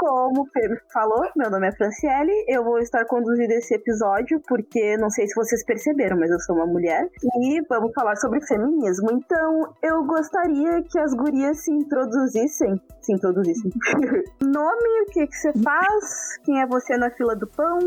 [0.00, 4.96] Como o Pedro falou, meu nome é Franciele, eu vou estar conduzindo esse episódio porque
[4.96, 9.10] não sei se vocês perceberam, mas eu sou uma mulher e vamos falar sobre feminismo.
[9.12, 13.70] Então, eu gostaria que as gurias se introduzissem, se introduzissem.
[14.40, 16.38] Nome, o que que você faz?
[16.44, 17.78] Quem é você na fila do pão?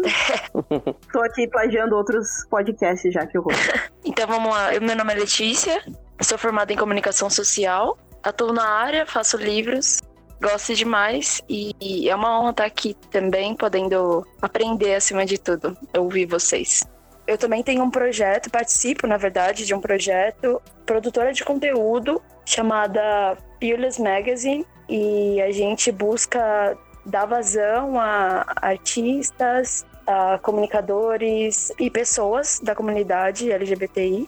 [1.11, 3.51] Tô aqui plagiando outros podcasts já que eu vou.
[4.05, 5.81] então vamos lá, meu nome é Letícia,
[6.21, 9.99] sou formada em comunicação social, atuo na área, faço livros,
[10.43, 16.25] gosto demais e é uma honra estar aqui também, podendo aprender acima de tudo, ouvir
[16.25, 16.83] vocês.
[17.25, 23.37] Eu também tenho um projeto, participo, na verdade, de um projeto, produtora de conteúdo, chamada
[23.59, 32.75] Fearless Magazine, e a gente busca dar vazão a artistas, a comunicadores e pessoas da
[32.75, 34.27] comunidade LGBTI+,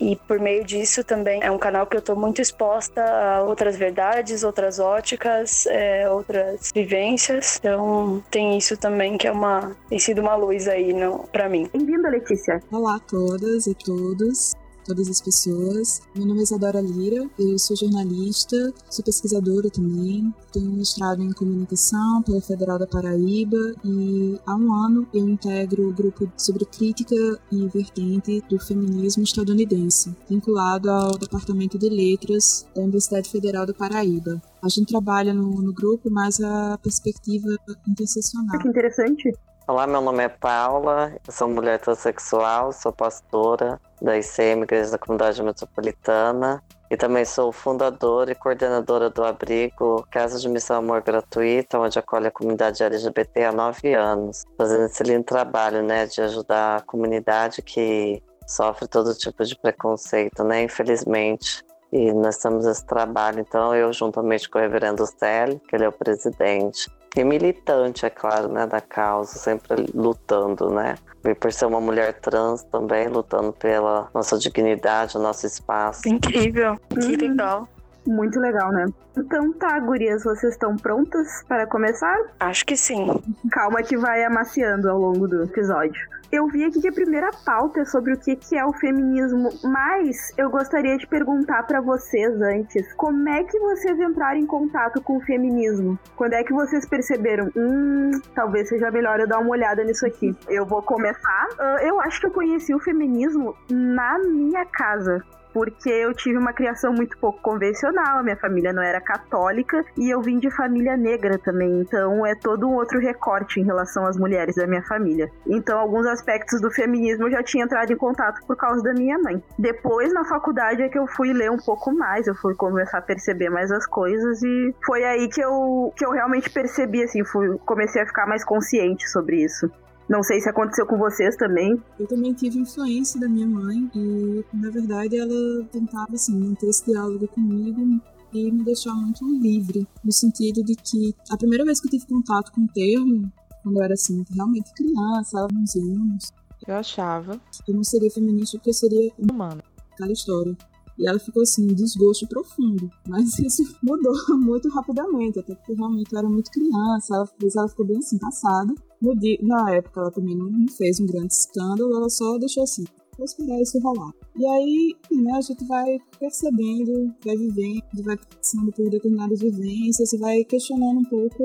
[0.00, 3.76] e por meio disso também é um canal que eu estou muito exposta a outras
[3.76, 10.20] verdades, outras óticas, é, outras vivências, então tem isso também que é uma tem sido
[10.20, 10.92] uma luz aí
[11.32, 11.68] para mim.
[11.72, 12.62] Bem-vinda, Letícia.
[12.70, 14.54] Olá a todas e todos
[14.88, 16.00] todas as pessoas.
[16.16, 22.22] Meu nome é Isadora Lira, eu sou jornalista, sou pesquisadora também, tenho mestrado em comunicação
[22.22, 27.14] pela Federal da Paraíba e há um ano eu integro o grupo sobre crítica
[27.52, 34.40] e vertente do feminismo estadunidense, vinculado ao Departamento de Letras da Universidade Federal da Paraíba.
[34.62, 37.48] A gente trabalha no, no grupo, mas a perspectiva
[37.86, 38.58] interseccional.
[38.58, 39.30] Que interessante.
[39.68, 44.98] Olá, meu nome é Paula, eu sou mulher transexual, sou pastora da ICM, Igreja da
[44.98, 51.78] Comunidade Metropolitana, e também sou fundadora e coordenadora do abrigo Casa de Missão Amor Gratuita,
[51.78, 56.78] onde acolhe a comunidade LGBT há nove anos, fazendo esse lindo trabalho né, de ajudar
[56.78, 61.62] a comunidade que sofre todo tipo de preconceito, né, infelizmente.
[61.92, 65.88] E nós temos esse trabalho, então eu, juntamente com o reverendo Célio, que ele é
[65.88, 66.88] o presidente,
[67.20, 70.96] e militante, é claro, né, da causa, sempre lutando, né?
[71.24, 76.08] E por ser uma mulher trans também, lutando pela nossa dignidade, o nosso espaço.
[76.08, 77.28] Incrível, que uhum.
[77.28, 77.68] legal.
[78.08, 78.86] Muito legal, né?
[79.18, 82.16] Então tá, gurias, vocês estão prontas para começar?
[82.40, 83.06] Acho que sim.
[83.52, 86.08] Calma que vai amaciando ao longo do episódio.
[86.32, 89.50] Eu vi aqui que a primeira pauta é sobre o que, que é o feminismo,
[89.62, 95.02] mas eu gostaria de perguntar para vocês antes, como é que vocês entraram em contato
[95.02, 95.98] com o feminismo?
[96.16, 100.34] Quando é que vocês perceberam, hum, talvez seja melhor eu dar uma olhada nisso aqui?
[100.48, 101.48] Eu vou começar.
[101.58, 105.22] Uh, eu acho que eu conheci o feminismo na minha casa
[105.58, 110.22] porque eu tive uma criação muito pouco convencional, minha família não era católica e eu
[110.22, 114.54] vim de família negra também, então é todo um outro recorte em relação às mulheres
[114.54, 115.28] da minha família.
[115.48, 119.18] Então, alguns aspectos do feminismo eu já tinha entrado em contato por causa da minha
[119.18, 119.42] mãe.
[119.58, 123.02] Depois, na faculdade, é que eu fui ler um pouco mais, eu fui começar a
[123.02, 127.58] perceber mais as coisas e foi aí que eu, que eu realmente percebi, assim, fui,
[127.66, 129.68] comecei a ficar mais consciente sobre isso.
[130.08, 131.78] Não sei se aconteceu com vocês também.
[131.98, 136.86] Eu também tive influência da minha mãe e, na verdade, ela tentava, assim, manter esse
[136.86, 138.00] diálogo comigo
[138.32, 142.06] e me deixar muito livre, no sentido de que a primeira vez que eu tive
[142.06, 143.30] contato com o termo,
[143.62, 146.32] quando eu era, assim, realmente criança, 11 anos,
[146.66, 147.40] eu achava.
[147.66, 149.62] Eu não seria feminista porque eu seria humana.
[149.92, 150.56] Aquela história.
[150.98, 152.90] E ela ficou assim, um desgosto profundo.
[153.06, 157.14] Mas isso mudou muito rapidamente, até porque realmente eu era muito criança.
[157.14, 158.74] Ela, ela ficou bem assim, passada.
[159.18, 162.84] Dia, na época ela também não fez um grande escândalo, ela só deixou assim,
[163.16, 164.12] vou esperar isso rolar.
[164.36, 170.18] E aí, né, a gente vai percebendo, vai vivendo, vai passando por determinadas vivências e
[170.18, 171.44] vai questionando um pouco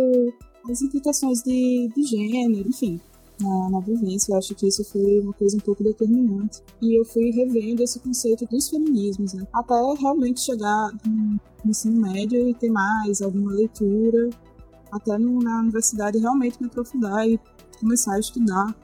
[0.67, 2.99] as implicações de, de gênero, enfim
[3.39, 4.33] na, na vivência.
[4.33, 6.61] Eu acho que isso foi uma coisa um pouco determinante.
[6.81, 9.47] E eu fui revendo esse conceito dos feminismos, né?
[9.53, 14.29] Até realmente chegar no ensino médio e ter mais alguma leitura,
[14.91, 17.39] até no, na universidade realmente me aprofundar e
[17.79, 18.75] começar a estudar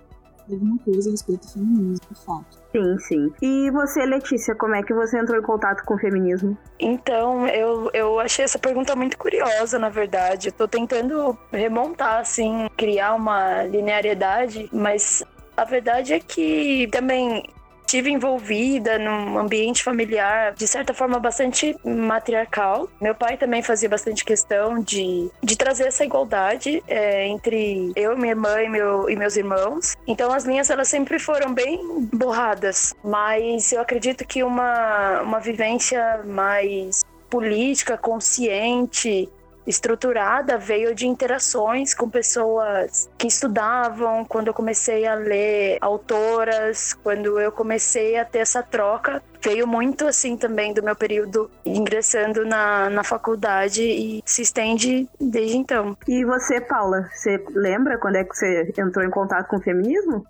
[0.54, 2.60] alguma coisa a respeito do feminismo, de fato.
[2.72, 3.34] Sim, sim.
[3.42, 6.58] E você, Letícia, como é que você entrou em contato com o feminismo?
[6.80, 10.50] Então, eu, eu achei essa pergunta muito curiosa, na verdade.
[10.50, 15.24] Eu tô tentando remontar, assim, criar uma linearidade, mas
[15.58, 17.44] a verdade é que também
[17.90, 22.88] estive envolvida num ambiente familiar, de certa forma, bastante matriarcal.
[23.02, 28.34] Meu pai também fazia bastante questão de, de trazer essa igualdade é, entre eu, minha
[28.34, 29.96] irmã e, meu, e meus irmãos.
[30.06, 36.22] Então, as linhas, elas sempre foram bem borradas, mas eu acredito que uma, uma vivência
[36.26, 39.30] mais política, consciente,
[39.66, 47.40] estruturada veio de interações com pessoas que estudavam, quando eu comecei a ler autoras, quando
[47.40, 52.90] eu comecei a ter essa troca, veio muito assim também do meu período ingressando na,
[52.90, 55.98] na faculdade e se estende desde então.
[56.08, 60.26] E você, Paula, você lembra quando é que você entrou em contato com o feminismo?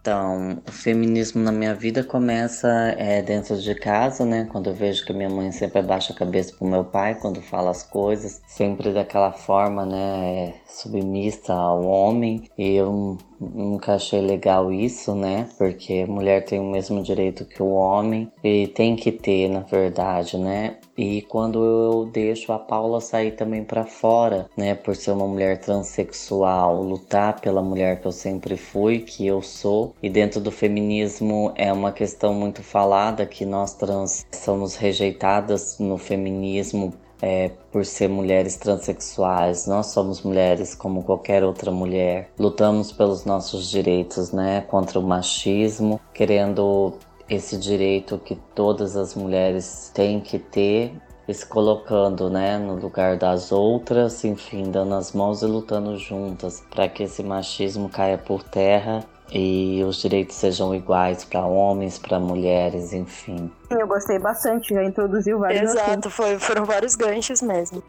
[0.00, 2.66] Então, o feminismo na minha vida começa
[2.96, 4.48] é, dentro de casa, né?
[4.50, 7.70] Quando eu vejo que minha mãe sempre abaixa a cabeça pro meu pai quando fala
[7.70, 10.54] as coisas, sempre daquela forma, né?
[10.66, 12.48] Submissa ao homem.
[12.56, 15.48] E eu nunca achei legal isso, né?
[15.56, 20.36] Porque mulher tem o mesmo direito que o homem e tem que ter, na verdade,
[20.36, 20.76] né?
[20.96, 25.58] E quando eu deixo a Paula sair também para fora, né, por ser uma mulher
[25.58, 31.52] transexual, lutar pela mulher que eu sempre fui, que eu sou, e dentro do feminismo
[31.54, 36.92] é uma questão muito falada que nós trans somos rejeitadas no feminismo
[37.22, 39.66] é, por ser mulheres transexuais.
[39.66, 42.30] Nós somos mulheres como qualquer outra mulher.
[42.38, 44.62] Lutamos pelos nossos direitos, né?
[44.62, 46.94] Contra o machismo, querendo
[47.28, 50.92] esse direito que todas as mulheres têm que ter,
[51.32, 56.88] se colocando né, no lugar das outras, enfim, dando as mãos e lutando juntas para
[56.88, 62.92] que esse machismo caia por terra e os direitos sejam iguais para homens, para mulheres,
[62.92, 63.50] enfim.
[63.70, 65.70] Eu gostei bastante, já introduziu vários.
[65.70, 67.82] Exato, foi, foram vários ganchos mesmo.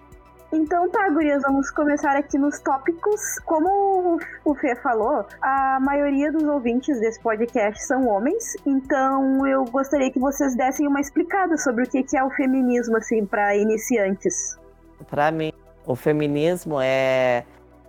[0.54, 3.40] Então tá, gurias, vamos começar aqui nos tópicos.
[3.46, 10.12] Como o Fê falou, a maioria dos ouvintes desse podcast são homens, então eu gostaria
[10.12, 14.58] que vocês dessem uma explicada sobre o que é o feminismo, assim, para iniciantes.
[15.10, 15.54] Para mim,
[15.86, 17.46] o feminismo é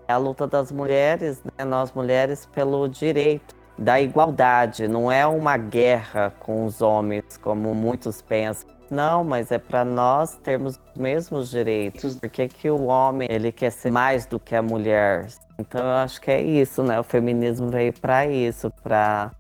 [0.09, 4.87] a luta das mulheres, né, nós mulheres, pelo direito da igualdade.
[4.89, 10.37] Não é uma guerra com os homens, como muitos pensam não, mas é para nós
[10.37, 12.17] termos os mesmos direitos.
[12.17, 15.29] Por que, que o homem ele quer ser mais do que a mulher?
[15.59, 17.01] Então eu acho que é isso, né?
[17.01, 19.31] O feminismo veio para isso, para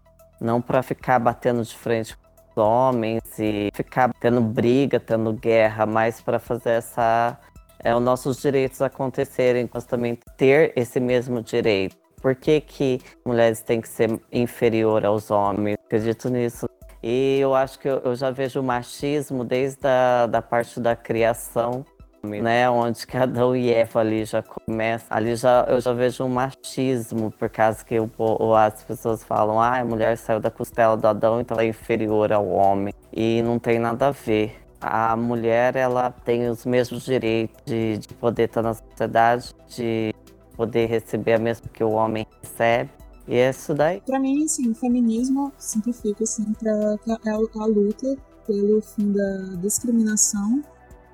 [0.40, 5.85] não para ficar batendo de frente com os homens e ficar tendo briga, tendo guerra,
[5.85, 7.38] mas para fazer essa
[7.83, 11.97] é, os nossos direitos acontecerem, nós também ter esse mesmo direito.
[12.21, 15.77] Por que, que mulheres têm que ser inferior aos homens?
[15.87, 16.69] Acredito nisso.
[17.03, 21.85] E eu acho que eu, já vejo o machismo desde a da parte da criação,
[22.23, 22.71] né?
[22.71, 25.07] Onde cada e Eva ali já começa.
[25.11, 29.81] Ali já, eu já vejo um machismo, por causa que o, as pessoas falam, ah,
[29.81, 32.95] a mulher saiu da costela do Adão, então ela é inferior ao homem.
[33.12, 34.62] E não tem nada a ver.
[34.83, 40.12] A mulher, ela tem os mesmos direitos de, de poder estar na sociedade, de
[40.57, 42.91] poder receber a mesma que o homem recebe.
[43.29, 44.01] E é isso daí.
[44.01, 49.57] Pra mim, assim, o feminismo simplifica, assim, pra, é a, a luta pelo fim da
[49.61, 50.62] discriminação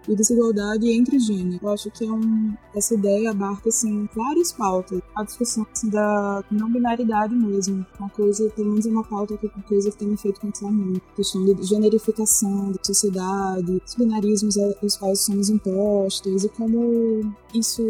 [0.08, 1.60] e desigualdade entre gêneros.
[1.62, 5.00] Eu acho que é um, essa ideia abarca assim, várias pautas.
[5.14, 7.86] A discussão assim, da não binaridade mesmo.
[7.98, 10.70] Uma coisa, pelo menos é uma pauta que uma coisa que tem me feito pensar
[10.70, 11.02] muito.
[11.12, 17.82] A questão de generificação da sociedade, os binarismos os quais somos impostos e como isso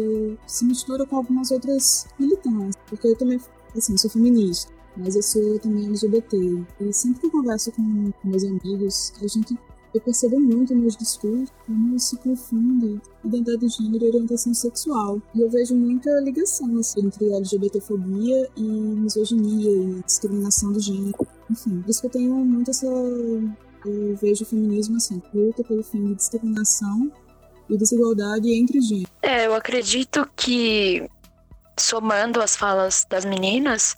[0.45, 2.75] se mistura com algumas outras militâncias.
[2.87, 3.39] Porque eu também,
[3.75, 6.37] assim, sou feminista mas eu sou também LGBT.
[6.81, 9.57] E sempre que eu converso com meus amigos, a gente
[9.93, 15.21] eu percebo muito nos discursos como se confunde identidade de gênero e orientação sexual.
[15.33, 21.27] E eu vejo muita ligação assim, entre LGBTfobia e misoginia e discriminação do gênero.
[21.49, 22.85] Enfim, por isso que eu tenho muito essa.
[22.85, 27.11] Eu vejo o feminismo assim, luta pelo fim de discriminação
[27.69, 29.11] e desigualdade entre gêneros.
[29.21, 31.09] É, eu acredito que,
[31.79, 33.97] somando as falas das meninas,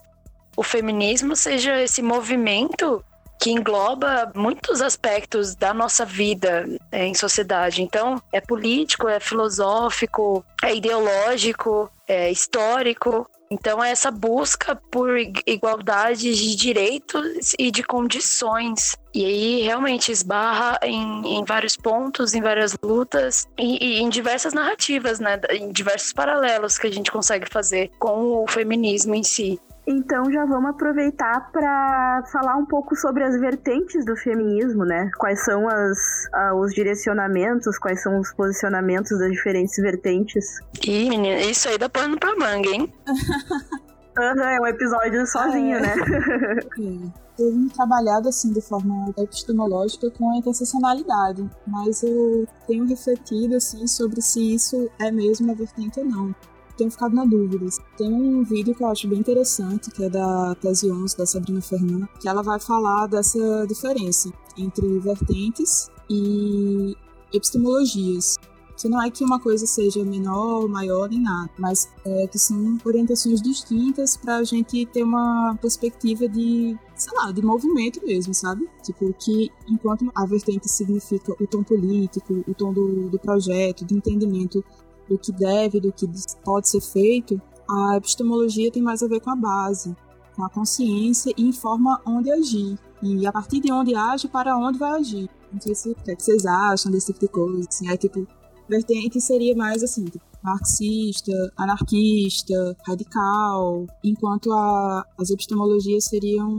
[0.55, 3.03] o feminismo seja esse movimento
[3.41, 7.81] que engloba muitos aspectos da nossa vida é, em sociedade.
[7.81, 13.27] Então, é político, é filosófico, é ideológico, é histórico.
[13.49, 18.95] Então, é essa busca por igualdade de direitos e de condições.
[19.11, 24.53] E aí, realmente, esbarra em, em vários pontos, em várias lutas e, e, em diversas
[24.53, 25.41] narrativas, né?
[25.49, 29.59] Em diversos paralelos que a gente consegue fazer com o feminismo em si.
[29.85, 35.09] Então já vamos aproveitar para falar um pouco sobre as vertentes do feminismo, né?
[35.17, 35.97] Quais são as,
[36.33, 40.59] uh, os direcionamentos, quais são os posicionamentos das diferentes vertentes.
[40.85, 42.93] Ih, menina, isso aí dá pano pra manga, hein?
[44.17, 45.79] Uhum, é um episódio sozinho, é.
[45.79, 45.95] né?
[47.39, 53.87] Eu tenho trabalhado assim de forma epistemológica com a interseccionalidade, mas eu tenho refletido assim
[53.87, 56.35] sobre se isso é mesmo uma vertente ou não
[56.73, 57.65] tenho ficado na dúvida.
[57.97, 61.61] Tem um vídeo que eu acho bem interessante, que é da tese 11 da Sabrina
[61.61, 66.95] Fernanda, que ela vai falar dessa diferença entre vertentes e
[67.33, 68.37] epistemologias.
[68.77, 72.79] Que não é que uma coisa seja menor maior nem nada, mas é que são
[72.83, 78.67] orientações distintas para a gente ter uma perspectiva de, sei lá, de movimento mesmo, sabe?
[78.81, 83.93] Tipo, que enquanto a vertente significa o tom político, o tom do, do projeto, de
[83.93, 84.65] entendimento
[85.11, 86.07] do que deve, do que
[86.43, 89.95] pode ser feito, a epistemologia tem mais a ver com a base,
[90.35, 92.79] com a consciência e informa onde agir.
[93.03, 95.29] E a partir de onde age, para onde vai agir.
[95.51, 97.67] Não sei se, o que, é que vocês acham desse tipo de coisa.
[97.67, 98.25] Assim, aí, tipo,
[98.69, 106.57] vertente seria mais assim, tipo, marxista, anarquista, radical, enquanto a, as epistemologias seriam.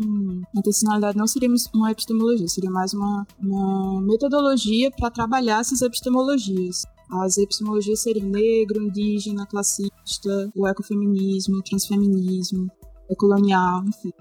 [0.54, 6.84] A intencionalidade não seria uma epistemologia, seria mais uma, uma metodologia para trabalhar essas epistemologias.
[7.12, 12.68] As epistemologias seriam negro, indígena, classista, o ecofeminismo, o transfeminismo,
[13.16, 14.12] colonial, enfim.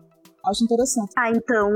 [0.45, 1.12] Acho interessante.
[1.17, 1.69] Ah, então,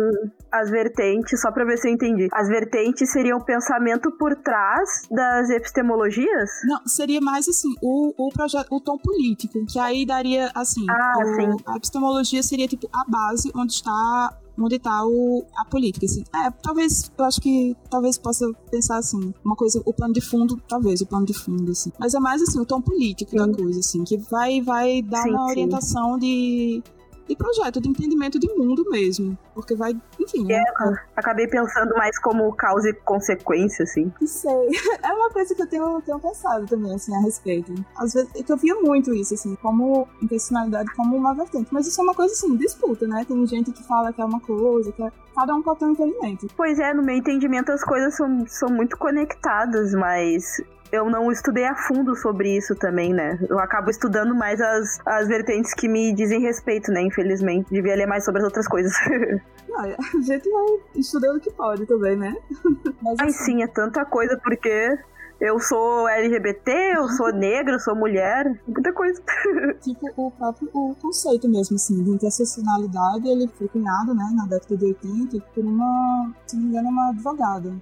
[0.51, 2.27] as vertentes, só pra ver se eu entendi.
[2.34, 6.50] As vertentes seriam o pensamento por trás das epistemologias?
[6.65, 10.86] Não, seria mais assim, o, o projeto, o tom político, que aí daria assim.
[10.89, 11.63] Ah, o, sim.
[11.67, 16.05] A epistemologia seria tipo a base onde está onde está o, a política.
[16.05, 16.24] Assim.
[16.33, 20.62] É, talvez, eu acho que talvez possa pensar assim, uma coisa, o plano de fundo,
[20.67, 21.91] talvez, o plano de fundo, assim.
[22.00, 23.38] Mas é mais assim, o tom político sim.
[23.38, 26.19] da coisa, assim, que vai, vai dar sim, uma orientação sim.
[26.19, 26.83] de
[27.27, 29.38] de projeto, de entendimento de mundo mesmo.
[29.53, 30.51] Porque vai, enfim.
[30.51, 31.00] É, né?
[31.15, 34.12] acabei pensando mais como causa e consequência, assim.
[34.25, 34.70] Sei.
[35.05, 37.74] É uma coisa que eu tenho, tenho pensado também, assim, a respeito.
[37.98, 41.67] Às vezes, é que eu via muito isso, assim, como intencionalidade como uma vertente.
[41.72, 43.24] Mas isso é uma coisa, assim, disputa, né?
[43.27, 45.12] Tem gente que fala que é uma coisa, que é.
[45.36, 46.48] Cada um pode ter um entendimento.
[46.55, 50.62] Pois é, no meu entendimento as coisas são, são muito conectadas, mas
[50.92, 53.39] eu não estudei a fundo sobre isso também, né?
[53.50, 57.01] Eu acabo estudando mais as, as vertentes que me dizem respeito, né?
[57.01, 57.70] Infelizmente.
[57.72, 58.94] Devia ler mais sobre as outras coisas.
[59.77, 60.65] Ah, a gente vai
[60.96, 62.34] estudando o que pode também, né?
[63.04, 63.44] Mas, Ai, assim...
[63.44, 64.98] sim, é tanta coisa, porque
[65.42, 69.22] eu sou LGBT, eu sou negra, eu sou mulher, muita coisa.
[69.84, 74.77] Tipo, o próprio o conceito mesmo, assim, de interseccionalidade, ele foi cunhado, né, na década
[74.77, 77.75] de 80 por uma, se não me engano, uma advogada,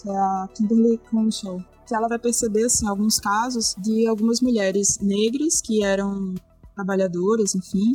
[0.00, 4.98] que é a Kimberly Crenshaw que ela vai perceber, assim, alguns casos de algumas mulheres
[5.00, 6.34] negras que eram
[6.74, 7.92] trabalhadoras, enfim,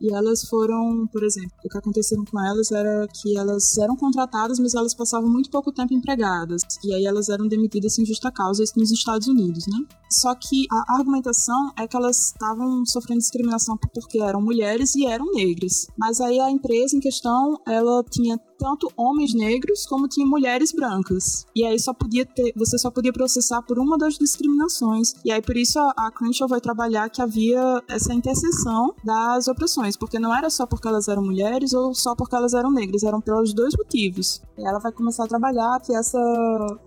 [0.00, 4.58] e elas foram, por exemplo, o que aconteceu com elas era que elas eram contratadas,
[4.60, 6.62] mas elas passavam muito pouco tempo empregadas.
[6.84, 9.78] E aí elas eram demitidas sem justa causa nos Estados Unidos, né?
[10.10, 15.32] Só que a argumentação é que elas estavam sofrendo discriminação porque eram mulheres e eram
[15.32, 15.88] negras.
[15.96, 21.46] Mas aí a empresa em questão, ela tinha tanto homens negros como tinha mulheres brancas.
[21.54, 25.14] E aí só podia ter, você só podia processar por uma das discriminações.
[25.24, 29.96] E aí por isso a, a Crenshaw vai trabalhar que havia essa interseção das opressões,
[29.96, 33.20] porque não era só porque elas eram mulheres ou só porque elas eram negras, eram
[33.20, 34.42] pelos dois motivos.
[34.58, 36.18] E ela vai começar a trabalhar que essa,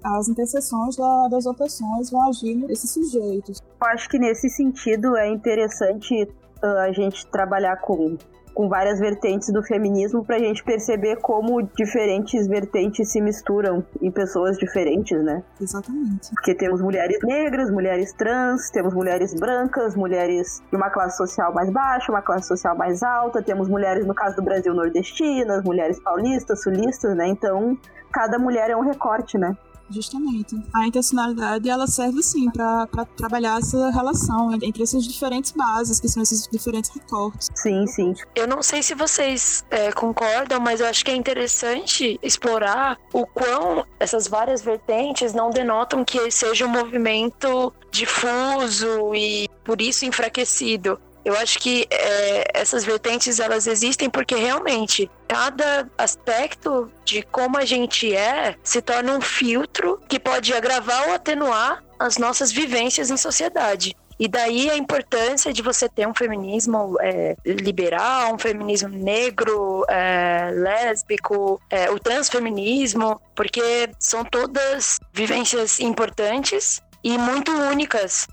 [0.04, 3.62] as interseções da, das opressões vão agir nesses sujeitos.
[3.62, 6.24] Eu acho que nesse sentido é interessante
[6.64, 8.18] uh, a gente trabalhar com
[8.54, 14.12] com várias vertentes do feminismo para a gente perceber como diferentes vertentes se misturam em
[14.12, 15.44] pessoas diferentes, né?
[15.60, 16.30] Exatamente.
[16.32, 21.70] Porque temos mulheres negras, mulheres trans, temos mulheres brancas, mulheres de uma classe social mais
[21.70, 26.62] baixa, uma classe social mais alta, temos mulheres, no caso do Brasil, nordestinas, mulheres paulistas,
[26.62, 27.28] sulistas, né?
[27.28, 27.78] Então,
[28.12, 29.56] cada mulher é um recorte, né?
[29.92, 30.56] Justamente.
[30.74, 36.24] A intencionalidade ela serve sim para trabalhar essa relação entre essas diferentes bases, que são
[36.24, 37.50] esses diferentes recortes.
[37.56, 38.14] Sim, sim.
[38.36, 43.26] Eu não sei se vocês é, concordam, mas eu acho que é interessante explorar o
[43.26, 51.00] quão essas várias vertentes não denotam que seja um movimento difuso e por isso enfraquecido.
[51.24, 57.66] Eu acho que é, essas vertentes elas existem porque realmente cada aspecto de como a
[57.66, 63.18] gente é se torna um filtro que pode agravar ou atenuar as nossas vivências em
[63.18, 63.96] sociedade.
[64.22, 70.52] E daí a importância de você ter um feminismo é, liberal, um feminismo negro, é,
[70.54, 78.28] lésbico, é, o transfeminismo, porque são todas vivências importantes e muito únicas.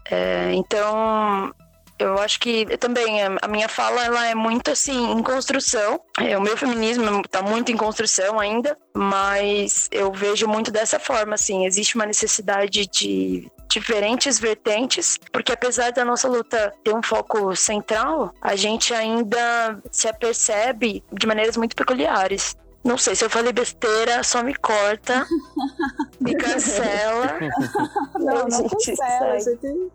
[0.52, 1.54] Então,
[1.98, 6.00] eu acho que também a minha fala ela é muito assim em construção.
[6.18, 11.34] É, o meu feminismo está muito em construção ainda, mas eu vejo muito dessa forma
[11.34, 11.66] assim.
[11.66, 18.32] Existe uma necessidade de diferentes vertentes, porque apesar da nossa luta ter um foco central,
[18.40, 22.56] a gente ainda se apercebe de maneiras muito peculiares.
[22.88, 25.26] Não sei, se eu falei besteira, só me corta,
[26.18, 27.38] me cancela.
[28.14, 29.92] Não, não cancela, a gente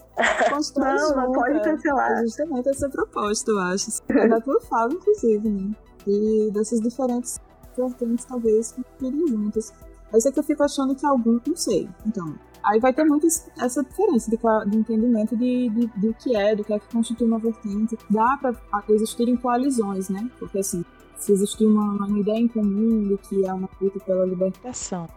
[0.48, 2.20] constrói Não, não pode cancelar.
[2.20, 3.90] É justamente essa proposta, eu acho.
[4.10, 5.72] É da tua fala, inclusive, né?
[6.06, 7.42] E dessas diferentes
[7.76, 9.74] vertentes, talvez, que juntas.
[10.12, 11.90] Mas é que eu fico achando que algum, não sei.
[12.06, 14.38] Então, aí vai ter muito essa diferença de,
[14.70, 17.98] de entendimento de, de, do que é, do que é que constitui uma vertente.
[18.08, 18.54] Dá para
[18.90, 20.30] existirem coalizões, né?
[20.38, 20.86] Porque assim,
[21.24, 25.08] se existir uma, uma ideia em comum de que é uma luta pela libertação,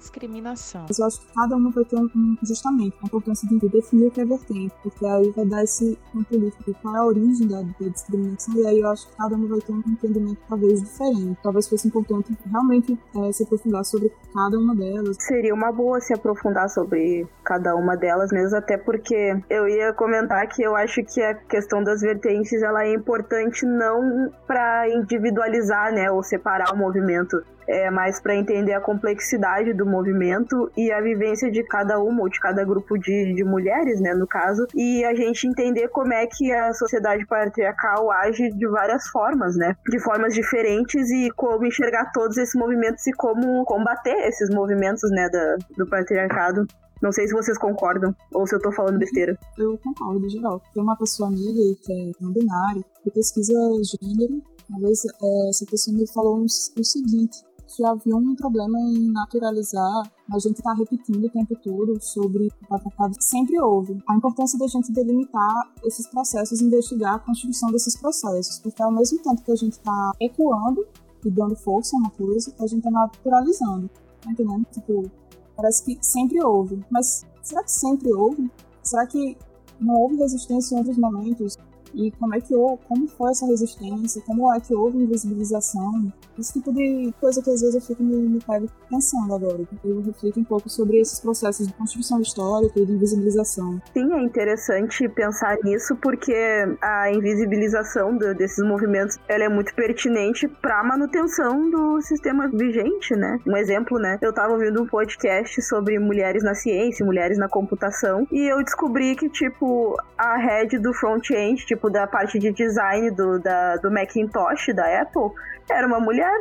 [0.00, 0.84] discriminação.
[0.88, 4.10] Mas eu acho que cada uma vai ter um, justamente a importância de definir o
[4.10, 5.98] que é vertente, porque aí vai dar esse
[6.28, 9.36] político de qual é a origem da, da, discriminação, e aí eu acho que cada
[9.36, 11.38] uma vai ter um entendimento talvez diferente.
[11.42, 15.16] Talvez fosse importante realmente é, se aprofundar sobre cada uma delas.
[15.20, 20.46] Seria uma boa se aprofundar sobre cada uma delas, mesmo até porque eu ia comentar
[20.48, 24.88] que eu acho que a questão das vertentes ela é importante não para
[25.28, 30.90] individualizar, né, ou separar o movimento é mais para entender a complexidade do movimento e
[30.90, 34.66] a vivência de cada uma ou de cada grupo de, de mulheres, né, no caso,
[34.74, 39.76] e a gente entender como é que a sociedade patriarcal age de várias formas, né,
[39.86, 45.28] de formas diferentes e como enxergar todos esses movimentos e como combater esses movimentos, né,
[45.28, 46.66] da, do patriarcado.
[47.02, 49.38] Não sei se vocês concordam ou se eu tô falando besteira.
[49.56, 50.60] Eu concordo, geral.
[50.74, 53.52] Tem uma pessoa amiga que é não binária, que pesquisa
[53.84, 54.42] gênero.
[54.68, 56.48] Uma vez é, essa pessoa me falou o
[56.84, 62.46] seguinte: que havia um problema em naturalizar, a gente está repetindo o tempo todo sobre
[62.46, 64.02] o patriarcado, sempre houve.
[64.08, 69.18] A importância da gente delimitar esses processos, investigar a construção desses processos, porque ao mesmo
[69.22, 70.86] tempo que a gente está ecoando
[71.24, 73.90] e dando força a uma coisa, a gente está naturalizando,
[74.22, 74.64] tá entendendo?
[74.72, 75.10] Tipo,
[75.54, 78.50] parece que sempre houve, mas será que sempre houve?
[78.82, 79.36] Será que
[79.80, 81.56] não houve resistência em outros momentos?
[81.94, 82.54] E como é que
[82.88, 87.60] como foi essa resistência, como é que houve invisibilização, esse tipo de coisa que às
[87.60, 89.62] vezes eu fico me, me pego pensando agora.
[89.84, 93.80] Eu reflito um pouco sobre esses processos de construção histórica e de invisibilização.
[93.92, 96.34] Sim, é interessante pensar nisso porque
[96.80, 103.14] a invisibilização do, desses movimentos ela é muito pertinente para a manutenção do sistema vigente,
[103.14, 103.38] né?
[103.46, 104.18] Um exemplo, né?
[104.20, 109.14] Eu estava ouvindo um podcast sobre mulheres na ciência, mulheres na computação, e eu descobri
[109.16, 113.90] que, tipo, a head do front-end, tipo, tipo, da parte de design do, da, do
[113.90, 115.30] Macintosh da Apple,
[115.70, 116.36] era uma mulher.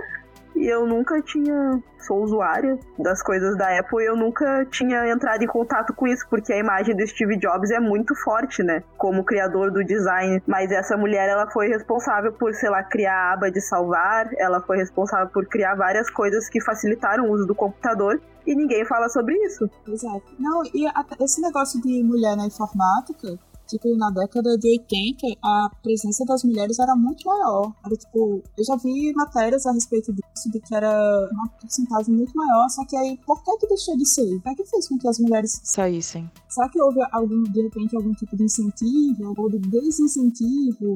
[0.55, 1.79] E eu nunca tinha.
[1.99, 6.25] Sou usuária das coisas da Apple e eu nunca tinha entrado em contato com isso,
[6.29, 8.81] porque a imagem do Steve Jobs é muito forte, né?
[8.97, 10.41] Como criador do design.
[10.47, 14.61] Mas essa mulher, ela foi responsável por, sei lá, criar a aba de salvar, ela
[14.61, 19.09] foi responsável por criar várias coisas que facilitaram o uso do computador e ninguém fala
[19.09, 19.69] sobre isso.
[19.85, 20.23] Exato.
[20.39, 20.87] Não, e
[21.19, 26.79] esse negócio de mulher na informática tipo, na década de 80, a presença das mulheres
[26.79, 27.73] era muito maior.
[27.85, 30.89] Era, tipo, eu já vi matérias a respeito disso, de que era
[31.31, 34.35] uma porcentagem muito maior, só que aí, por que que deixou de ser?
[34.35, 36.29] O que é que fez com que as mulheres saíssem?
[36.49, 40.95] Será que houve algum, de repente, algum tipo de incentivo ou de desincentivo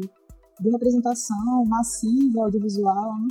[0.60, 3.28] de representação massiva audiovisual, né?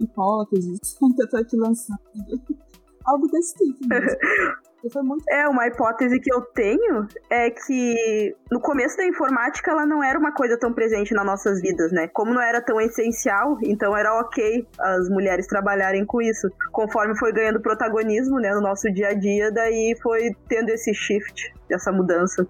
[0.00, 1.98] hipóteses que eu tô aqui lançando.
[3.04, 4.18] Algo desse tipo mesmo.
[5.02, 5.24] Muito...
[5.28, 10.18] É, uma hipótese que eu tenho é que no começo da informática ela não era
[10.18, 12.08] uma coisa tão presente nas nossas vidas, né?
[12.08, 16.48] Como não era tão essencial, então era ok as mulheres trabalharem com isso.
[16.70, 21.52] Conforme foi ganhando protagonismo, né, no nosso dia a dia, daí foi tendo esse shift,
[21.70, 22.46] essa mudança.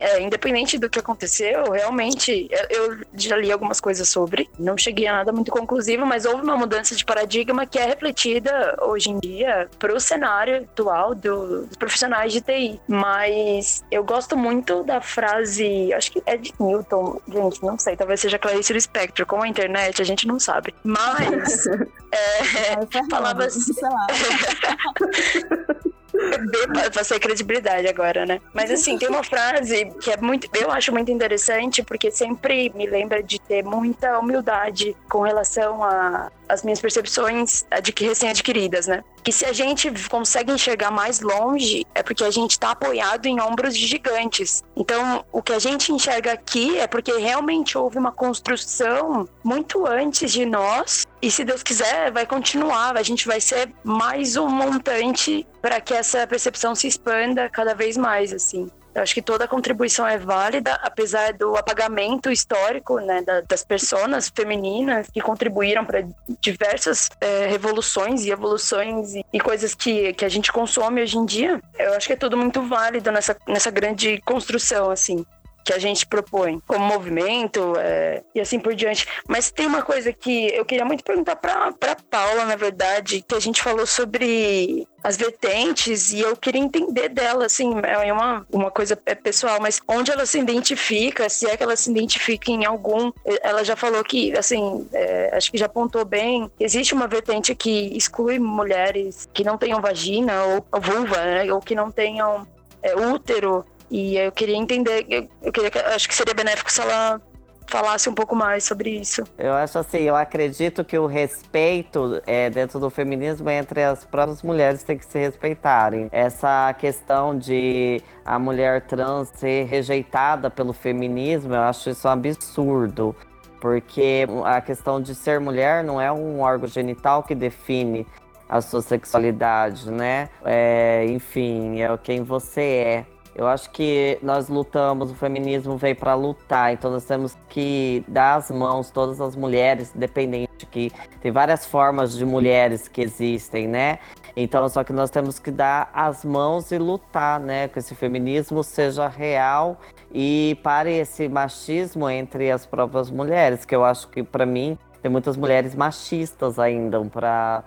[0.00, 5.06] É, é, independente do que aconteceu, realmente, eu já li algumas coisas sobre, não cheguei
[5.06, 9.18] a nada muito conclusivo, mas houve uma mudança de paradigma que é refletida hoje em
[9.18, 12.80] dia para o cenário atual do, dos profissionais de TI.
[12.88, 18.20] Mas eu gosto muito da frase, acho que é de Newton, gente, não sei, talvez
[18.20, 20.74] seja Clarice Lispector, com a internet a gente não sabe.
[20.82, 21.66] Mas
[22.12, 23.72] é, é, falava assim.
[26.94, 28.40] Passei credibilidade agora, né?
[28.52, 32.86] Mas assim, tem uma frase que é muito, eu acho muito interessante, porque sempre me
[32.86, 37.64] lembra de ter muita humildade com relação a as minhas percepções
[37.98, 39.02] recém-adquiridas, né?
[39.24, 43.40] Que se a gente consegue enxergar mais longe, é porque a gente está apoiado em
[43.40, 44.62] ombros de gigantes.
[44.76, 50.30] Então, o que a gente enxerga aqui é porque realmente houve uma construção muito antes
[50.30, 51.06] de nós.
[51.22, 52.96] E se Deus quiser, vai continuar.
[52.96, 57.96] A gente vai ser mais um montante para que essa percepção se expanda cada vez
[57.96, 58.68] mais, assim.
[58.92, 65.06] Eu acho que toda contribuição é válida, apesar do apagamento histórico né, das pessoas femininas
[65.10, 66.04] que contribuíram para
[66.40, 71.60] diversas é, revoluções e evoluções e, coisas que, que a gente consome hoje em dia.
[71.78, 75.24] Eu acho que é tudo muito válido nessa, nessa grande construção, assim
[75.64, 79.06] que a gente propõe como movimento é, e assim por diante.
[79.28, 83.40] Mas tem uma coisa que eu queria muito perguntar para Paula, na verdade, que a
[83.40, 88.98] gente falou sobre as vertentes e eu queria entender dela, assim, é uma, uma coisa
[89.04, 93.10] é pessoal, mas onde ela se identifica, se é que ela se identifica em algum.
[93.42, 97.96] Ela já falou que, assim, é, acho que já apontou bem, existe uma vertente que
[97.96, 102.46] exclui mulheres que não tenham vagina ou, ou vulva, né, ou que não tenham
[102.82, 105.06] é, útero e eu queria entender,
[105.42, 107.20] eu, queria, acho que seria benéfico se ela
[107.66, 109.22] falasse um pouco mais sobre isso.
[109.36, 114.42] Eu acho assim, eu acredito que o respeito é, dentro do feminismo entre as próprias
[114.42, 116.08] mulheres tem que se respeitarem.
[116.10, 123.14] Essa questão de a mulher trans ser rejeitada pelo feminismo, eu acho isso um absurdo.
[123.60, 128.06] Porque a questão de ser mulher não é um órgão genital que define
[128.48, 130.30] a sua sexualidade, né?
[130.44, 133.11] É, enfim, é quem você é.
[133.34, 138.36] Eu acho que nós lutamos, o feminismo veio para lutar, então nós temos que dar
[138.36, 143.98] as mãos, todas as mulheres, independente que tem várias formas de mulheres que existem, né?
[144.36, 147.68] Então, só que nós temos que dar as mãos e lutar, né?
[147.68, 149.78] Que esse feminismo seja real
[150.12, 155.10] e pare esse machismo entre as próprias mulheres, que eu acho que para mim tem
[155.10, 157.64] muitas mulheres machistas ainda para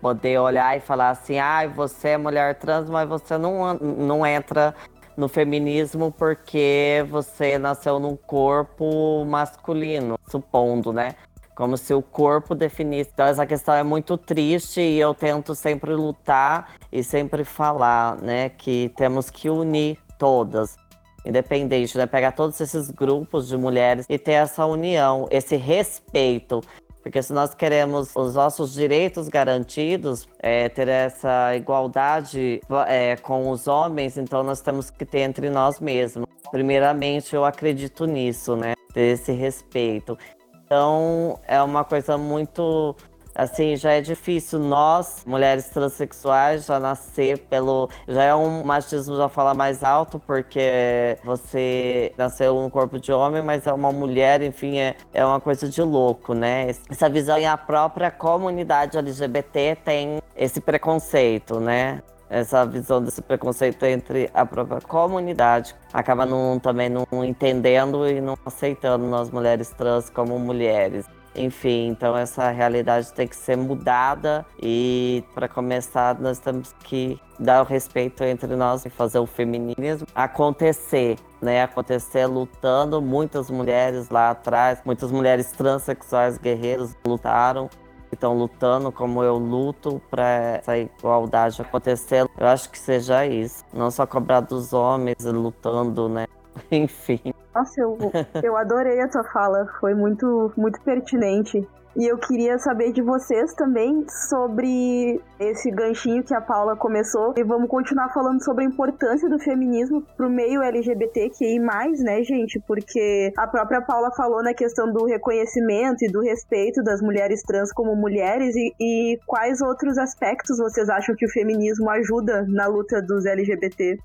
[0.00, 4.74] poder olhar e falar assim, ah, você é mulher trans, mas você não, não entra
[5.16, 11.14] no feminismo porque você nasceu num corpo masculino, supondo, né?
[11.54, 13.10] Como se o corpo definisse.
[13.12, 18.50] Então, essa questão é muito triste e eu tento sempre lutar e sempre falar, né?
[18.50, 20.76] Que temos que unir todas,
[21.24, 22.04] independente, né?
[22.06, 26.60] Pegar todos esses grupos de mulheres e ter essa união, esse respeito
[27.06, 33.68] porque se nós queremos os nossos direitos garantidos, é, ter essa igualdade é, com os
[33.68, 36.26] homens, então nós temos que ter entre nós mesmos.
[36.50, 38.74] Primeiramente, eu acredito nisso, né?
[38.92, 40.18] Ter esse respeito.
[40.64, 42.96] Então, é uma coisa muito
[43.36, 47.88] assim, já é difícil nós, mulheres transexuais, já nascer pelo.
[48.08, 53.42] Já é um machismo já falar mais alto, porque você nasceu num corpo de homem,
[53.42, 56.68] mas é uma mulher, enfim, é, é uma coisa de louco, né?
[56.90, 62.02] Essa visão e a própria comunidade LGBT tem esse preconceito, né?
[62.28, 68.36] essa visão desse preconceito entre a própria comunidade acaba não, também não entendendo e não
[68.44, 71.06] aceitando nós mulheres trans como mulheres.
[71.36, 77.62] Enfim, então essa realidade tem que ser mudada e para começar nós temos que dar
[77.62, 81.62] o respeito entre nós e fazer o feminismo acontecer, né?
[81.62, 83.02] Acontecer lutando.
[83.02, 87.68] Muitas mulheres lá atrás, muitas mulheres transexuais guerreiras lutaram
[88.16, 92.26] estão lutando como eu luto para essa igualdade acontecer.
[92.36, 96.26] Eu acho que seja isso, não só cobrar dos homens lutando, né?
[96.70, 97.32] Enfim.
[97.54, 97.98] Nossa, eu,
[98.42, 101.66] eu adorei a tua fala, foi muito, muito pertinente.
[101.98, 107.32] E eu queria saber de vocês também sobre esse ganchinho que a Paula começou.
[107.38, 111.58] E vamos continuar falando sobre a importância do feminismo pro meio LGBTQI,
[112.00, 112.60] né, gente?
[112.60, 117.72] Porque a própria Paula falou na questão do reconhecimento e do respeito das mulheres trans
[117.72, 118.54] como mulheres.
[118.54, 123.98] E, e quais outros aspectos vocês acham que o feminismo ajuda na luta dos LGBT?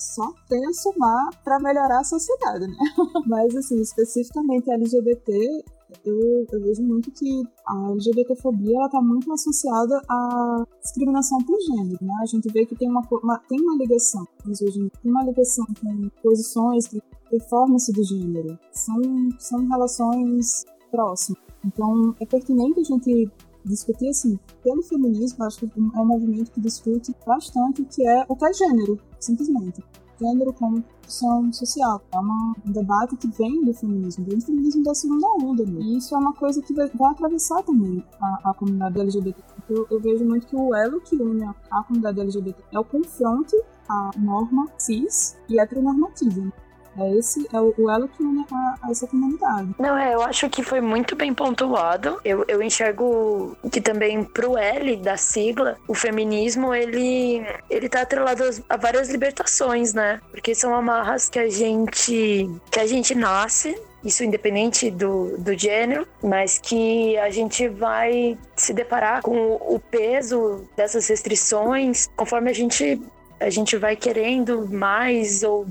[0.00, 2.76] Só tem a somar para melhorar a sociedade, né?
[3.26, 5.64] Mas, assim, especificamente LGBT,
[6.04, 12.14] eu, eu, vejo muito que a LGBTfobia está muito associada à discriminação por gênero, né?
[12.22, 16.08] A gente vê que tem uma, uma tem uma ligação, hoje tem uma ligação com
[16.22, 18.58] posições de performance do gênero.
[18.72, 19.00] São,
[19.38, 21.42] são relações próximas.
[21.64, 23.30] Então, é pertinente a gente
[23.64, 28.24] discutir assim, pelo feminismo, acho que é um movimento que discute bastante o que é
[28.28, 29.82] o que é gênero, simplesmente
[30.18, 32.00] gênero como função social.
[32.12, 35.64] É uma, um debate que vem do feminismo, vem do feminismo da segunda onda.
[35.64, 35.80] Né?
[35.80, 39.42] E isso é uma coisa que vai, vai atravessar também a, a comunidade LGBT.
[39.68, 42.84] Eu, eu, vejo muito que o elo que une a, a comunidade LGBT é o
[42.84, 43.56] confronto
[43.88, 46.40] à norma cis e heteronormativa.
[46.40, 46.52] Né?
[46.98, 49.68] É esse é o, elo que une a, a, essa comunidade.
[49.78, 52.18] Não, é, eu acho que foi muito bem pontuado.
[52.24, 58.42] Eu, eu enxergo que também pro L da sigla, o feminismo, ele, ele tá atrelado
[58.68, 60.20] a várias libertações, né?
[60.30, 66.06] Porque são amarras que a gente, que a gente nasce isso independente do, do gênero,
[66.22, 73.00] mas que a gente vai se deparar com o peso dessas restrições conforme a gente
[73.40, 75.64] a gente vai querendo mais ou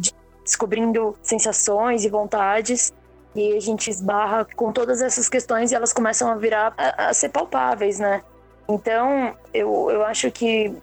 [0.47, 2.93] descobrindo sensações e vontades
[3.35, 7.13] e a gente esbarra com todas essas questões e elas começam a virar a, a
[7.13, 8.23] ser palpáveis, né?
[8.67, 10.73] Então, eu, eu acho que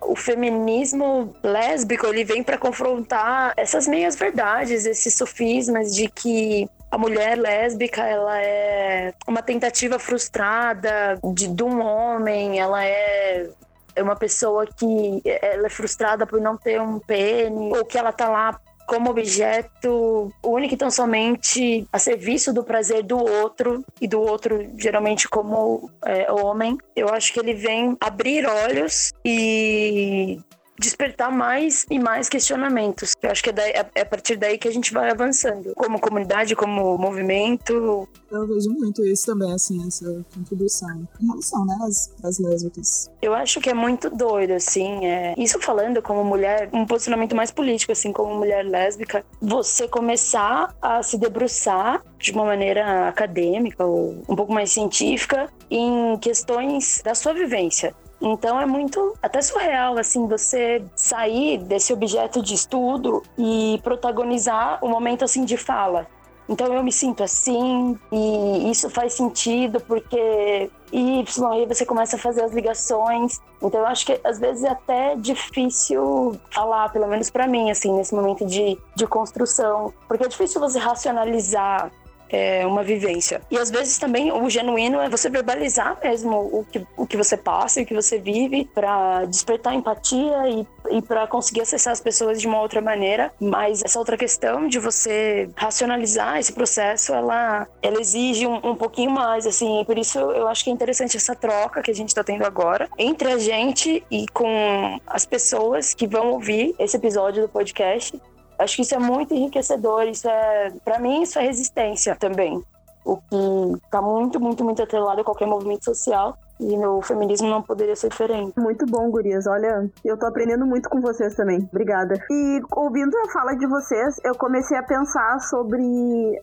[0.00, 6.98] o feminismo lésbico ele vem para confrontar essas meias verdades, esses sofismas de que a
[6.98, 13.48] mulher lésbica ela é uma tentativa frustrada de, de um homem, ela é
[13.94, 18.12] é uma pessoa que ela é frustrada por não ter um pênis ou que ela
[18.12, 24.08] tá lá como objeto único e tão somente a serviço do prazer do outro e
[24.08, 26.76] do outro geralmente como é, homem.
[26.94, 30.38] Eu acho que ele vem abrir olhos e
[30.78, 33.14] despertar mais e mais questionamentos.
[33.22, 36.00] Eu acho que é, daí, é, a partir daí que a gente vai avançando, como
[36.00, 38.08] comunidade, como movimento.
[38.30, 43.10] Eu vejo muito isso também, assim, essa contribuição em relação, né, às, às lésbicas.
[43.20, 45.34] Eu acho que é muito doido, assim, é...
[45.36, 51.02] isso falando como mulher, um posicionamento mais político, assim, como mulher lésbica, você começar a
[51.02, 57.32] se debruçar de uma maneira acadêmica ou um pouco mais científica em questões da sua
[57.34, 57.94] vivência.
[58.22, 64.86] Então é muito até surreal assim você sair desse objeto de estudo e protagonizar o
[64.86, 66.06] um momento assim de fala.
[66.48, 72.18] Então eu me sinto assim e isso faz sentido porque Y, aí você começa a
[72.18, 73.40] fazer as ligações.
[73.60, 77.92] Então eu acho que às vezes é até difícil falar, pelo menos para mim, assim,
[77.92, 79.92] nesse momento de, de construção.
[80.06, 81.90] Porque é difícil você racionalizar
[82.32, 83.42] é, uma vivência.
[83.50, 87.36] E às vezes também o genuíno é você verbalizar mesmo o que, o que você
[87.36, 90.66] passa e o que você vive para despertar empatia e,
[90.96, 93.30] e para conseguir acessar as pessoas de uma outra maneira.
[93.38, 99.10] Mas essa outra questão de você racionalizar esse processo, ela, ela exige um, um pouquinho
[99.10, 99.84] mais, assim.
[99.84, 102.88] Por isso eu acho que é interessante essa troca que a gente está tendo agora
[102.98, 108.18] entre a gente e com as pessoas que vão ouvir esse episódio do podcast
[108.62, 112.62] Acho que isso é muito enriquecedor, isso é, para mim, isso é resistência também.
[113.04, 116.38] O que está muito, muito, muito atrelado a qualquer movimento social.
[116.62, 118.52] E no feminismo não poderia ser diferente.
[118.56, 119.46] Muito bom, gurias.
[119.48, 121.58] Olha, eu tô aprendendo muito com vocês também.
[121.72, 122.14] Obrigada.
[122.30, 125.82] E ouvindo a fala de vocês, eu comecei a pensar sobre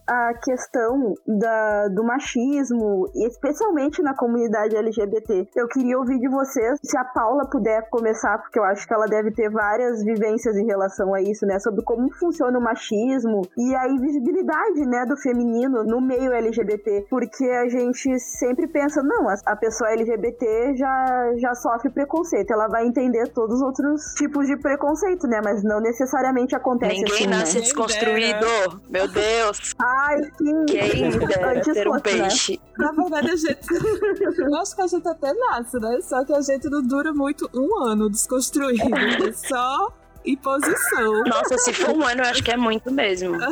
[0.05, 5.47] a questão da, do machismo, especialmente na comunidade LGBT.
[5.55, 9.05] Eu queria ouvir de vocês, se a Paula puder começar, porque eu acho que ela
[9.05, 11.59] deve ter várias vivências em relação a isso, né?
[11.59, 17.07] Sobre como funciona o machismo e a invisibilidade, né, do feminino no meio LGBT.
[17.09, 22.51] Porque a gente sempre pensa, não, a, a pessoa LGBT LGBT já, já sofre preconceito.
[22.51, 25.41] Ela vai entender todos os outros tipos de preconceito, né?
[25.43, 27.61] Mas não necessariamente acontece Ninguém assim, nasce né?
[27.61, 28.45] desconstruído.
[28.89, 29.75] Meu Deus.
[29.79, 30.65] Ai, sim.
[30.67, 31.99] Quem dera ter um né?
[31.99, 32.59] peixe.
[32.77, 32.85] Né?
[32.85, 33.59] Na verdade, a gente...
[34.39, 35.99] Eu acho que a gente até nasce, né?
[36.01, 39.27] Só que a gente não dura muito um ano desconstruído.
[39.27, 39.91] É só
[40.25, 41.23] e posição.
[41.25, 43.37] Nossa, se for um ano, eu acho que é muito mesmo.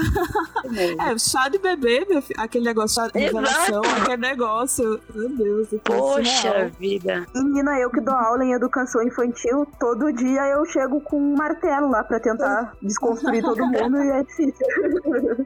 [0.76, 5.00] É, chá de bebê, meu filho, aquele negócio, chá de revelação, aquele negócio.
[5.14, 6.70] Meu Deus, eu tô Poxa surreal.
[6.78, 7.26] vida.
[7.34, 11.90] Menina, eu que dou aula em educação infantil, todo dia eu chego com um martelo
[11.90, 14.68] lá pra tentar desconstruir todo mundo e é difícil.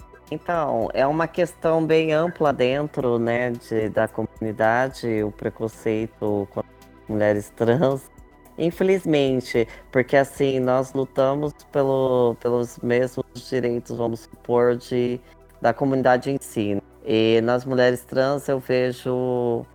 [0.32, 6.66] Então, é uma questão bem ampla dentro né, de, da comunidade, o preconceito com as
[7.10, 8.10] mulheres trans.
[8.58, 15.20] Infelizmente, porque assim, nós lutamos pelo, pelos mesmos direitos, vamos supor, de,
[15.62, 16.82] da comunidade em si.
[17.06, 19.66] E nas mulheres trans eu vejo,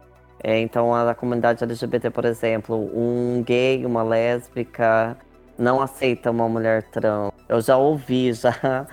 [0.42, 5.16] é, então, a, comunidade LGBT, por exemplo, um gay, uma lésbica
[5.58, 7.32] não aceita uma mulher trans.
[7.48, 8.86] Eu já ouvi, já.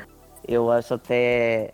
[0.46, 1.72] Eu acho até.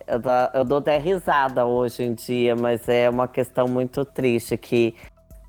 [0.54, 4.96] Eu dou até risada hoje em dia, mas é uma questão muito triste que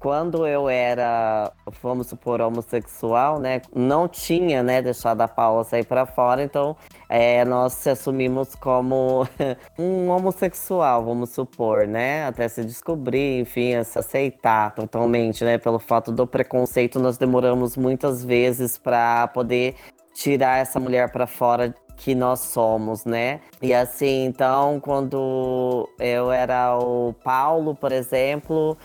[0.00, 6.06] quando eu era, vamos supor, homossexual, né, não tinha, né, deixado a Paula sair pra
[6.06, 6.74] fora, então
[7.06, 9.28] é, nós se assumimos como
[9.78, 16.10] um homossexual, vamos supor, né, até se descobrir, enfim, se aceitar totalmente, né, pelo fato
[16.10, 19.74] do preconceito, nós demoramos muitas vezes pra poder
[20.14, 23.40] tirar essa mulher pra fora que nós somos, né?
[23.60, 28.76] E assim, então, quando eu era o Paulo, por exemplo,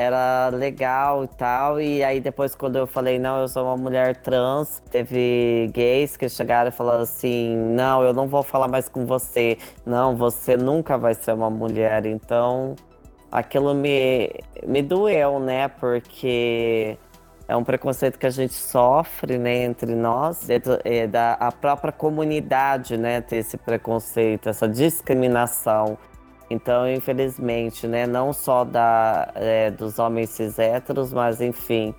[0.00, 1.80] era legal e tal.
[1.80, 6.28] E aí depois quando eu falei, não, eu sou uma mulher trans, teve gays que
[6.28, 9.58] chegaram e falaram assim, não, eu não vou falar mais com você.
[9.84, 12.06] Não, você nunca vai ser uma mulher.
[12.06, 12.74] Então
[13.30, 14.30] aquilo me,
[14.66, 15.68] me doeu, né?
[15.68, 16.96] Porque
[17.46, 21.92] é um preconceito que a gente sofre, né, entre nós, dentro, é, da a própria
[21.92, 25.98] comunidade, né, ter esse preconceito, essa discriminação.
[26.50, 31.94] Então, infelizmente, né, não só da, é, dos homens cis héteros, mas enfim,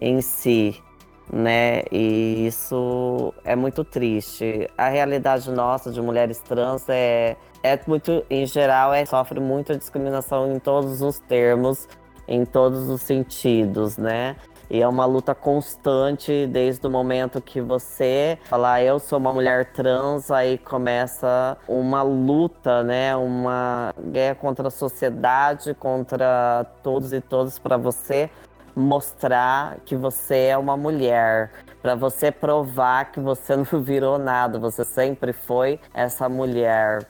[0.00, 0.82] em si,
[1.30, 4.66] né, e isso é muito triste.
[4.78, 10.50] A realidade nossa de mulheres trans é, é muito, em geral, é, sofre muita discriminação
[10.50, 11.86] em todos os termos,
[12.26, 14.34] em todos os sentidos, né?
[14.70, 19.72] E é uma luta constante desde o momento que você falar eu sou uma mulher
[19.72, 23.16] trans, aí começa uma luta, né?
[23.16, 28.30] Uma guerra contra a sociedade, contra todos e todas para você
[28.76, 31.50] mostrar que você é uma mulher,
[31.82, 37.06] para você provar que você não virou nada, você sempre foi essa mulher.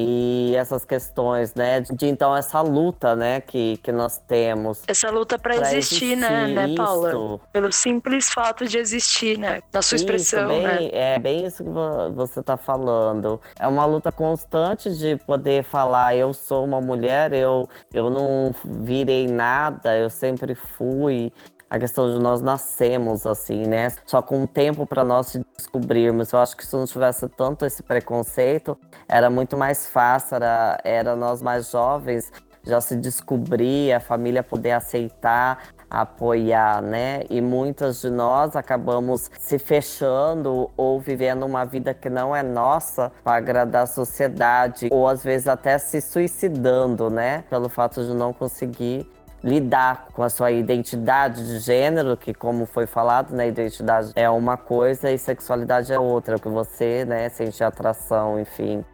[0.00, 1.80] E essas questões, né?
[1.80, 4.82] De então essa luta, né, que, que nós temos.
[4.86, 7.08] Essa luta pra, pra existir, né, né, Paula?
[7.08, 7.40] isso.
[7.52, 9.60] Pelo simples fato de existir, né?
[9.72, 10.76] Na sua expressão, isso, né?
[10.78, 13.40] bem, É bem isso que vo- você está falando.
[13.58, 19.26] É uma luta constante de poder falar, eu sou uma mulher, eu, eu não virei
[19.26, 21.32] nada, eu sempre fui.
[21.70, 23.92] A questão de nós nascemos assim, né?
[24.06, 26.32] Só com um tempo para nós descobrirmos.
[26.32, 31.14] Eu acho que se não tivesse tanto esse preconceito, era muito mais fácil, era, era
[31.14, 32.32] nós mais jovens
[32.68, 37.22] já se descobrir, a família poder aceitar, apoiar, né?
[37.30, 43.10] E muitas de nós acabamos se fechando ou vivendo uma vida que não é nossa
[43.24, 47.44] para agradar a sociedade, ou às vezes até se suicidando, né?
[47.48, 49.10] Pelo fato de não conseguir
[49.42, 54.56] lidar com a sua identidade de gênero, que como foi falado, né, identidade é uma
[54.56, 58.84] coisa e sexualidade é outra, o que você, né, sente atração, enfim.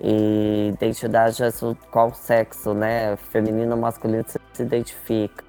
[0.00, 1.50] E identidade é
[1.90, 5.44] qual sexo, né, feminino ou masculino você se identifica.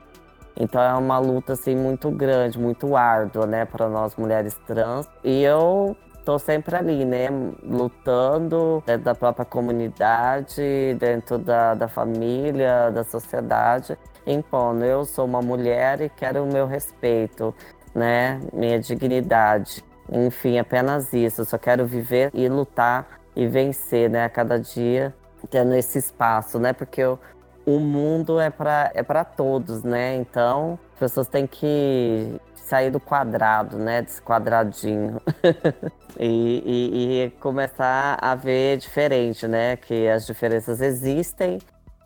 [0.55, 5.09] Então é uma luta assim muito grande, muito árdua, né, para nós mulheres trans.
[5.23, 7.29] E eu tô sempre ali, né,
[7.63, 14.83] lutando dentro da própria comunidade, dentro da, da família, da sociedade, impondo.
[14.83, 17.53] Eu sou uma mulher e quero o meu respeito,
[17.93, 19.83] né, minha dignidade.
[20.11, 21.41] Enfim, apenas isso.
[21.41, 25.13] Eu só quero viver e lutar e vencer, né, a cada dia,
[25.49, 27.17] tendo esse espaço, né, porque o,
[27.65, 29.03] o mundo é para é
[29.35, 30.15] todos, né?
[30.15, 35.21] Então, as pessoas têm que sair do quadrado, né, desse quadradinho.
[36.19, 39.77] e, e, e começar a ver diferente, né?
[39.77, 41.59] Que as diferenças existem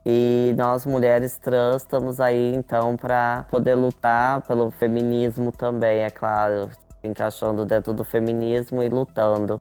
[0.10, 6.70] e nós, mulheres trans, estamos aí então para poder lutar pelo feminismo também, é claro,
[7.04, 9.60] encaixando dentro do feminismo e lutando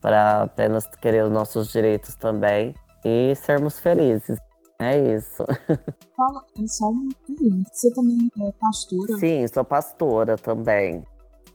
[0.00, 2.74] para apenas querer os nossos direitos também
[3.04, 4.38] e sermos felizes.
[4.78, 5.44] É isso.
[6.16, 7.68] Fala, é só uma pergunta.
[7.70, 9.18] Você também é pastora?
[9.18, 11.04] Sim, sou pastora também.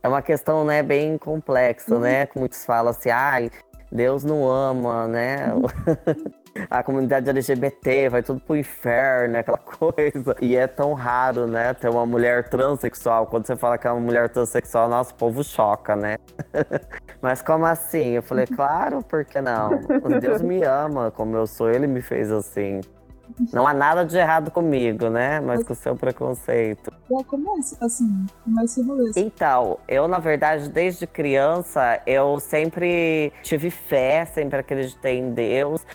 [0.03, 2.01] É uma questão, né, bem complexa, Uhum.
[2.01, 2.27] né?
[2.35, 3.49] Muitos falam assim, ai,
[3.91, 5.47] Deus não ama, né?
[6.69, 10.35] a comunidade LGBT vai tudo pro inferno, aquela coisa.
[10.41, 13.27] E é tão raro, né, ter uma mulher transexual.
[13.27, 16.17] Quando você fala que é uma mulher transexual, nosso povo choca, né?
[17.21, 18.11] Mas como assim?
[18.11, 19.79] Eu falei, claro, por que não?
[20.21, 22.81] Deus me ama como eu sou, ele me fez assim.
[23.51, 25.39] Não há nada de errado comigo, né?
[25.39, 26.91] Mas com o seu preconceito.
[27.11, 28.25] É, como é assim?
[28.43, 29.11] Como é esse rolê?
[29.15, 35.85] Então, eu, na verdade, desde criança, eu sempre tive fé, sempre acreditei em Deus.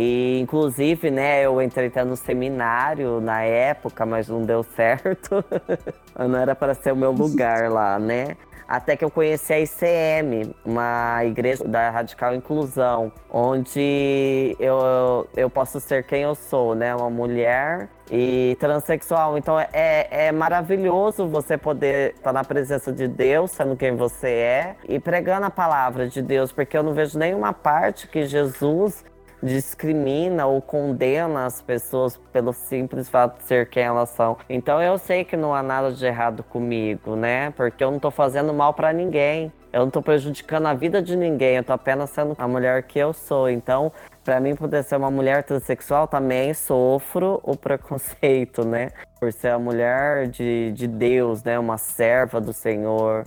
[0.00, 5.44] E, inclusive, né, eu entrei até no seminário na época, mas não deu certo.
[6.16, 8.36] não era para ser o meu lugar lá, né?
[8.68, 15.80] Até que eu conheci a ICM, uma igreja da Radical Inclusão, onde eu, eu posso
[15.80, 16.94] ser quem eu sou, né?
[16.94, 19.36] Uma mulher e transexual.
[19.36, 24.76] Então é, é maravilhoso você poder estar na presença de Deus, sendo quem você é,
[24.88, 29.04] e pregando a palavra de Deus, porque eu não vejo nenhuma parte que Jesus
[29.42, 34.36] discrimina ou condena as pessoas pelo simples fato de ser quem elas são.
[34.48, 37.50] Então eu sei que não há nada de errado comigo, né?
[37.52, 39.52] Porque eu não tô fazendo mal para ninguém.
[39.72, 42.98] Eu não tô prejudicando a vida de ninguém, eu tô apenas sendo a mulher que
[42.98, 43.50] eu sou.
[43.50, 43.92] Então,
[44.24, 48.88] para mim poder ser uma mulher transexual, também sofro o preconceito, né?
[49.20, 51.58] Por ser a mulher de, de Deus, né?
[51.58, 53.24] Uma serva do Senhor.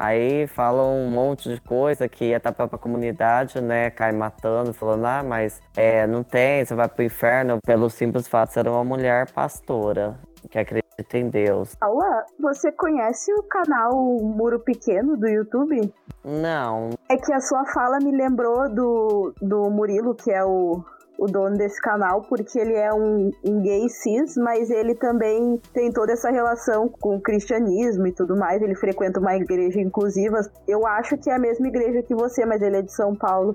[0.00, 5.22] Aí falam um monte de coisa que a própria comunidade, né, cai matando, falando, ah,
[5.22, 9.30] mas é, não tem, você vai pro inferno pelo simples fato de ser uma mulher
[9.30, 10.18] pastora
[10.50, 11.74] que acredita em Deus.
[11.74, 15.92] Paula, você conhece o canal Muro Pequeno do YouTube?
[16.24, 16.88] Não.
[17.06, 20.82] É que a sua fala me lembrou do, do Murilo, que é o
[21.20, 25.92] o dono desse canal, porque ele é um, um, gay cis, mas ele também tem
[25.92, 28.62] toda essa relação com o cristianismo e tudo mais.
[28.62, 30.40] Ele frequenta uma igreja inclusiva.
[30.66, 33.54] Eu acho que é a mesma igreja que você, mas ele é de São Paulo.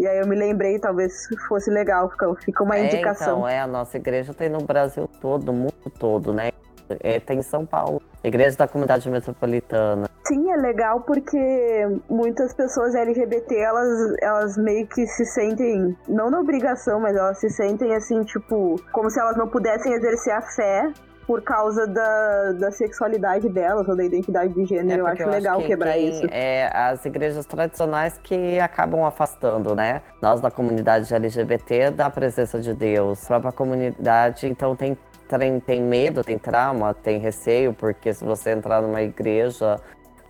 [0.00, 3.38] E aí eu me lembrei, talvez fosse legal, fica, uma é, indicação.
[3.38, 6.50] Então, é, a nossa igreja tem no Brasil todo, no mundo todo, né?
[7.00, 8.02] É, tem em São Paulo.
[8.22, 10.08] Igreja da Comunidade Metropolitana.
[10.26, 11.38] Sim, é legal porque
[12.08, 13.88] muitas pessoas LGBT, elas,
[14.20, 19.08] elas meio que se sentem, não na obrigação, mas elas se sentem assim, tipo, como
[19.08, 20.92] se elas não pudessem exercer a fé
[21.26, 25.00] por causa da, da sexualidade delas ou da identidade de gênero.
[25.00, 26.26] É eu acho eu legal acho que quebrar isso.
[26.30, 30.02] É as igrejas tradicionais que acabam afastando, né?
[30.22, 33.24] Nós da comunidade LGBT da presença de Deus.
[33.24, 34.96] A própria comunidade, então, tem
[35.26, 39.80] tem, tem medo, tem trauma, tem receio, porque se você entrar numa igreja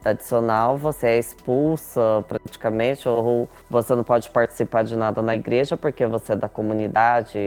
[0.03, 6.07] tradicional, você é expulsa praticamente, ou você não pode participar de nada na igreja porque
[6.07, 7.39] você é da comunidade,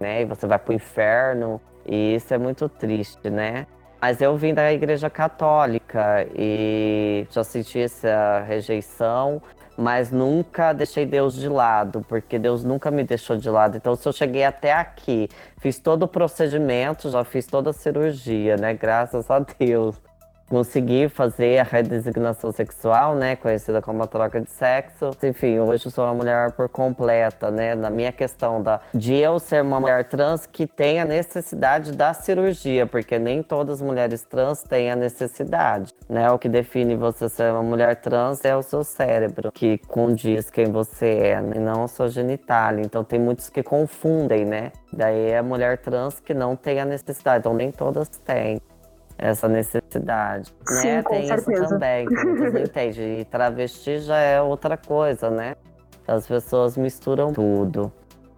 [0.00, 0.22] né?
[0.22, 1.60] E você vai pro inferno.
[1.84, 3.66] E isso é muito triste, né?
[4.00, 9.42] Mas eu vim da igreja católica e já senti essa rejeição
[9.76, 13.76] mas nunca deixei Deus de lado, porque Deus nunca me deixou de lado.
[13.76, 18.56] Então, se eu cheguei até aqui, fiz todo o procedimento, já fiz toda a cirurgia,
[18.56, 18.74] né?
[18.74, 20.00] Graças a Deus
[20.48, 25.10] consegui fazer a redesignação sexual, né, conhecida como a troca de sexo.
[25.22, 29.38] Enfim, hoje eu sou uma mulher por completa, né, na minha questão da de eu
[29.38, 34.22] ser uma mulher trans que tem a necessidade da cirurgia, porque nem todas as mulheres
[34.24, 36.30] trans têm a necessidade, né?
[36.30, 40.66] O que define você ser uma mulher trans é o seu cérebro, que condiz quem
[40.66, 42.82] você é, e não a sua genitália.
[42.82, 44.72] Então tem muitos que confundem, né?
[44.92, 48.60] Daí é a mulher trans que não tem a necessidade, então nem todas têm
[49.18, 50.52] essa necessidade.
[50.68, 51.02] Sim, né?
[51.02, 51.52] Tem certeza.
[51.52, 52.06] isso também,
[52.62, 53.20] entendem.
[53.20, 55.56] E travesti já é outra coisa, né?
[56.06, 57.92] As pessoas misturam tudo.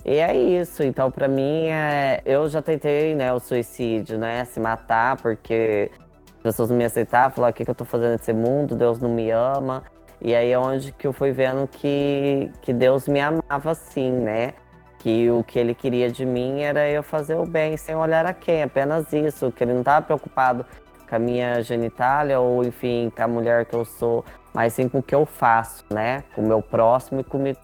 [0.04, 2.22] E é isso, então para mim, é...
[2.24, 5.90] eu já tentei, né, o suicídio, né, se matar, porque
[6.36, 9.00] as pessoas não me aceitavam, falavam, o que, que eu tô fazendo nesse mundo, Deus
[9.00, 9.82] não me ama.
[10.20, 14.54] E aí é onde que eu fui vendo que, que Deus me amava sim, né?
[14.98, 18.34] Que o que ele queria de mim era eu fazer o bem sem olhar a
[18.34, 20.66] quem, apenas isso, que ele não estava preocupado
[21.08, 24.98] com a minha genitália ou enfim, com a mulher que eu sou, mas sim com
[24.98, 26.24] o que eu faço, né?
[26.34, 27.58] Com o meu próximo e comigo.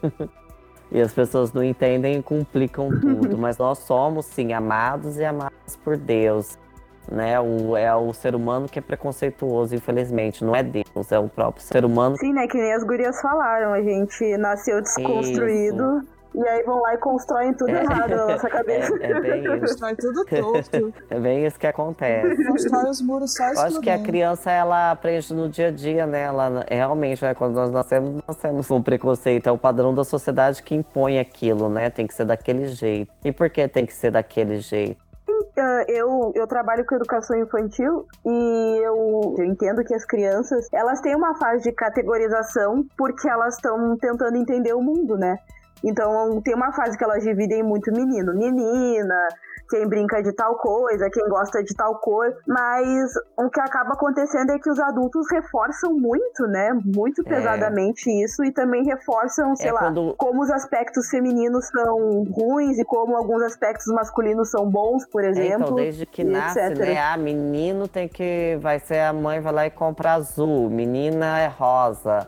[0.92, 5.76] e as pessoas não entendem e complicam tudo, mas nós somos sim amados e amados
[5.82, 6.58] por Deus.
[7.06, 11.28] Né, o, é o ser humano que é preconceituoso, infelizmente, não é Deus, é o
[11.28, 12.16] próprio ser humano.
[12.16, 12.46] Sim, né?
[12.48, 15.98] Que nem as gurias falaram, a gente nasceu desconstruído.
[15.98, 16.13] Isso.
[16.34, 18.94] E aí vão lá e constroem tudo errado na nossa cabeça.
[19.04, 19.60] É, é bem isso.
[19.60, 20.94] Constrói tudo torto.
[21.10, 22.44] É bem isso que acontece.
[22.44, 26.06] Constrói os muros só Eu acho que a criança, ela aprende no dia a dia,
[26.06, 26.22] né?
[26.22, 27.34] Ela, realmente, né?
[27.34, 29.46] quando nós nascemos, nascemos com preconceito.
[29.48, 31.90] É o padrão da sociedade que impõe aquilo, né?
[31.90, 33.12] Tem que ser daquele jeito.
[33.24, 35.04] E por que tem que ser daquele jeito?
[35.88, 41.14] eu, eu trabalho com educação infantil e eu, eu entendo que as crianças elas têm
[41.14, 45.38] uma fase de categorização porque elas estão tentando entender o mundo, né?
[45.84, 49.28] Então tem uma fase que elas dividem muito menino, menina,
[49.68, 54.50] quem brinca de tal coisa, quem gosta de tal cor, mas o que acaba acontecendo
[54.50, 56.72] é que os adultos reforçam muito, né?
[56.84, 57.24] Muito é.
[57.24, 58.24] pesadamente é.
[58.24, 60.14] isso e também reforçam, sei é lá, quando...
[60.16, 65.52] como os aspectos femininos são ruins e como alguns aspectos masculinos são bons, por exemplo.
[65.52, 66.78] É, então, desde que nasce, etc.
[66.78, 66.98] né?
[66.98, 68.58] Ah, menino tem que.
[68.60, 72.26] Vai ser a mãe vai lá e compra azul, menina é rosa.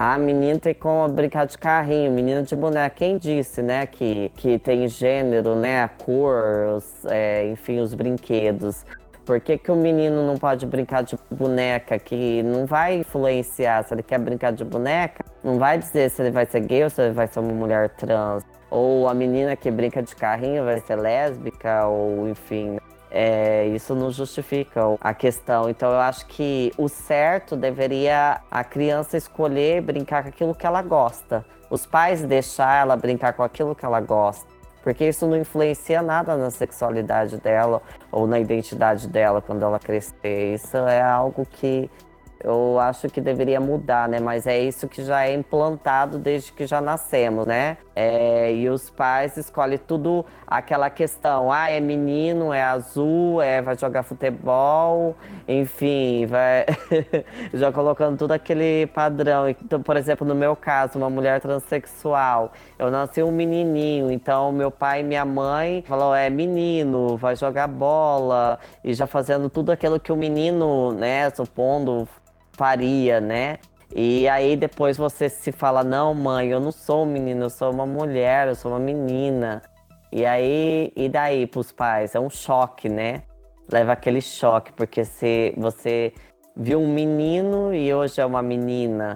[0.00, 2.94] Ah, menino tem como brincar de carrinho, menino de boneca.
[2.94, 8.86] Quem disse, né, que, que tem gênero, né, a cor, os, é, enfim, os brinquedos.
[9.26, 11.98] Por que, que o menino não pode brincar de boneca?
[11.98, 16.30] Que não vai influenciar se ele quer brincar de boneca, não vai dizer se ele
[16.30, 18.44] vai ser gay ou se ele vai ser uma mulher trans.
[18.70, 22.78] Ou a menina que brinca de carrinho vai ser lésbica, ou enfim.
[23.10, 25.68] É, isso não justifica a questão.
[25.70, 30.82] Então, eu acho que o certo deveria a criança escolher brincar com aquilo que ela
[30.82, 31.44] gosta.
[31.70, 34.46] Os pais deixar ela brincar com aquilo que ela gosta.
[34.82, 40.54] Porque isso não influencia nada na sexualidade dela ou na identidade dela quando ela crescer.
[40.54, 41.90] Isso é algo que
[42.42, 44.20] eu acho que deveria mudar, né?
[44.20, 47.76] Mas é isso que já é implantado desde que já nascemos, né?
[48.00, 53.76] É, e os pais escolhem tudo aquela questão, ah, é menino, é azul, é, vai
[53.76, 55.16] jogar futebol,
[55.48, 56.64] enfim, vai
[57.52, 59.48] já colocando tudo aquele padrão.
[59.48, 64.70] Então, por exemplo, no meu caso, uma mulher transexual, eu nasci um menininho, então meu
[64.70, 69.98] pai e minha mãe falou, é menino, vai jogar bola, e já fazendo tudo aquilo
[69.98, 72.08] que o menino, né, supondo
[72.52, 73.58] faria, né?
[73.94, 77.72] E aí depois você se fala, não, mãe, eu não sou um menino, eu sou
[77.72, 79.62] uma mulher, eu sou uma menina.
[80.12, 82.14] E aí, e daí pros pais?
[82.14, 83.22] É um choque, né?
[83.70, 86.12] Leva aquele choque, porque se você
[86.56, 89.14] viu um menino e hoje é uma menina.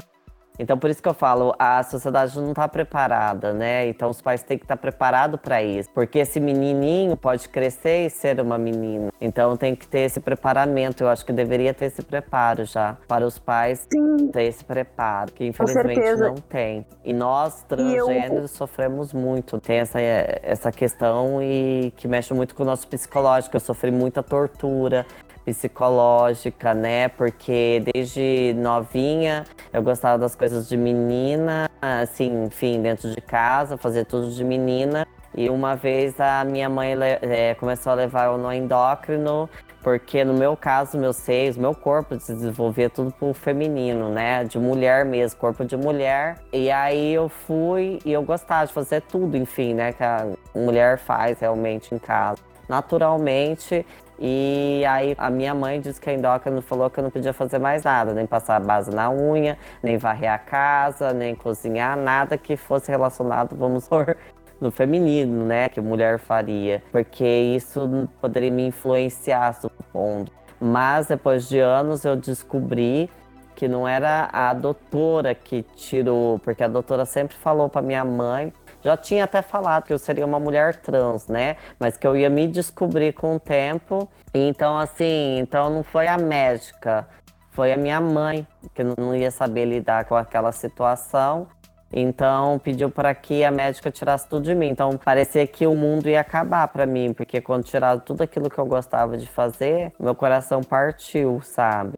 [0.58, 3.88] Então, por isso que eu falo, a sociedade não está preparada, né?
[3.88, 5.88] Então, os pais têm que estar tá preparados para isso.
[5.94, 9.10] Porque esse menininho pode crescer e ser uma menina.
[9.20, 11.02] Então, tem que ter esse preparamento.
[11.02, 12.96] Eu acho que deveria ter esse preparo já.
[13.08, 14.28] Para os pais Sim.
[14.28, 16.86] ter esse preparo, que infelizmente não tem.
[17.04, 18.56] E nós, transgêneros, eu...
[18.56, 19.58] sofremos muito.
[19.60, 23.56] Tem essa, essa questão e que mexe muito com o nosso psicológico.
[23.56, 25.06] Eu sofri muita tortura
[25.44, 27.08] psicológica, né?
[27.08, 34.04] Porque desde novinha eu gostava das coisas de menina, assim, enfim, dentro de casa, fazer
[34.04, 35.06] tudo de menina.
[35.34, 39.48] E uma vez a minha mãe é, começou a levar eu no endócrino,
[39.82, 44.44] porque no meu caso, meus seios, meu corpo se desenvolvia tudo pro feminino, né?
[44.44, 46.38] De mulher mesmo, corpo de mulher.
[46.52, 49.92] E aí eu fui e eu gostava de fazer tudo, enfim, né?
[49.92, 52.38] Que a mulher faz realmente em casa.
[52.68, 53.84] Naturalmente,
[54.24, 57.58] e aí a minha mãe disse que a endócrina falou que eu não podia fazer
[57.58, 62.56] mais nada, nem passar base na unha, nem varrer a casa, nem cozinhar, nada que
[62.56, 64.16] fosse relacionado, vamos por
[64.60, 70.30] no feminino, né, que mulher faria, porque isso poderia me influenciar, supondo.
[70.60, 73.10] Mas depois de anos eu descobri
[73.56, 78.52] que não era a doutora que tirou, porque a doutora sempre falou para minha mãe
[78.82, 81.56] já tinha até falado que eu seria uma mulher trans, né?
[81.78, 84.08] Mas que eu ia me descobrir com o tempo.
[84.34, 87.06] Então, assim, então não foi a médica,
[87.50, 91.46] foi a minha mãe que não ia saber lidar com aquela situação.
[91.92, 94.68] Então pediu para que a médica tirasse tudo de mim.
[94.68, 98.58] Então parecia que o mundo ia acabar para mim, porque quando tiraram tudo aquilo que
[98.58, 101.92] eu gostava de fazer, meu coração partiu, sabe?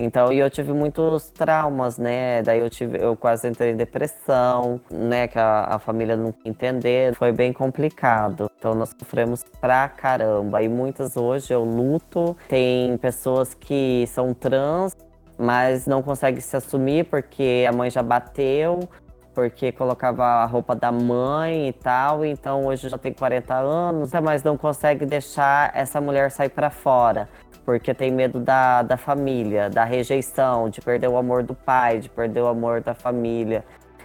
[0.00, 2.40] Então, e eu tive muitos traumas, né?
[2.42, 5.26] Daí eu tive, eu quase entrei em depressão, né?
[5.26, 8.48] Que a, a família não entender, foi bem complicado.
[8.56, 10.62] Então nós sofremos pra caramba.
[10.62, 12.36] E muitas hoje eu luto.
[12.46, 14.96] Tem pessoas que são trans,
[15.36, 18.88] mas não conseguem se assumir porque a mãe já bateu,
[19.34, 22.24] porque colocava a roupa da mãe e tal.
[22.24, 27.28] Então hoje já tem 40 anos, mas não consegue deixar essa mulher sair para fora
[27.68, 32.08] porque tem medo da, da família, da rejeição, de perder o amor do pai, de
[32.08, 33.62] perder o amor da família.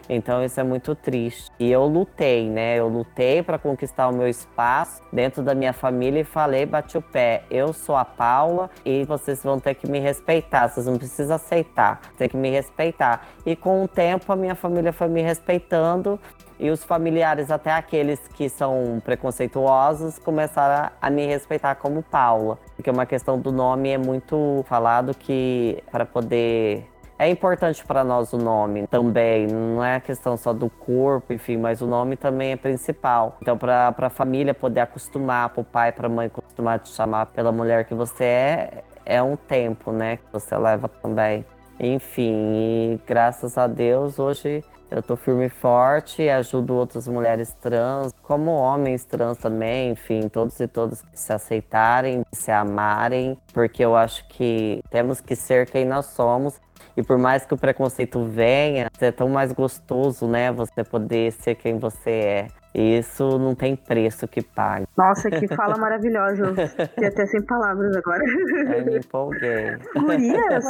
[0.10, 1.50] Então isso é muito triste.
[1.58, 2.78] E eu lutei, né?
[2.78, 7.02] Eu lutei para conquistar o meu espaço dentro da minha família e falei, bati o
[7.02, 7.44] pé.
[7.50, 10.68] Eu sou a Paula e vocês vão ter que me respeitar.
[10.68, 13.26] Vocês não precisam aceitar, tem que me respeitar.
[13.46, 16.20] E com o tempo a minha família foi me respeitando
[16.60, 22.58] e os familiares, até aqueles que são preconceituosos, começaram a me respeitar como Paula.
[22.76, 26.88] Porque uma questão do nome é muito falado que para poder
[27.18, 31.58] é importante para nós o nome também, não é a questão só do corpo, enfim,
[31.58, 33.38] mas o nome também é principal.
[33.42, 36.90] Então, para a família poder acostumar, para o pai, para a mãe acostumar a te
[36.90, 41.46] chamar pela mulher que você é, é um tempo, né, que você leva também.
[41.80, 44.64] Enfim, e graças a Deus, hoje
[44.94, 50.60] Eu tô firme e forte, ajudo outras mulheres trans, como homens trans também, enfim, todos
[50.60, 56.06] e todas se aceitarem, se amarem, porque eu acho que temos que ser quem nós
[56.06, 56.62] somos.
[56.96, 60.52] E por mais que o preconceito venha, é tão mais gostoso, né?
[60.52, 62.48] Você poder ser quem você é.
[62.76, 64.86] E isso não tem preço que pague.
[64.96, 66.54] Nossa, que fala maravilhosa.
[66.68, 68.24] Fiquei até sem palavras agora.
[68.24, 69.76] Eu me empolguei.
[69.96, 70.66] Gurias?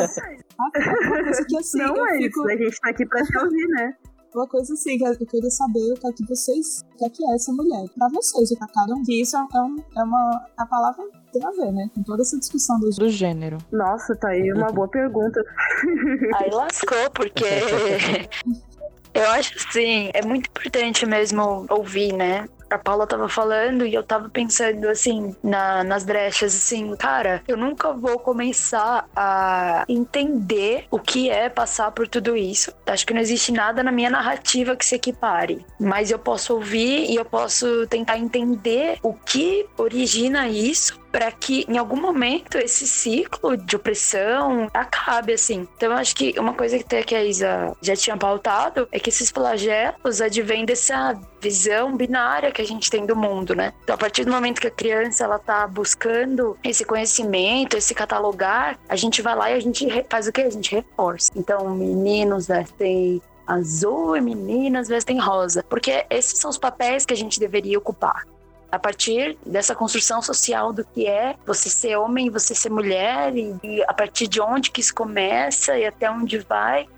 [0.57, 2.47] Uma coisa que assim, Não, eu mas fico.
[2.47, 3.93] a gente tá aqui pra te ouvir, né?
[4.33, 6.81] Uma coisa assim, que eu queria saber o que é que vocês.
[6.93, 7.85] O que é que é essa mulher?
[7.97, 9.03] Pra vocês, pra cada um.
[9.03, 10.41] Que isso é, um- é uma.
[10.57, 11.87] A palavra tem a ver, né?
[11.93, 13.57] Com toda essa discussão do Do gênero.
[13.71, 15.39] Nossa, tá aí uma boa pergunta.
[16.35, 17.43] Aí lascou, porque
[19.13, 22.47] eu acho assim, é muito importante mesmo ouvir, né?
[22.73, 27.55] A Paula tava falando e eu tava pensando assim, na- nas brechas, assim, cara, eu
[27.55, 32.71] nunca vou começar a entender o que é passar por tudo isso.
[32.87, 35.63] Acho que não existe nada na minha narrativa que se equipare.
[35.79, 41.63] Mas eu posso ouvir e eu posso tentar entender o que origina isso para que
[41.69, 45.67] em algum momento esse ciclo de opressão acabe assim.
[45.77, 48.99] Então eu acho que uma coisa que até que a Isa já tinha pautado é
[48.99, 53.73] que esses flagelos advêm dessa visão binária que a gente tem do mundo, né?
[53.83, 58.79] Então a partir do momento que a criança ela tá buscando esse conhecimento, esse catalogar,
[58.89, 60.41] a gente vai lá e a gente faz o quê?
[60.41, 61.31] A gente reforça.
[61.35, 67.17] Então meninos vestem azul e meninas vestem rosa, porque esses são os papéis que a
[67.17, 68.25] gente deveria ocupar
[68.73, 73.55] a partir dessa construção social do que é você ser homem você ser mulher e,
[73.63, 76.89] e a partir de onde que isso começa e até onde vai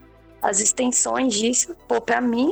[0.41, 1.75] as extensões disso.
[1.85, 2.49] Pô, pra mim,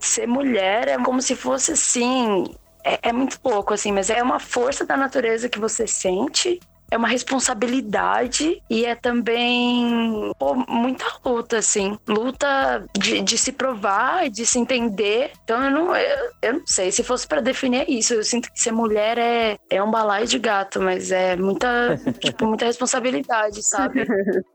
[0.00, 2.56] ser mulher é como se fosse assim.
[2.82, 6.58] É, é muito louco, assim, mas é uma força da natureza que você sente.
[6.90, 11.98] É uma responsabilidade e é também pô, muita luta, assim.
[12.06, 15.32] Luta de, de se provar e de se entender.
[15.44, 16.90] Então eu não, eu, eu não sei.
[16.92, 20.26] Se fosse pra definir é isso, eu sinto que ser mulher é, é um balaio
[20.26, 21.68] de gato, mas é muita,
[22.20, 24.06] tipo, muita responsabilidade, sabe?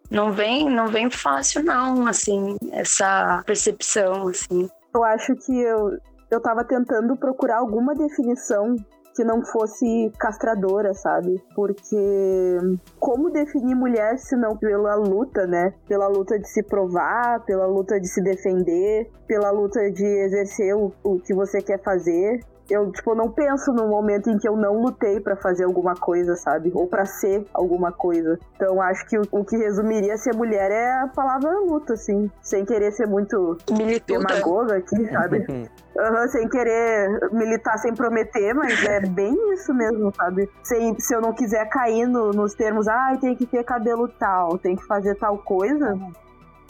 [0.09, 4.69] Não vem, não vem fácil, não, assim, essa percepção, assim.
[4.93, 5.97] Eu acho que eu,
[6.29, 8.75] eu tava tentando procurar alguma definição
[9.21, 11.39] que não fosse castradora, sabe?
[11.55, 12.57] Porque
[12.99, 15.73] como definir mulher se não pela luta, né?
[15.87, 20.91] Pela luta de se provar, pela luta de se defender, pela luta de exercer o,
[21.03, 22.39] o que você quer fazer.
[22.71, 26.37] Eu, tipo, não penso no momento em que eu não lutei pra fazer alguma coisa,
[26.37, 26.71] sabe?
[26.73, 28.39] Ou pra ser alguma coisa.
[28.55, 32.31] Então, acho que o, o que resumiria ser mulher é a palavra luta, assim.
[32.41, 34.19] Sem querer ser muito Milituda.
[34.19, 35.45] demagoga aqui, sabe?
[35.99, 40.49] Aham, sem querer militar sem prometer, mas é bem isso mesmo, sabe?
[40.63, 44.57] Sem, se eu não quiser cair no- nos termos, ai, tem que ter cabelo tal,
[44.57, 45.99] tem que fazer tal coisa.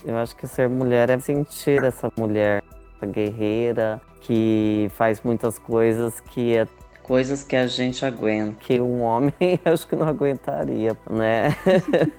[0.04, 2.64] Eu acho que ser mulher é sentir essa mulher,
[2.98, 6.68] essa guerreira, que faz muitas coisas que é
[7.12, 9.34] coisas que a gente aguenta, que um homem
[9.66, 11.50] acho que não aguentaria, né?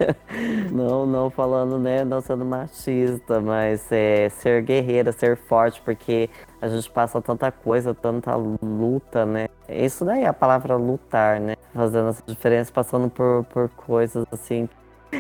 [0.71, 6.29] não, não falando, né, não sendo machista, mas é ser guerreira, ser forte, porque
[6.61, 9.49] a gente passa tanta coisa, tanta luta, né?
[9.67, 11.55] Isso daí é a palavra lutar, né?
[11.73, 14.69] Fazendo essa diferença, passando por, por coisas assim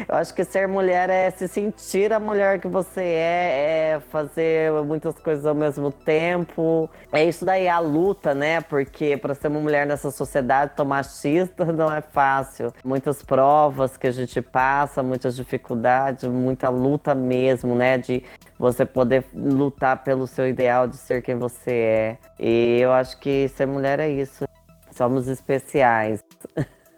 [0.08, 4.72] eu acho que ser mulher é se sentir a mulher que você é, é fazer
[4.84, 6.88] muitas coisas ao mesmo tempo.
[7.12, 8.62] É isso daí, a luta, né?
[8.62, 12.72] Porque para ser uma mulher nessa sociedade tão machista não é fácil.
[12.82, 17.98] Muitas provas que a gente passa, muitas dificuldades, muita luta mesmo, né?
[17.98, 18.24] De
[18.58, 22.18] você poder lutar pelo seu ideal de ser quem você é.
[22.38, 24.44] E eu acho que ser mulher é isso.
[24.90, 26.22] Somos especiais.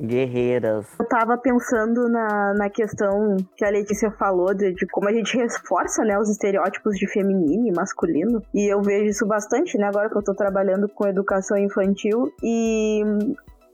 [0.00, 0.86] Guerreiras.
[0.98, 5.36] Eu tava pensando na, na questão que a Letícia falou de, de como a gente
[5.36, 8.42] reforça, né, os estereótipos de feminino e masculino.
[8.52, 12.32] E eu vejo isso bastante, né, agora que eu tô trabalhando com educação infantil.
[12.42, 13.02] E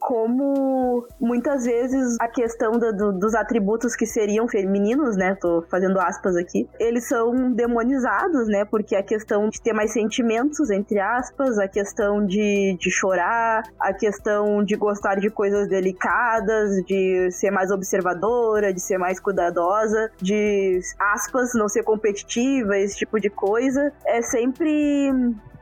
[0.00, 5.36] como muitas vezes a questão da- do- dos atributos que seriam femininos, né?
[5.40, 8.64] Tô fazendo aspas aqui, eles são demonizados, né?
[8.64, 13.92] Porque a questão de ter mais sentimentos, entre aspas, a questão de, de chorar, a
[13.92, 20.80] questão de gostar de coisas delicadas, de ser mais observadora, de ser mais cuidadosa, de
[20.98, 25.12] aspas, não ser competitiva, esse tipo de coisa, é sempre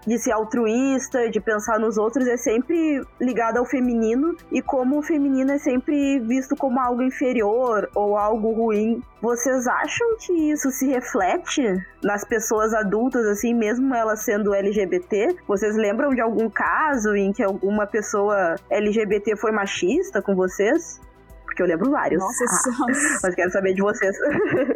[0.09, 5.03] de ser altruísta, de pensar nos outros, é sempre ligado ao feminino e como o
[5.03, 9.03] feminino é sempre visto como algo inferior ou algo ruim.
[9.21, 11.63] Vocês acham que isso se reflete
[12.03, 15.37] nas pessoas adultas, assim, mesmo elas sendo LGBT?
[15.47, 21.01] Vocês lembram de algum caso em que alguma pessoa LGBT foi machista com vocês?
[21.45, 22.21] Porque eu lembro vários.
[22.23, 23.19] Nossa Ah, senhora.
[23.23, 24.17] mas quero saber de vocês.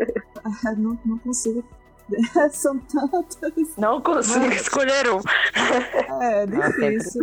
[0.77, 1.65] não, não consigo
[2.53, 3.77] São tantas.
[3.77, 5.21] Não consigo escolher um.
[6.23, 7.23] É, Ah, difícil.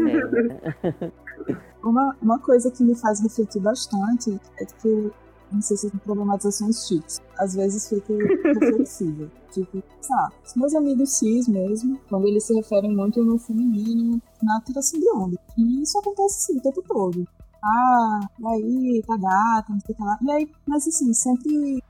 [1.84, 5.12] Uma, uma coisa que me faz refletir bastante é que,
[5.52, 9.30] não sei se são problematizações chiques, às vezes fico reflexiva.
[9.50, 14.62] Tipo, sabe, os meus amigos cis mesmo, quando eles se referem muito no feminino, na
[14.62, 15.40] tiração de onda.
[15.58, 17.28] E isso acontece assim, o tempo todo.
[17.64, 20.20] Ah, e aí, tá gata, não sei o que lá.
[20.22, 21.84] E aí, mas assim, sempre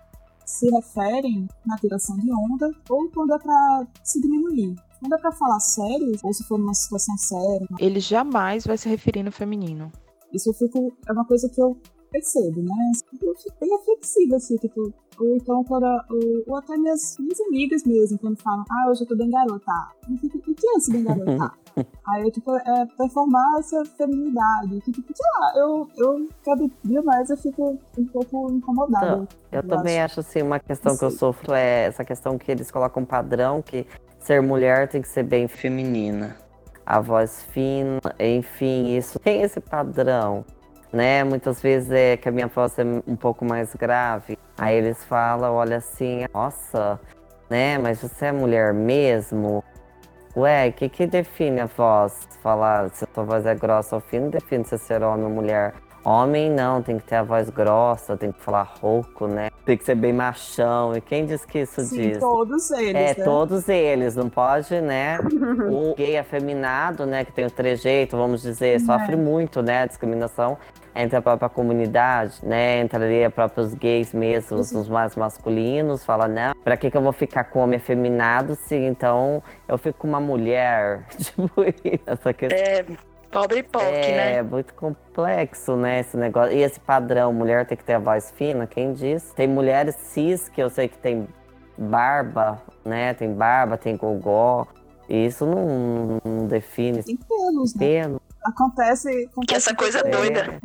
[0.50, 4.76] se referem na tiração de onda ou quando é pra se diminuir.
[5.00, 8.90] Quando é pra falar sério, ou se for numa situação séria, Ele jamais vai se
[8.90, 9.92] referir no feminino.
[10.34, 10.92] isso eu fico.
[11.08, 11.78] É uma coisa que eu
[12.12, 12.92] percebo, né?
[13.22, 14.94] Eu fico bem reflexiva, assim, tipo.
[15.20, 15.84] Ou então, quando.
[15.86, 19.30] a- Ou, ou até minhas, minhas amigas mesmo, quando falam, ah, hoje eu tô bem
[19.30, 19.72] garota.
[20.10, 21.52] Eu fico, o que é esse bem garota?
[22.08, 24.82] Aí eu, tipo, é performar essa feminilidade.
[24.82, 29.28] Que, tipo, sei lá, eu, eu cada dia mais eu fico um pouco incomodada.
[29.52, 30.20] Eu Eu também acho.
[30.20, 33.62] acho assim, uma questão que eu sofro é essa questão que eles colocam um padrão
[33.62, 33.86] que
[34.20, 36.36] ser mulher tem que ser bem feminina.
[36.86, 40.44] A voz fina, enfim, isso tem esse padrão,
[40.92, 41.24] né?
[41.24, 44.38] Muitas vezes é que a minha voz é um pouco mais grave.
[44.58, 47.00] Aí eles falam, olha assim, nossa,
[47.50, 47.78] né?
[47.78, 49.64] Mas você é mulher mesmo?
[50.36, 52.28] Ué, o que, que define a voz?
[52.42, 55.74] Falar se a sua voz é grossa ou fina, define se ser homem ou mulher.
[56.04, 59.50] Homem não, tem que ter a voz grossa, tem que falar rouco, né?
[59.66, 60.96] Tem que ser bem machão.
[60.96, 62.18] E quem diz que isso Sim, diz?
[62.20, 63.26] todos eles, É, né?
[63.26, 65.18] todos eles, não pode, né?
[65.70, 70.58] O gay afeminado, né, que tem o trejeito, vamos dizer, sofre muito, né, a discriminação
[70.96, 76.28] entre a própria comunidade, né, entre ali os próprios gays mesmo, os mais masculinos, fala,
[76.28, 80.08] não, pra que que eu vou ficar com homem afeminado se então eu fico com
[80.08, 81.06] uma mulher?
[81.18, 81.52] Tipo,
[82.06, 82.58] essa questão.
[82.58, 82.86] É,
[83.32, 84.42] pobre POC, É né?
[84.44, 86.54] muito complexo, né, esse negócio.
[86.54, 89.32] E esse padrão, mulher tem que ter a voz fina, quem diz?
[89.36, 91.28] Tem mulheres cis que eu sei que tem
[91.78, 94.68] barba, né, tem barba, tem gogó.
[95.08, 97.80] E isso não, não define Tem pelos, né?
[98.04, 98.22] pelo.
[98.46, 99.48] Acontece, acontece.
[99.48, 100.60] Que essa coisa com- doida.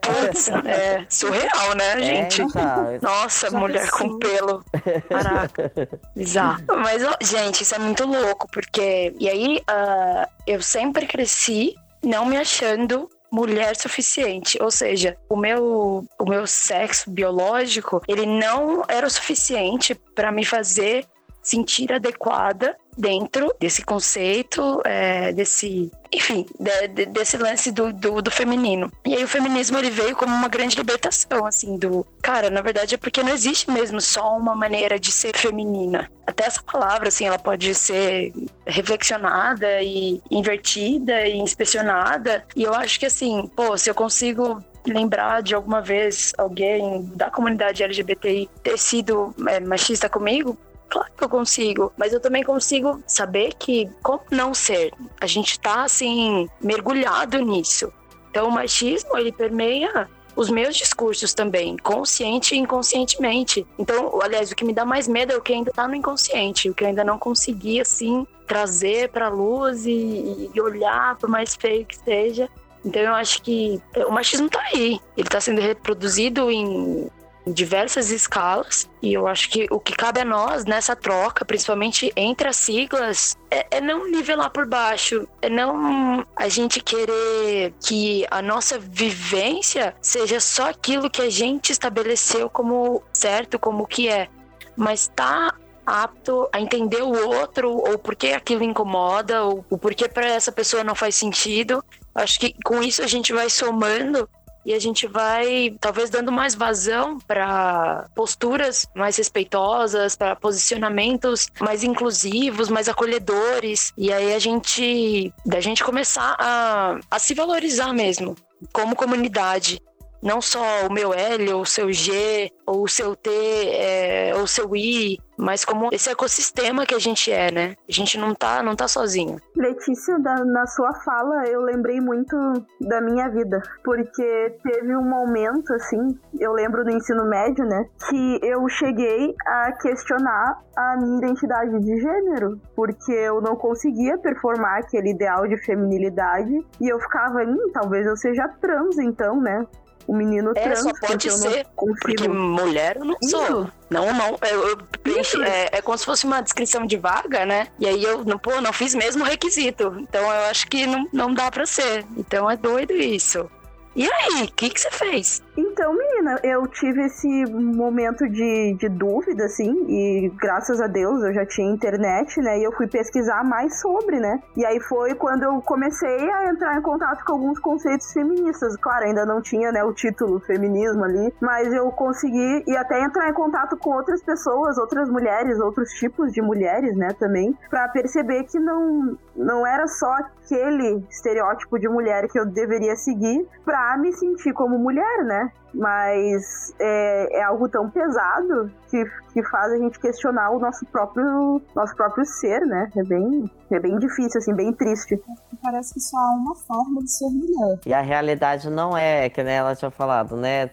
[0.00, 2.42] Putz, é surreal, né, gente?
[2.42, 2.86] É, tá.
[3.00, 3.98] Nossa, Já mulher pensou?
[4.10, 4.64] com pelo.
[5.08, 5.72] Caraca,
[6.16, 6.60] bizarro.
[6.78, 9.14] Mas, ó, gente, isso é muito louco, porque.
[9.20, 14.58] E aí, ah, eu sempre cresci não me achando mulher suficiente.
[14.62, 20.44] Ou seja, o meu, o meu sexo biológico, ele não era o suficiente para me
[20.44, 21.06] fazer
[21.42, 28.30] sentir adequada dentro desse conceito, é, desse, enfim, de- de- desse lance do, do, do
[28.30, 28.90] feminino.
[29.04, 32.94] E aí o feminismo ele veio como uma grande libertação, assim, do cara, na verdade
[32.94, 36.10] é porque não existe mesmo só uma maneira de ser feminina.
[36.26, 38.32] Até essa palavra, assim, ela pode ser
[38.66, 42.44] reflexionada e invertida e inspecionada.
[42.54, 47.30] E eu acho que, assim, pô, se eu consigo lembrar de alguma vez alguém da
[47.30, 50.56] comunidade LGBTI ter sido é, machista comigo,
[50.92, 54.92] Claro que eu consigo, mas eu também consigo saber que como não ser?
[55.22, 57.90] A gente tá assim mergulhado nisso.
[58.30, 63.66] Então o machismo ele permeia os meus discursos também, consciente e inconscientemente.
[63.78, 66.68] Então, aliás, o que me dá mais medo é o que ainda tá no inconsciente,
[66.68, 71.54] o que eu ainda não consegui assim trazer para luz e, e olhar por mais
[71.54, 72.50] feio que seja.
[72.84, 75.00] Então eu acho que o machismo tá aí.
[75.16, 77.08] Ele tá sendo reproduzido em
[77.46, 82.12] em diversas escalas e eu acho que o que cabe a nós nessa troca, principalmente
[82.16, 88.24] entre as siglas, é, é não nivelar por baixo, é não a gente querer que
[88.30, 94.28] a nossa vivência seja só aquilo que a gente estabeleceu como certo, como que é,
[94.76, 100.08] mas tá apto a entender o outro ou por que aquilo incomoda ou o porquê
[100.08, 101.84] para essa pessoa não faz sentido.
[102.14, 104.28] Acho que com isso a gente vai somando
[104.64, 111.82] e a gente vai talvez dando mais vazão para posturas mais respeitosas, para posicionamentos mais
[111.82, 113.92] inclusivos, mais acolhedores.
[113.96, 118.36] E aí a gente da gente começar a, a se valorizar mesmo
[118.72, 119.80] como comunidade.
[120.22, 124.42] Não só o meu L, ou o seu G, ou o seu T, é, ou
[124.44, 127.74] o seu I, mas como esse ecossistema que a gente é, né?
[127.88, 129.38] A gente não tá, não tá sozinho.
[129.56, 132.36] Letícia, da- na sua fala, eu lembrei muito
[132.80, 133.60] da minha vida.
[133.82, 137.84] Porque teve um momento, assim, eu lembro no ensino médio, né?
[138.08, 142.60] Que eu cheguei a questionar a minha identidade de gênero.
[142.76, 146.52] Porque eu não conseguia performar aquele ideal de feminilidade.
[146.80, 149.66] E eu ficava, hum, talvez eu seja trans, então, né?
[150.06, 151.66] O menino É, trans, só pode ser.
[151.76, 153.42] Porque mulher eu não sou.
[153.44, 153.72] Isso.
[153.90, 154.38] Não, não.
[154.50, 157.68] Eu, eu preenchi- é, é como se fosse uma descrição de vaga, né?
[157.78, 159.94] E aí eu não, pô, não fiz mesmo o requisito.
[160.00, 162.04] Então eu acho que não, não dá pra ser.
[162.16, 163.48] Então é doido isso.
[163.94, 165.42] E aí, o que, você fez?
[165.54, 171.34] Então, menina, eu tive esse momento de, de dúvida, assim, e graças a Deus eu
[171.34, 172.58] já tinha internet, né?
[172.58, 174.42] E eu fui pesquisar mais sobre, né?
[174.56, 178.76] E aí foi quando eu comecei a entrar em contato com alguns conceitos feministas.
[178.76, 183.28] Claro, ainda não tinha, né, o título feminismo ali, mas eu consegui e até entrar
[183.28, 188.44] em contato com outras pessoas, outras mulheres, outros tipos de mulheres, né, também, para perceber
[188.44, 190.14] que não não era só
[190.52, 195.50] aquele estereótipo de mulher que eu deveria seguir para me sentir como mulher, né?
[195.74, 201.62] Mas é, é, algo tão pesado que, que faz a gente questionar o nosso próprio,
[201.74, 202.90] nosso próprio ser, né?
[202.94, 205.18] É bem, é bem difícil, assim, bem triste.
[205.62, 207.78] Parece que só há uma forma de ser mulher.
[207.86, 210.68] E a realidade não é, que nem ela tinha falado, né?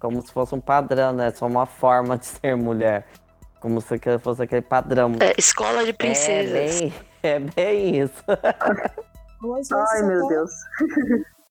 [0.00, 1.30] Como se fosse um padrão, né?
[1.30, 3.06] Só uma forma de ser mulher.
[3.60, 5.12] Como se fosse aquele padrão.
[5.20, 6.80] É, escola de princesas.
[6.80, 8.24] É bem, é bem isso.
[9.92, 10.50] Ai, meu Deus.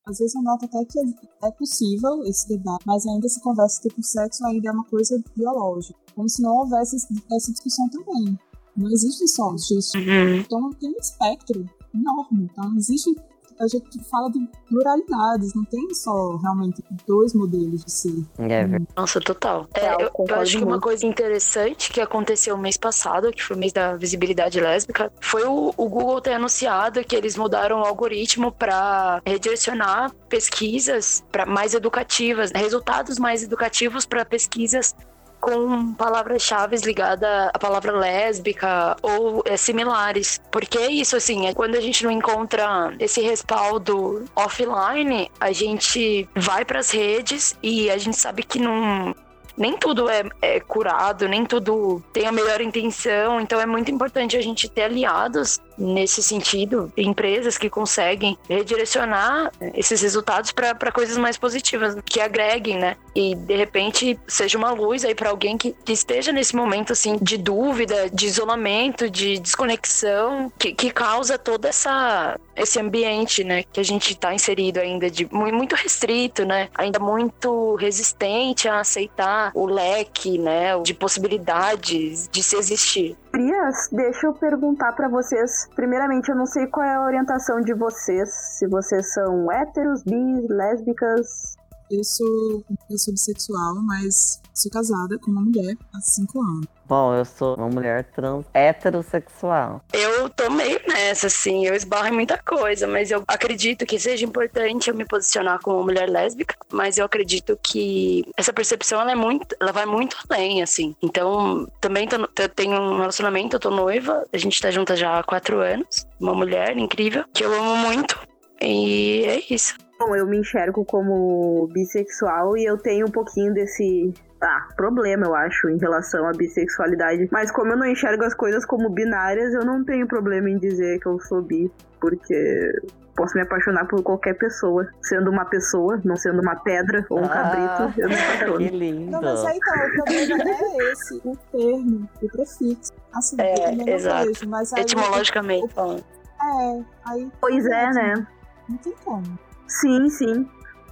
[0.05, 0.99] Às vezes eu noto até que
[1.43, 5.21] é possível esse debate, mas ainda se conversa que o sexo ainda é uma coisa
[5.35, 5.99] biológica.
[6.15, 6.95] Como se não houvesse
[7.31, 8.39] essa discussão também.
[8.75, 9.97] Não existe só isso.
[9.97, 10.35] Uhum.
[10.37, 12.49] Então tem um espectro enorme.
[12.51, 13.15] Então existe
[13.59, 18.25] a gente fala de pluralidades, não tem só realmente dois modelos de ser.
[18.39, 19.67] É Nossa, total.
[19.73, 23.59] É, eu, eu, acho que uma coisa interessante que aconteceu mês passado, que foi o
[23.59, 28.51] mês da visibilidade lésbica, foi o, o Google ter anunciado que eles mudaram o algoritmo
[28.51, 34.95] para redirecionar pesquisas para mais educativas, resultados mais educativos para pesquisas
[35.39, 40.39] com palavras-chave ligadas à palavra lésbica ou é, similares.
[40.51, 46.27] Porque é isso, assim, é quando a gente não encontra esse respaldo offline, a gente
[46.35, 49.15] vai para as redes e a gente sabe que não
[49.59, 53.41] nem tudo é, é, curado, nem tudo tem a melhor intenção.
[53.41, 60.01] Então é muito importante a gente ter aliados nesse sentido, empresas que conseguem redirecionar esses
[60.01, 62.97] resultados para coisas mais positivas, que agreguem, né?
[63.15, 67.17] E de repente seja uma luz aí para alguém que, que, esteja nesse momento assim
[67.21, 73.79] de dúvida, de isolamento, de desconexão, que, que causa toda essa esse ambiente, né, que
[73.79, 79.65] a gente está inserido ainda de muito restrito, né, ainda muito resistente a aceitar o
[79.65, 83.17] leque, né, de possibilidades de se existir.
[83.31, 85.67] Prias, deixa eu perguntar para vocês.
[85.75, 88.29] Primeiramente, eu não sei qual é a orientação de vocês.
[88.57, 91.57] Se vocês são héteros, bis, lésbicas.
[91.89, 96.67] Eu sou, eu sou bissexual, mas sou casada com uma mulher há cinco anos.
[96.85, 99.81] Bom, eu sou uma mulher trans heterossexual.
[99.93, 104.25] Eu tô meio nessa, assim, eu esbarro em muita coisa, mas eu acredito que seja
[104.25, 109.11] importante eu me posicionar como uma mulher lésbica, mas eu acredito que essa percepção ela
[109.11, 110.95] é muito, ela vai muito além, assim.
[111.01, 112.17] Então, também tô,
[112.55, 116.33] tenho um relacionamento, eu tô noiva, a gente tá junta já há quatro anos, uma
[116.33, 118.19] mulher incrível, que eu amo muito.
[118.61, 119.75] E é isso.
[119.99, 125.35] Bom, eu me enxergo como bissexual e eu tenho um pouquinho desse ah, problema, eu
[125.35, 127.27] acho, em relação à bissexualidade.
[127.29, 130.99] Mas como eu não enxergo as coisas como binárias, eu não tenho problema em dizer
[130.99, 131.69] que eu sou bi,
[131.99, 132.71] porque
[133.13, 137.25] posso me apaixonar por qualquer pessoa, sendo uma pessoa, não sendo uma pedra ou um
[137.25, 138.57] ah, cabrito, eu me apaixono.
[138.57, 139.11] Que lindo.
[139.11, 142.93] Não, mas aí tá, o problema é esse, o termo, o prefixo.
[143.13, 144.27] Assim, é, exato.
[144.27, 145.73] Vejo, mas aí, Etimologicamente.
[145.77, 147.29] É, aí...
[147.41, 148.27] Pois é, né?
[148.69, 149.48] Não tem como.
[149.69, 150.47] Sim, sim.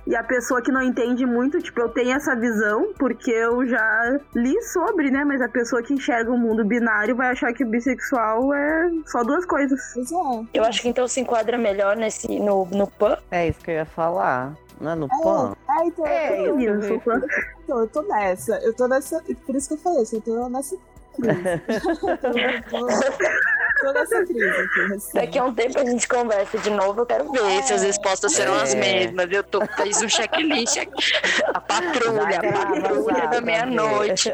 [0.08, 4.18] E a pessoa que não entende muito, tipo, eu tenho essa visão porque eu já
[4.34, 5.26] li sobre, né?
[5.26, 9.22] Mas a pessoa que enxerga o mundo binário vai achar que o bissexual é só
[9.22, 9.92] duas coisas.
[9.94, 10.46] Pois é.
[10.54, 13.18] Eu acho que então se enquadra melhor nesse no, no PAN.
[13.30, 14.56] É isso que eu ia falar.
[14.80, 15.56] Não é no é, PAN?
[15.70, 18.58] É, então, é, eu, eu, eu, tô, eu tô nessa.
[18.60, 19.22] Eu tô nessa.
[19.46, 20.78] Por isso que eu falei, eu tô nessa
[23.80, 24.94] Toda essa crise aqui.
[24.94, 25.14] Assim.
[25.14, 27.02] Daqui a um tempo a gente conversa de novo.
[27.02, 28.64] Eu quero ver é, se as respostas serão é.
[28.64, 29.28] as mesmas.
[29.32, 31.14] Eu tô, fiz um checklist aqui.
[31.54, 34.32] A patrulha, a patrulha da meia-noite.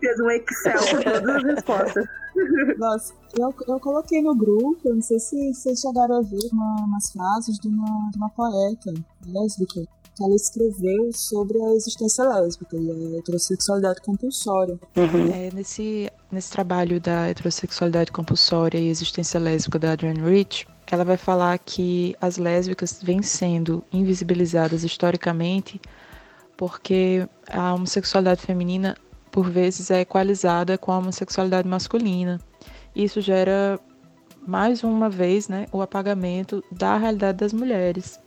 [0.00, 2.04] Fez um Excel com todas as respostas.
[2.78, 6.84] Nossa, eu, eu coloquei no grupo, eu não sei se vocês chegaram a ver uma,
[6.84, 8.92] umas frases de uma, de uma poeta
[9.26, 14.78] lésbica que ela escreveu sobre a existência lésbica e a heterossexualidade compulsória.
[14.96, 15.32] Uhum.
[15.32, 21.16] É, nesse, nesse trabalho da heterossexualidade compulsória e existência lésbica da Adrienne Rich, ela vai
[21.16, 25.80] falar que as lésbicas vêm sendo invisibilizadas historicamente
[26.56, 28.94] porque a homossexualidade feminina,
[29.30, 32.38] por vezes, é equalizada com a homossexualidade masculina.
[32.94, 33.80] Isso gera,
[34.46, 38.20] mais uma vez, né, o apagamento da realidade das mulheres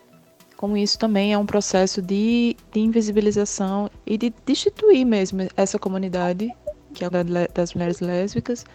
[0.57, 6.49] como isso também é um processo de, de invisibilização e de destituir mesmo essa comunidade,
[6.93, 8.65] que é a das mulheres lésbicas,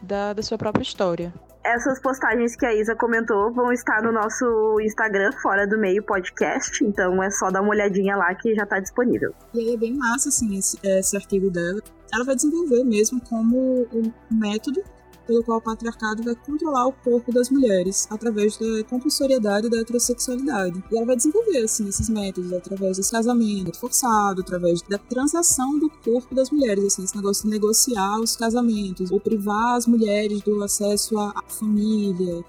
[0.00, 1.32] da, da sua própria história.
[1.64, 6.84] essas postagens que a Isa comentou vão estar no nosso Instagram, Fora do Meio Podcast.
[6.84, 9.34] Então é só dar uma olhadinha lá que já tá disponível.
[9.52, 11.80] E aí é bem massa, assim, esse, esse artigo dela.
[12.12, 14.80] Ela vai desenvolver mesmo como um método
[15.26, 20.82] pelo qual o patriarcado vai controlar o corpo das mulheres através da compulsoriedade da heterossexualidade.
[20.90, 25.90] E ela vai desenvolver assim, esses métodos através desse casamento forçado, através da transação do
[26.04, 30.62] corpo das mulheres, assim, esse negócio de negociar os casamentos, ou privar as mulheres do
[30.62, 32.44] acesso à família,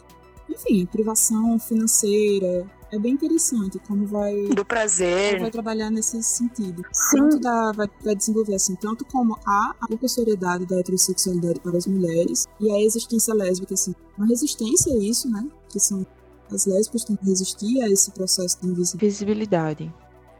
[0.49, 5.39] enfim, privação financeira, é bem interessante como vai do prazer.
[5.39, 6.83] vai trabalhar nesse sentido.
[6.91, 7.17] Sim.
[7.17, 12.47] tanto da, vai, vai desenvolver assim tanto como a compulsoriedade da heterossexualidade para as mulheres
[12.59, 13.93] e a existência lésbica assim.
[14.17, 15.47] Uma resistência a isso né?
[15.69, 16.05] Que são
[16.51, 19.93] as lésbicas têm que resistir a esse processo de invisibilidade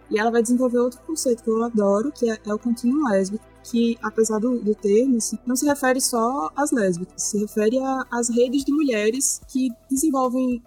[0.10, 3.45] e ela vai desenvolver outro conceito que eu adoro que é, é o contínuo lésbico
[3.64, 7.78] que, apesar do, do termo, assim, não se refere só às lésbicas, se refere
[8.10, 10.64] às redes de mulheres que desenvolvem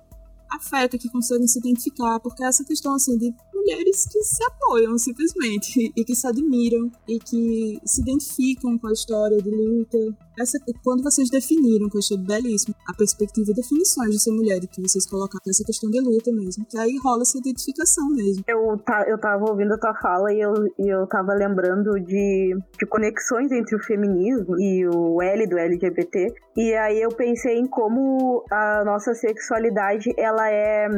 [0.53, 5.93] afeto, que conseguem se identificar, porque essa questão assim de mulheres que se apoiam simplesmente
[5.97, 9.99] e que se admiram e que se identificam com a história de luta.
[10.39, 14.59] Essa, quando vocês definiram, que eu achei belíssimo, a perspectiva e definições de ser mulher,
[14.63, 18.43] e que vocês colocaram essa questão de luta mesmo, que aí rola essa identificação mesmo.
[18.49, 22.57] Eu, tá, eu tava ouvindo a tua fala e eu, e eu tava lembrando de,
[22.79, 27.67] de conexões entre o feminismo e o L do LGBT, e aí eu pensei em
[27.67, 30.89] como a nossa sexualidade, ela é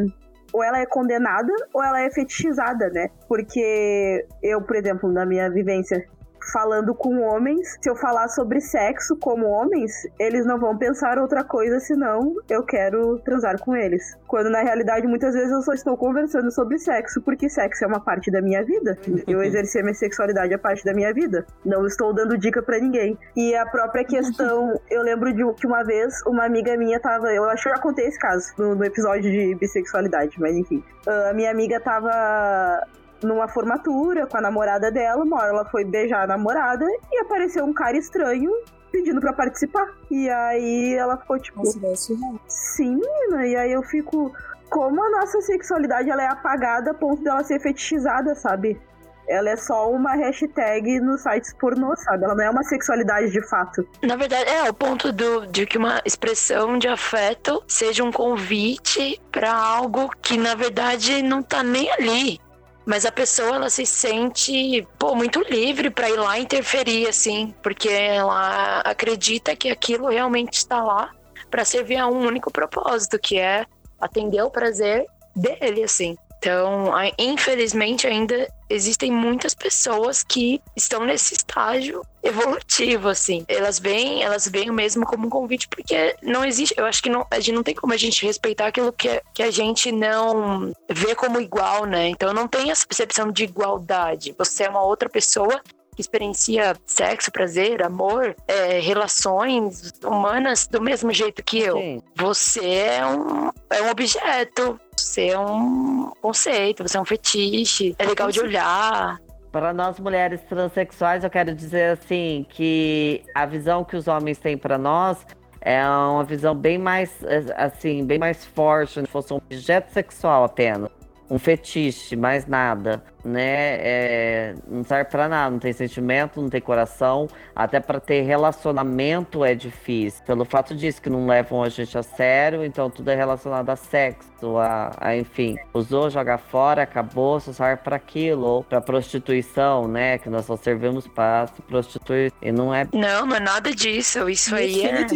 [0.53, 3.09] ou ela é condenada ou ela é fetichizada, né?
[3.29, 6.05] Porque eu, por exemplo, na minha vivência
[6.53, 11.45] falando com homens, se eu falar sobre sexo como homens, eles não vão pensar outra
[11.45, 14.17] coisa senão eu quero transar com eles.
[14.27, 18.01] Quando na realidade muitas vezes eu só estou conversando sobre sexo porque sexo é uma
[18.01, 18.99] parte da minha vida.
[19.27, 21.47] Eu exercer minha sexualidade é parte da minha vida.
[21.65, 23.19] Não estou dando dica para ninguém.
[23.37, 27.45] E a própria questão, eu lembro de que uma vez uma amiga minha tava, eu
[27.45, 30.83] acho que eu já contei esse caso no, no episódio de bissexualidade, mas enfim.
[31.07, 32.87] A minha amiga tava
[33.23, 35.23] numa formatura com a namorada dela.
[35.25, 38.51] Uma hora ela foi beijar a namorada e apareceu um cara estranho
[38.93, 39.89] pedindo para participar.
[40.11, 41.63] E aí ela ficou tipo.
[41.81, 42.15] Nossa,
[42.47, 43.47] Sim, menina.
[43.47, 44.33] E aí eu fico.
[44.69, 48.81] Como a nossa sexualidade ela é apagada a ponto dela ser fetichizada, sabe?
[49.29, 52.25] Ela é só uma hashtag nos sites pornô, sabe?
[52.25, 53.87] Ela não é uma sexualidade de fato.
[54.03, 59.21] Na verdade, é o ponto do, de que uma expressão de afeto seja um convite
[59.31, 62.41] para algo que, na verdade, não tá nem ali.
[62.85, 67.89] Mas a pessoa, ela se sente, pô, muito livre para ir lá interferir, assim, porque
[67.89, 71.11] ela acredita que aquilo realmente está lá
[71.51, 73.67] para servir a um único propósito, que é
[74.01, 76.17] atender o prazer dele, assim.
[76.43, 83.45] Então, infelizmente, ainda existem muitas pessoas que estão nesse estágio evolutivo, assim.
[83.47, 86.75] Elas veem, elas o mesmo como um convite, porque não existe.
[86.77, 89.41] Eu acho que não, a gente não tem como a gente respeitar aquilo que, que
[89.41, 92.09] a gente não vê como igual, né?
[92.09, 94.35] Então não tem essa percepção de igualdade.
[94.37, 95.63] Você é uma outra pessoa
[95.95, 101.77] que experiencia sexo, prazer, amor, é, relações humanas do mesmo jeito que eu.
[101.77, 102.03] Sim.
[102.17, 108.05] Você é um, é um objeto, você é um conceito, você é um fetiche, é
[108.05, 109.21] legal de olhar.
[109.51, 114.57] Para nós mulheres transexuais, eu quero dizer assim que a visão que os homens têm
[114.57, 115.19] para nós
[115.61, 117.13] é uma visão bem mais
[117.57, 120.91] assim, bem mais forte, se fosse um objeto sexual apenas,
[121.31, 123.77] um fetiche, mais nada né?
[123.81, 127.29] É, não serve para nada, não tem sentimento, não tem coração.
[127.55, 130.25] Até para ter relacionamento é difícil.
[130.25, 133.77] Pelo fato disso que não levam a gente a sério, então tudo é relacionado a
[133.77, 135.57] sexo, a, a enfim.
[135.75, 138.43] Usou, joga fora, acabou, só serve para aquilo.
[138.47, 140.19] Ou para prostituição, né?
[140.19, 142.33] Que nós só servimos para se prostituir.
[142.43, 142.87] E não é.
[142.93, 144.29] Não, não é nada disso.
[144.29, 145.07] Isso aí é.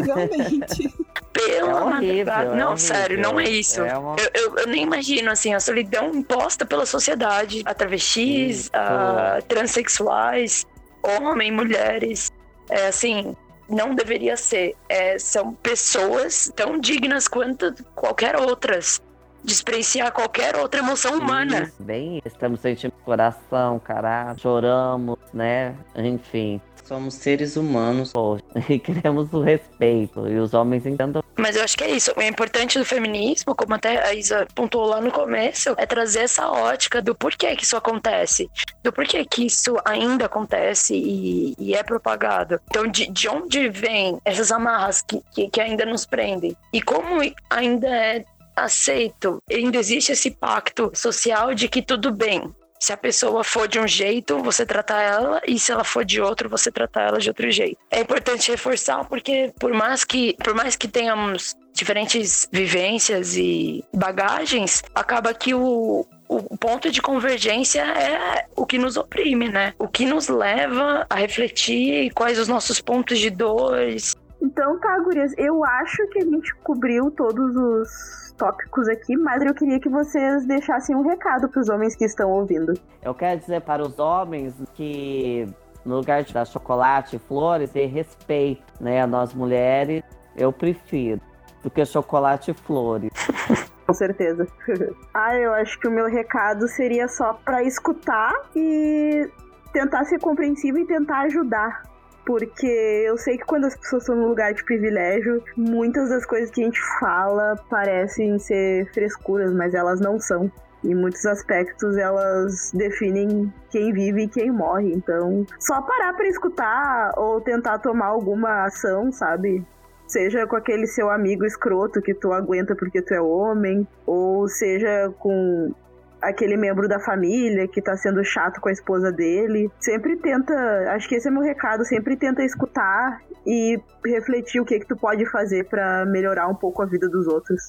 [1.36, 2.28] Pelo É horrível, amor de Deus.
[2.28, 2.76] é Não, horrível.
[2.78, 3.82] sério, não é isso.
[3.82, 8.60] É uma- Eu, eu, eu nem imagino, assim, a solidão imposta pela sociedade a travestis,
[8.60, 8.70] Isso.
[8.74, 10.66] a transexuais,
[11.02, 12.32] homens, mulheres.
[12.70, 13.34] É, assim,
[13.68, 14.74] não deveria ser.
[14.88, 19.00] É, são pessoas tão dignas quanto qualquer outras.
[19.42, 21.62] Despreciar qualquer outra emoção humana.
[21.62, 25.76] Isso, bem, estamos sentindo coração, caralho, choramos, né?
[25.94, 26.60] Enfim.
[26.86, 28.12] Somos seres humanos,
[28.68, 30.28] e queremos o respeito.
[30.28, 31.22] E os homens entendam.
[31.36, 32.12] Mas eu acho que é isso.
[32.16, 36.48] O importante do feminismo, como até a Isa pontuou lá no começo, é trazer essa
[36.48, 38.48] ótica do porquê que isso acontece,
[38.82, 42.60] do porquê que isso ainda acontece e, e é propagado.
[42.70, 46.56] Então, de, de onde vêm essas amarras que, que, que ainda nos prendem?
[46.72, 47.20] E como
[47.50, 48.24] ainda é
[48.54, 52.54] aceito, ainda existe esse pacto social de que tudo bem.
[52.78, 56.20] Se a pessoa for de um jeito, você tratar ela, e se ela for de
[56.20, 57.78] outro, você tratar ela de outro jeito.
[57.90, 64.82] É importante reforçar porque por mais que, por mais que tenhamos diferentes vivências e bagagens,
[64.94, 69.74] acaba que o, o ponto de convergência é o que nos oprime, né?
[69.78, 74.14] O que nos leva a refletir quais os nossos pontos de dores.
[74.40, 79.54] Então tá, gurias, eu acho que a gente cobriu todos os tópicos aqui, mas eu
[79.54, 82.74] queria que vocês deixassem um recado para os homens que estão ouvindo.
[83.02, 85.46] Eu quero dizer para os homens que
[85.84, 89.00] no lugar de dar chocolate e flores, ter respeito, né?
[89.00, 90.02] A nós mulheres,
[90.36, 91.20] eu prefiro
[91.62, 93.10] do que chocolate e flores.
[93.86, 94.46] Com certeza.
[95.14, 99.30] ah, eu acho que o meu recado seria só para escutar e
[99.72, 101.82] tentar ser compreensivo e tentar ajudar.
[102.26, 102.66] Porque
[103.06, 106.60] eu sei que quando as pessoas estão no lugar de privilégio, muitas das coisas que
[106.60, 110.50] a gente fala parecem ser frescuras, mas elas não são.
[110.84, 114.92] Em muitos aspectos, elas definem quem vive e quem morre.
[114.92, 119.64] Então, só parar para escutar ou tentar tomar alguma ação, sabe?
[120.06, 125.12] Seja com aquele seu amigo escroto que tu aguenta porque tu é homem, ou seja
[125.18, 125.72] com
[126.20, 129.70] aquele membro da família que tá sendo chato com a esposa dele.
[129.78, 130.54] Sempre tenta,
[130.94, 134.96] acho que esse é meu recado, sempre tenta escutar e refletir o que que tu
[134.96, 137.62] pode fazer para melhorar um pouco a vida dos outros.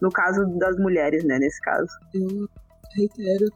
[0.00, 1.88] No caso das mulheres, né, nesse caso.
[2.14, 2.48] Eu
[2.94, 3.46] reitero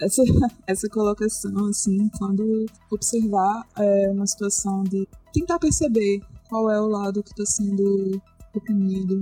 [0.00, 0.22] essa,
[0.66, 7.22] essa colocação, assim, quando observar é, uma situação de tentar perceber qual é o lado
[7.22, 8.20] que está sendo
[8.54, 9.20] oprimido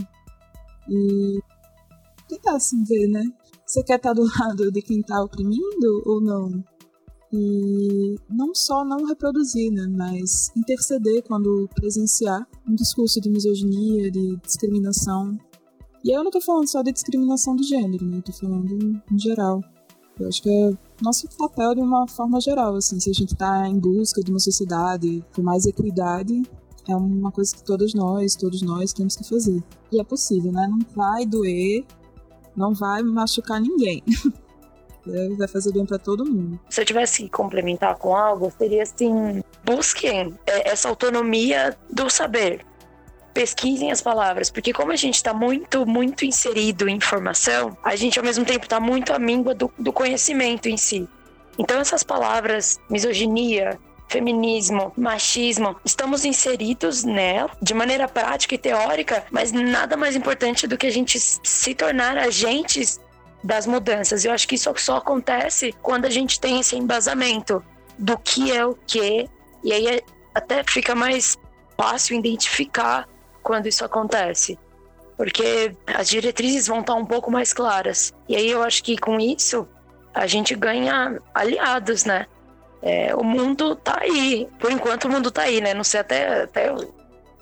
[0.89, 1.41] e
[2.29, 3.25] tentar assim ver, né?
[3.69, 6.65] Você quer estar do lado de quem está oprimindo ou não?
[7.31, 14.37] E não só não reproduzir, né, mas interceder quando presenciar um discurso de misoginia, de
[14.37, 15.39] discriminação.
[16.03, 19.19] E aí eu não estou falando só de discriminação de gênero, né, eu falando em
[19.19, 19.63] geral.
[20.19, 23.69] Eu acho que é nosso papel de uma forma geral, assim, se a gente está
[23.69, 26.43] em busca de uma sociedade com mais equidade,
[26.89, 29.63] é uma coisa que todos nós, todos nós temos que fazer.
[29.93, 30.67] E é possível, né?
[30.67, 31.85] Não vai doer,
[32.59, 34.03] não vai machucar ninguém.
[35.39, 36.61] Vai fazer bem para todo mundo.
[36.69, 42.61] Se eu tivesse que complementar com algo, seria assim: busquem é, essa autonomia do saber.
[43.33, 48.19] Pesquisem as palavras, porque como a gente está muito, muito inserido em informação, a gente
[48.19, 51.09] ao mesmo tempo está muito à míngua do, do conhecimento em si.
[51.57, 53.79] Então essas palavras, misoginia,
[54.09, 60.77] feminismo, machismo, estamos inseridos nela de maneira prática e teórica, mas nada mais importante do
[60.77, 63.01] que a gente se tornar agentes
[63.45, 64.25] das mudanças.
[64.25, 67.63] Eu acho que isso só acontece quando a gente tem esse embasamento
[67.99, 69.29] do que é o que,
[69.63, 70.03] e aí é,
[70.35, 71.37] até fica mais
[71.77, 73.09] fácil identificar
[73.43, 74.59] quando isso acontece.
[75.17, 78.15] Porque as diretrizes vão estar um pouco mais claras.
[78.29, 79.67] E aí eu acho que com isso
[80.15, 82.27] a gente ganha aliados, né?
[82.83, 84.49] É, o mundo tá aí.
[84.59, 85.75] Por enquanto o mundo tá aí, né?
[85.75, 86.73] Não sei até, até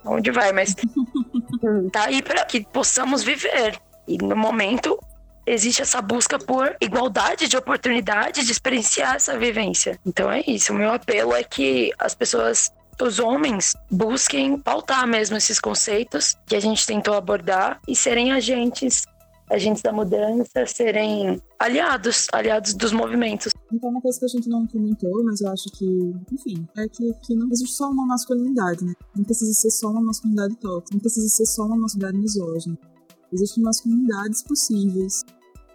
[0.05, 0.74] onde vai, mas
[1.93, 3.78] tá aí para que possamos viver.
[4.09, 4.99] E no momento
[5.47, 9.99] existe essa busca por igualdade de oportunidade de experienciar essa vivência.
[10.05, 10.72] Então é isso.
[10.72, 16.57] O meu apelo é que as pessoas os homens busquem pautar mesmo esses conceitos que
[16.57, 19.05] a gente tentou abordar e serem agentes
[19.51, 23.53] agentes da mudança serem aliados, aliados dos movimentos.
[23.72, 27.12] Então, uma coisa que a gente não comentou, mas eu acho que, enfim, é que,
[27.22, 28.94] que não existe só uma masculinidade, né?
[29.14, 32.78] Não precisa ser só uma masculinidade tóxica, não precisa ser só uma masculinidade misógina.
[33.32, 35.24] Existem masculinidades possíveis,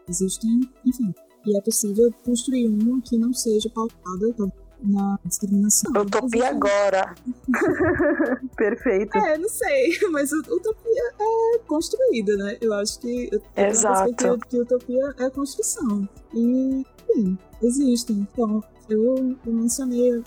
[0.07, 1.13] existem, enfim,
[1.45, 4.33] e é possível construir uma que não seja pautada
[4.81, 5.91] na discriminação.
[5.91, 7.15] Utopia agora.
[8.55, 9.17] Perfeito.
[9.17, 12.57] É, não sei, mas utopia é construída, né?
[12.61, 14.25] Eu acho que Exato.
[14.25, 16.07] eu que utopia é construção.
[16.33, 18.27] E, enfim, existem.
[18.31, 20.23] Então, eu, eu mencionei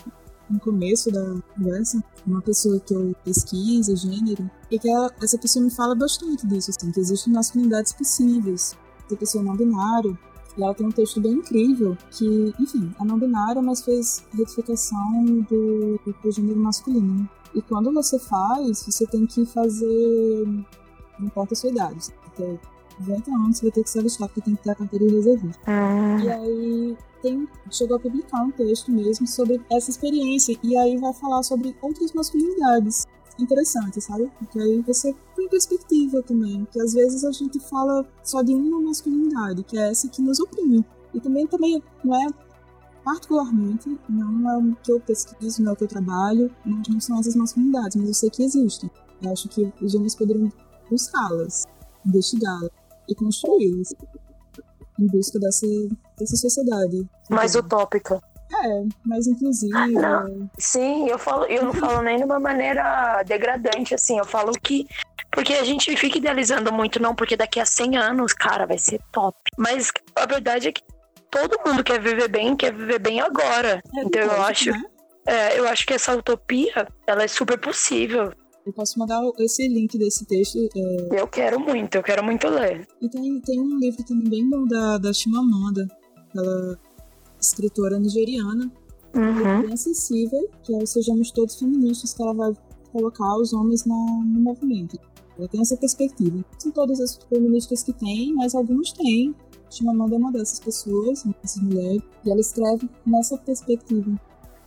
[0.49, 5.63] no começo da conversa uma pessoa que eu pesquiso, gênero, e que ela, essa pessoa
[5.63, 8.75] me fala bastante disso, assim, que existem masculinidades possíveis,
[9.09, 10.17] de pessoa não binária,
[10.57, 15.23] e ela tem um texto bem incrível que, enfim, é não binária, mas fez retificação
[15.49, 17.29] do, do gênero masculino.
[17.53, 20.45] E quando você faz, você tem que fazer.
[21.19, 22.05] Não importa a sua idade.
[22.05, 22.59] Você tem
[22.99, 25.15] 90 anos, você vai ter que se alistar, porque tem que ter a carteira de
[25.15, 25.61] reservista.
[25.65, 26.17] Ah.
[26.23, 30.57] E aí tem, chegou a publicar um texto mesmo sobre essa experiência.
[30.63, 33.05] E aí vai falar sobre outras masculinidades
[33.39, 34.31] interessante, sabe?
[34.39, 38.81] Porque aí você tem perspectiva também, que às vezes a gente fala só de uma
[38.81, 40.85] masculinidade, que é essa que nos oprime.
[41.13, 42.27] E também, também não é
[43.03, 46.99] particularmente, não é o que eu pesquiso, não é o que eu trabalho, não, não
[46.99, 48.89] são essas masculinidades, mas eu sei que existem.
[49.21, 50.51] Eu acho que os homens poderiam
[50.89, 51.65] buscá-las,
[52.05, 52.71] investigá-las
[53.07, 53.93] e construí-las
[54.99, 55.67] em busca dessa,
[56.17, 57.07] dessa sociedade.
[57.29, 58.21] Mais utópica.
[58.53, 59.87] É, mais inclusiva.
[59.87, 64.51] Não, sim, eu falo, eu não falo nem de uma maneira degradante, assim, eu falo
[64.53, 64.87] que
[65.31, 69.01] Porque a gente fica idealizando muito, não, porque daqui a 100 anos, cara, vai ser
[69.11, 69.37] top.
[69.57, 70.81] Mas a verdade é que
[71.29, 73.81] todo mundo quer viver bem, quer viver bem agora.
[73.97, 74.71] É então eu acho.
[74.71, 74.83] Né?
[75.25, 78.31] É, eu acho que essa utopia, ela é super possível.
[78.65, 80.57] Eu posso mandar esse link desse texto.
[80.57, 81.19] É...
[81.19, 82.87] Eu quero muito, eu quero muito ler.
[83.01, 85.87] E tem, tem um livro também bem bom da, da Chimamanda,
[86.35, 86.79] ela
[87.45, 88.71] escritora nigeriana.
[89.15, 89.61] Uhum.
[89.61, 92.53] bem acessível, que é o Sejamos Todos Feministas, que ela vai
[92.91, 94.99] colocar os homens na, no movimento.
[95.37, 96.43] Ela tem essa perspectiva.
[96.59, 99.33] São todas as feministas que tem, mas alguns têm.
[99.69, 104.11] Chimamanda é uma dessas pessoas, dessas mulheres, e ela escreve nessa perspectiva.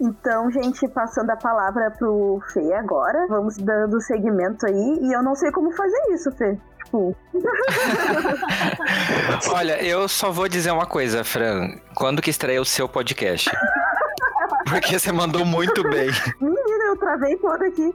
[0.01, 5.35] Então, gente, passando a palavra pro Fê agora, vamos dando segmento aí, e eu não
[5.35, 6.59] sei como fazer isso, Fê.
[9.53, 11.77] Olha, eu só vou dizer uma coisa, Fran.
[11.95, 13.51] Quando que estreia o seu podcast?
[14.69, 16.11] Porque você mandou muito bem.
[16.41, 17.95] Menina, eu travei todo aqui.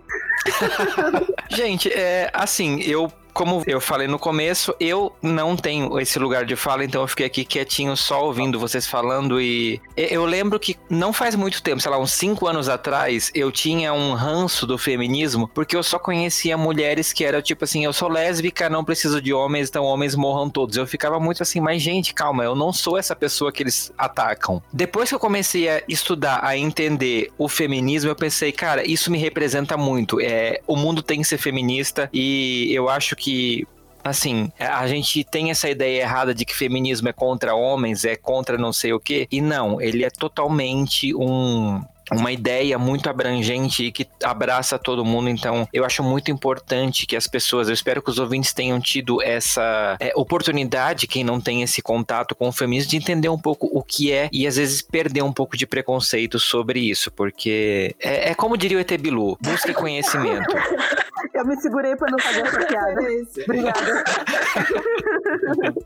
[1.49, 6.55] Gente, é assim, eu como eu falei no começo, eu não tenho esse lugar de
[6.55, 11.11] fala, então eu fiquei aqui quietinho só ouvindo vocês falando e eu lembro que não
[11.11, 15.47] faz muito tempo, sei lá, uns cinco anos atrás, eu tinha um ranço do feminismo
[15.47, 19.33] porque eu só conhecia mulheres que eram tipo assim, eu sou lésbica, não preciso de
[19.33, 20.77] homens, então homens morram todos.
[20.77, 24.61] Eu ficava muito assim, mas gente, calma, eu não sou essa pessoa que eles atacam.
[24.71, 29.17] Depois que eu comecei a estudar, a entender o feminismo, eu pensei, cara, isso me
[29.17, 30.19] representa muito.
[30.21, 33.65] É, o mundo tem que ser feminista e eu acho que que
[34.03, 38.57] assim, a gente tem essa ideia errada de que feminismo é contra homens, é contra
[38.57, 41.81] não sei o quê, e não, ele é totalmente um
[42.11, 45.29] uma ideia muito abrangente e que abraça todo mundo.
[45.29, 49.21] Então, eu acho muito importante que as pessoas, eu espero que os ouvintes tenham tido
[49.21, 53.69] essa é, oportunidade, quem não tem esse contato com o feminismo, de entender um pouco
[53.71, 58.31] o que é e às vezes perder um pouco de preconceito sobre isso, porque é,
[58.31, 60.53] é como diria o ET Bilu, busque conhecimento.
[61.33, 63.01] Eu me segurei para não fazer essa piada.
[63.43, 64.03] Obrigada.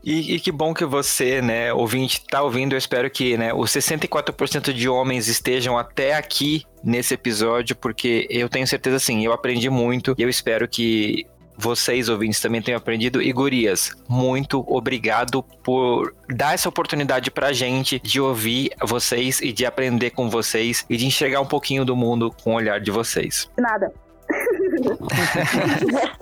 [0.04, 2.74] e, e, que bom que você, né, ouvinte, tá ouvindo.
[2.74, 8.48] Eu espero que né, os 64% de homens estejam até aqui nesse episódio, porque eu
[8.48, 11.26] tenho certeza, assim, eu aprendi muito e eu espero que
[11.56, 13.20] vocês, ouvintes, também tenham aprendido.
[13.20, 19.66] E gurias, muito obrigado por dar essa oportunidade pra gente de ouvir vocês e de
[19.66, 23.50] aprender com vocês e de enxergar um pouquinho do mundo com o olhar de vocês.
[23.58, 23.92] Nada.
[24.82, 26.08] 確かに。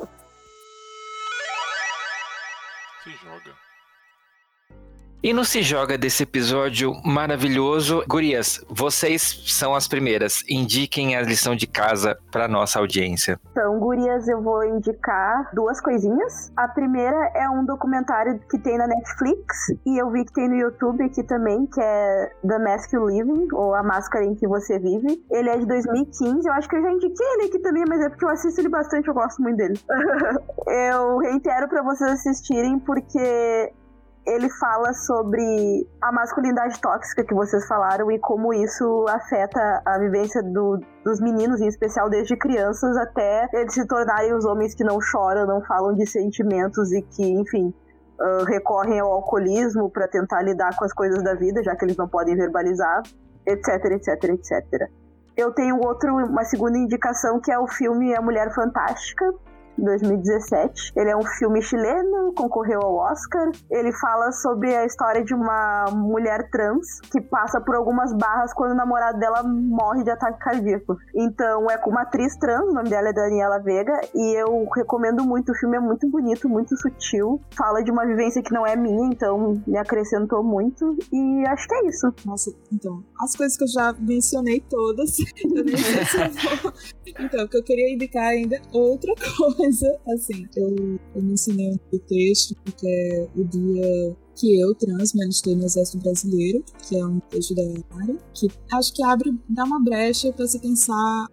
[5.23, 10.45] E no Se Joga desse episódio maravilhoso, Gurias, vocês são as primeiras.
[10.49, 13.41] Indiquem a lição de casa para nossa audiência.
[13.51, 16.53] Então, Gurias, eu vou indicar duas coisinhas.
[16.55, 20.57] A primeira é um documentário que tem na Netflix e eu vi que tem no
[20.57, 24.79] YouTube aqui também, que é The Mask You Living, ou A Máscara em que Você
[24.79, 25.25] Vive.
[25.31, 28.09] Ele é de 2015, eu acho que eu já indiquei ele aqui também, mas é
[28.11, 29.81] porque eu assisto ele bastante, eu gosto muito dele.
[30.69, 33.73] eu reitero para vocês assistirem porque
[34.27, 40.43] ele fala sobre a masculinidade tóxica que vocês falaram e como isso afeta a vivência
[40.43, 45.01] do, dos meninos, em especial desde crianças até eles se tornarem os homens que não
[45.01, 47.73] choram, não falam de sentimentos e que, enfim,
[48.21, 51.97] uh, recorrem ao alcoolismo para tentar lidar com as coisas da vida, já que eles
[51.97, 53.03] não podem verbalizar,
[53.47, 54.91] etc, etc, etc.
[55.37, 59.33] Eu tenho outro, uma segunda indicação que é o filme A Mulher Fantástica,
[59.79, 60.93] 2017.
[60.97, 63.51] Ele é um filme chileno, concorreu ao Oscar.
[63.71, 68.73] Ele fala sobre a história de uma mulher trans que passa por algumas barras quando
[68.73, 70.97] o namorado dela morre de ataque cardíaco.
[71.15, 75.25] Então é com uma atriz trans, o nome dela é Daniela Vega, e eu recomendo
[75.25, 75.53] muito.
[75.53, 77.41] O filme é muito bonito, muito sutil.
[77.57, 80.97] Fala de uma vivência que não é minha, então me acrescentou muito.
[81.13, 82.13] E acho que é isso.
[82.25, 86.73] Nossa, então, as coisas que eu já mencionei todas, eu nem sei se eu vou...
[87.19, 91.99] Então, o que eu queria indicar ainda outra coisa coisa, assim, eu, eu mencionei um
[91.99, 97.05] texto que é o dia que eu, trans, me alistei no Exército Brasileiro, que é
[97.05, 97.63] um texto da
[97.97, 101.27] área, que acho que abre, dá uma brecha para se pensar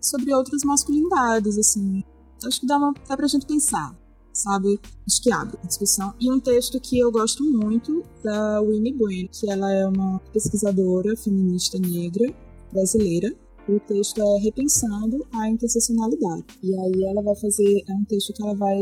[0.00, 2.02] sobre outras masculinidades, assim.
[2.44, 3.96] Acho que dá, uma, dá pra gente pensar,
[4.32, 4.80] sabe?
[5.06, 6.14] Acho que abre a discussão.
[6.18, 11.16] E um texto que eu gosto muito, da Winnie Bueno, que ela é uma pesquisadora
[11.16, 12.34] feminista negra
[12.72, 13.34] brasileira,
[13.68, 16.44] o texto é Repensando a Interseccionalidade.
[16.62, 18.80] E aí ela vai fazer, é um texto que ela vai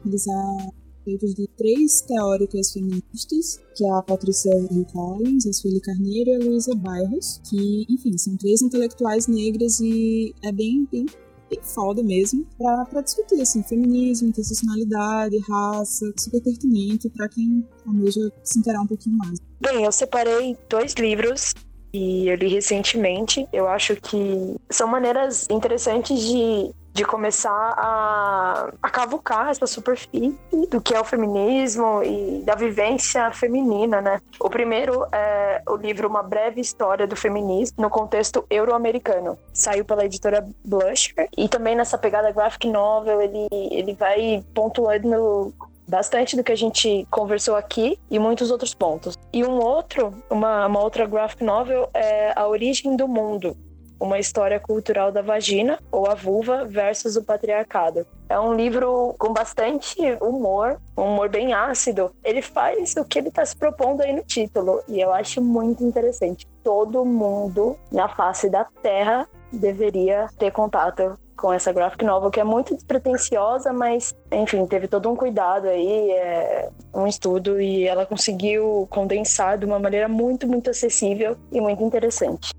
[0.00, 0.72] utilizar
[1.04, 6.34] feitos de três teóricas feministas, que é a Patrícia Hill Collins, a Sueli Carneiro e
[6.34, 11.06] a Luísa Bairros, que, enfim, são três intelectuais negras e é bem, bem,
[11.48, 18.58] bem foda mesmo para discutir, assim, feminismo, interseccionalidade, raça, super pertinente para quem almeja se
[18.58, 19.38] interar um pouquinho mais.
[19.60, 21.54] Bem, eu separei dois livros
[21.96, 23.46] e eu li recentemente.
[23.52, 30.34] Eu acho que são maneiras interessantes de de começar a, a cavucar essa superfície
[30.70, 34.18] do que é o feminismo e da vivência feminina, né?
[34.40, 39.38] O primeiro é o livro Uma Breve História do Feminismo no contexto euro-americano.
[39.52, 45.52] Saiu pela editora Blusher e também nessa pegada graphic novel ele, ele vai pontuando
[45.88, 49.16] bastante do que a gente conversou aqui e muitos outros pontos.
[49.32, 53.56] E um outro, uma, uma outra graphic novel é A Origem do Mundo,
[53.98, 58.06] uma história cultural da vagina ou a vulva versus o patriarcado.
[58.28, 62.10] É um livro com bastante humor, um humor bem ácido.
[62.24, 65.84] Ele faz o que ele está se propondo aí no título e eu acho muito
[65.84, 66.46] interessante.
[66.62, 72.44] Todo mundo na face da Terra deveria ter contato com essa graphic novel, que é
[72.44, 78.86] muito despretensiosa, mas, enfim, teve todo um cuidado aí, é, um estudo, e ela conseguiu
[78.90, 82.52] condensar de uma maneira muito, muito acessível e muito interessante.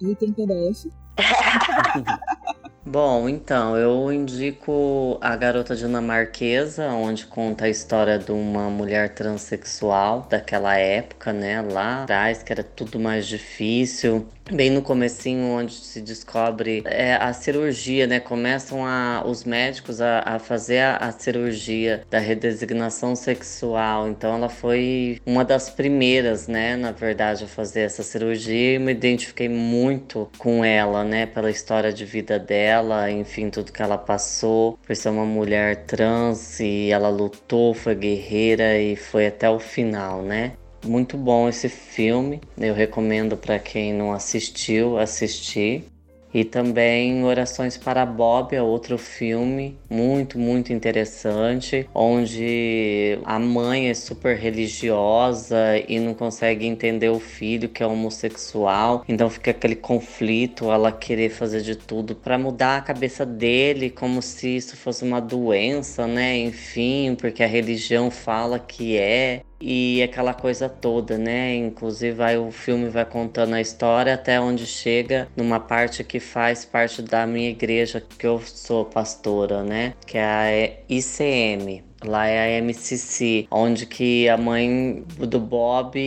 [0.00, 0.86] E tem PDF?
[2.90, 10.26] Bom, então, eu indico A Garota Dinamarquesa, onde conta a história de uma mulher transexual
[10.30, 16.00] daquela época, né, lá atrás, que era tudo mais difícil bem no comecinho onde se
[16.00, 18.20] descobre é, a cirurgia, né?
[18.20, 24.08] Começam a, os médicos a, a fazer a, a, cirurgia da redesignação sexual.
[24.08, 26.76] Então ela foi uma das primeiras, né?
[26.76, 31.26] Na verdade, a fazer essa cirurgia e me identifiquei muito com ela, né?
[31.26, 36.60] Pela história de vida dela, enfim, tudo que ela passou, por ser uma mulher trans
[36.60, 40.52] e ela lutou, foi guerreira e foi até o final, né?
[40.88, 45.84] Muito bom esse filme, eu recomendo para quem não assistiu assistir.
[46.32, 53.94] E também Orações para Bob é outro filme muito, muito interessante, onde a mãe é
[53.94, 55.56] super religiosa
[55.88, 61.30] e não consegue entender o filho que é homossexual, então fica aquele conflito, ela querer
[61.30, 66.36] fazer de tudo para mudar a cabeça dele, como se isso fosse uma doença, né?
[66.36, 71.54] Enfim, porque a religião fala que é e aquela coisa toda, né?
[71.54, 76.64] Inclusive vai, o filme vai contando a história até onde chega numa parte que faz
[76.64, 79.94] parte da minha igreja que eu sou pastora, né?
[80.06, 85.98] Que é a ICM, Lá é a MCC, onde que a mãe do Bob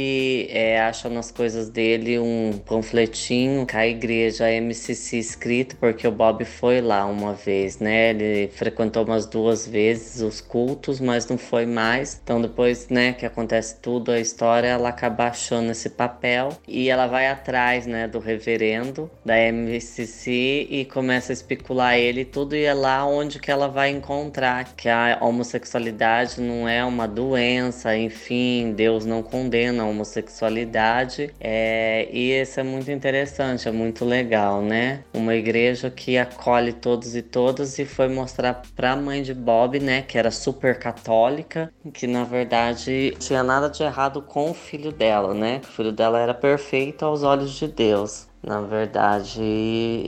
[0.50, 6.12] é, acha nas coisas dele um panfletinho com a igreja a MCC escrito, porque o
[6.12, 8.12] Bob foi lá uma vez, né?
[8.12, 12.20] Ele frequentou umas duas vezes os cultos, mas não foi mais.
[12.24, 17.06] Então depois, né, que acontece tudo, a história, ela acaba achando esse papel e ela
[17.08, 22.74] vai atrás, né, do reverendo da MCC e começa a especular ele tudo e é
[22.74, 28.74] lá onde que ela vai encontrar que a homossexualidade homossexualidade não é uma doença, enfim,
[28.74, 31.34] Deus não condena a homossexualidade.
[31.40, 35.04] É, e isso é muito interessante, é muito legal, né?
[35.14, 39.80] Uma igreja que acolhe todos e todas e foi mostrar para a mãe de Bob,
[39.80, 44.92] né, que era super católica, que na verdade tinha nada de errado com o filho
[44.92, 45.62] dela, né?
[45.64, 48.28] O filho dela era perfeito aos olhos de Deus.
[48.44, 49.42] Na verdade,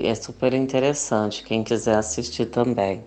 [0.03, 1.43] é super interessante.
[1.43, 3.03] Quem quiser assistir também.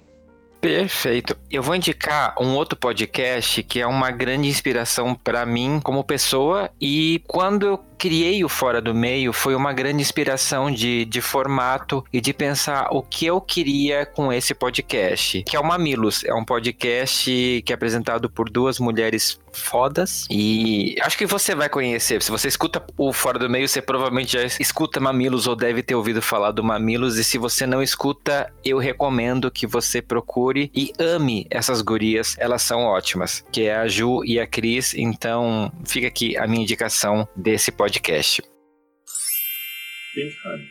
[0.66, 1.36] Perfeito.
[1.48, 6.68] Eu vou indicar um outro podcast que é uma grande inspiração para mim como pessoa
[6.80, 12.04] e quando eu criei o Fora do Meio foi uma grande inspiração de, de formato
[12.12, 16.24] e de pensar o que eu queria com esse podcast, que é o Mamilos.
[16.24, 21.68] É um podcast que é apresentado por duas mulheres fodas e acho que você vai
[21.68, 22.22] conhecer.
[22.22, 25.94] Se você escuta o Fora do Meio, você provavelmente já escuta Mamilos ou deve ter
[25.94, 30.92] ouvido falar do Mamilos e se você não escuta, eu recomendo que você procure e
[30.98, 32.36] ame essas gurias.
[32.38, 34.94] Elas são ótimas, que é a Ju e a Cris.
[34.94, 38.42] Então, fica aqui a minha indicação desse podcast podcast.
[40.12, 40.66] Pink Honey.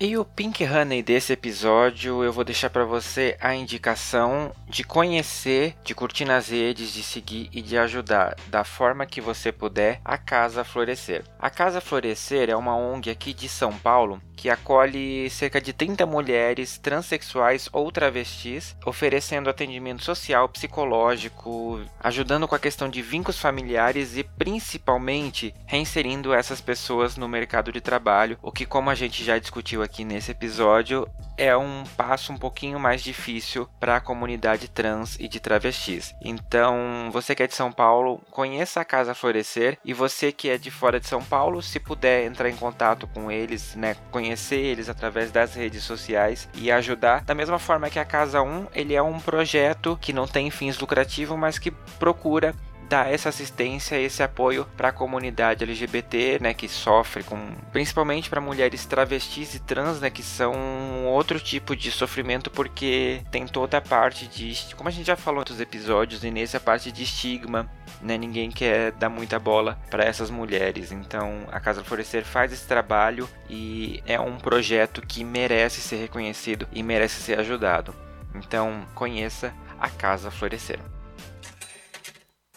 [0.00, 5.76] E o Pink Honey desse episódio, eu vou deixar para você a indicação de conhecer,
[5.84, 10.18] de curtir nas redes, de seguir e de ajudar da forma que você puder a
[10.18, 11.24] Casa Florescer.
[11.38, 16.04] A Casa Florescer é uma ONG aqui de São Paulo que acolhe cerca de 30
[16.04, 24.16] mulheres transexuais ou travestis, oferecendo atendimento social, psicológico, ajudando com a questão de vínculos familiares
[24.16, 29.38] e principalmente reinserindo essas pessoas no mercado de trabalho, o que como a gente já
[29.38, 31.08] discutiu aqui nesse episódio,
[31.38, 36.14] é um passo um pouquinho mais difícil para a comunidade trans e de travestis.
[36.22, 40.58] Então, você que é de São Paulo, conheça a Casa Florescer e você que é
[40.58, 44.88] de fora de São Paulo, se puder entrar em contato com eles, né, conhecer eles
[44.88, 47.24] através das redes sociais e ajudar.
[47.24, 50.78] Da mesma forma que a Casa 1, ele é um projeto que não tem fins
[50.78, 52.54] lucrativos, mas que procura
[52.88, 57.38] dar essa assistência, esse apoio para a comunidade LGBT, né, que sofre com,
[57.72, 63.46] principalmente para mulheres travestis e trans, né, que são outro tipo de sofrimento porque tem
[63.46, 66.60] toda a parte de, como a gente já falou em outros episódios, e nesse a
[66.60, 67.68] parte de estigma,
[68.00, 70.92] né, ninguém quer dar muita bola para essas mulheres.
[70.92, 76.66] Então, a Casa Florescer faz esse trabalho e é um projeto que merece ser reconhecido
[76.72, 77.94] e merece ser ajudado.
[78.34, 80.78] Então, conheça a Casa Florescer.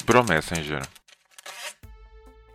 [0.10, 0.99] Pro Messenger.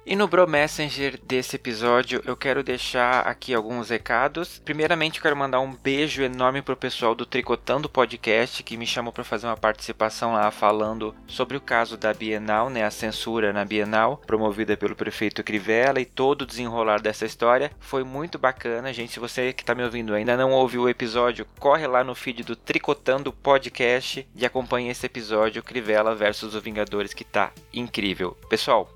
[0.06, 4.60] E no Bro Messenger desse episódio eu quero deixar aqui alguns recados.
[4.62, 9.24] Primeiramente, quero mandar um beijo enorme pro pessoal do Tricotando Podcast que me chamou para
[9.24, 14.20] fazer uma participação lá falando sobre o caso da Bienal, né, a censura na Bienal,
[14.26, 17.70] promovida pelo prefeito Crivella e todo o desenrolar dessa história.
[17.80, 19.14] Foi muito bacana, gente.
[19.14, 22.42] Se você que está me ouvindo ainda não ouviu o episódio, corre lá no feed
[22.42, 28.36] do Tricotando Podcast e acompanhe esse episódio Crivella versus os Vingadores que tá incrível.
[28.50, 28.90] Pessoal,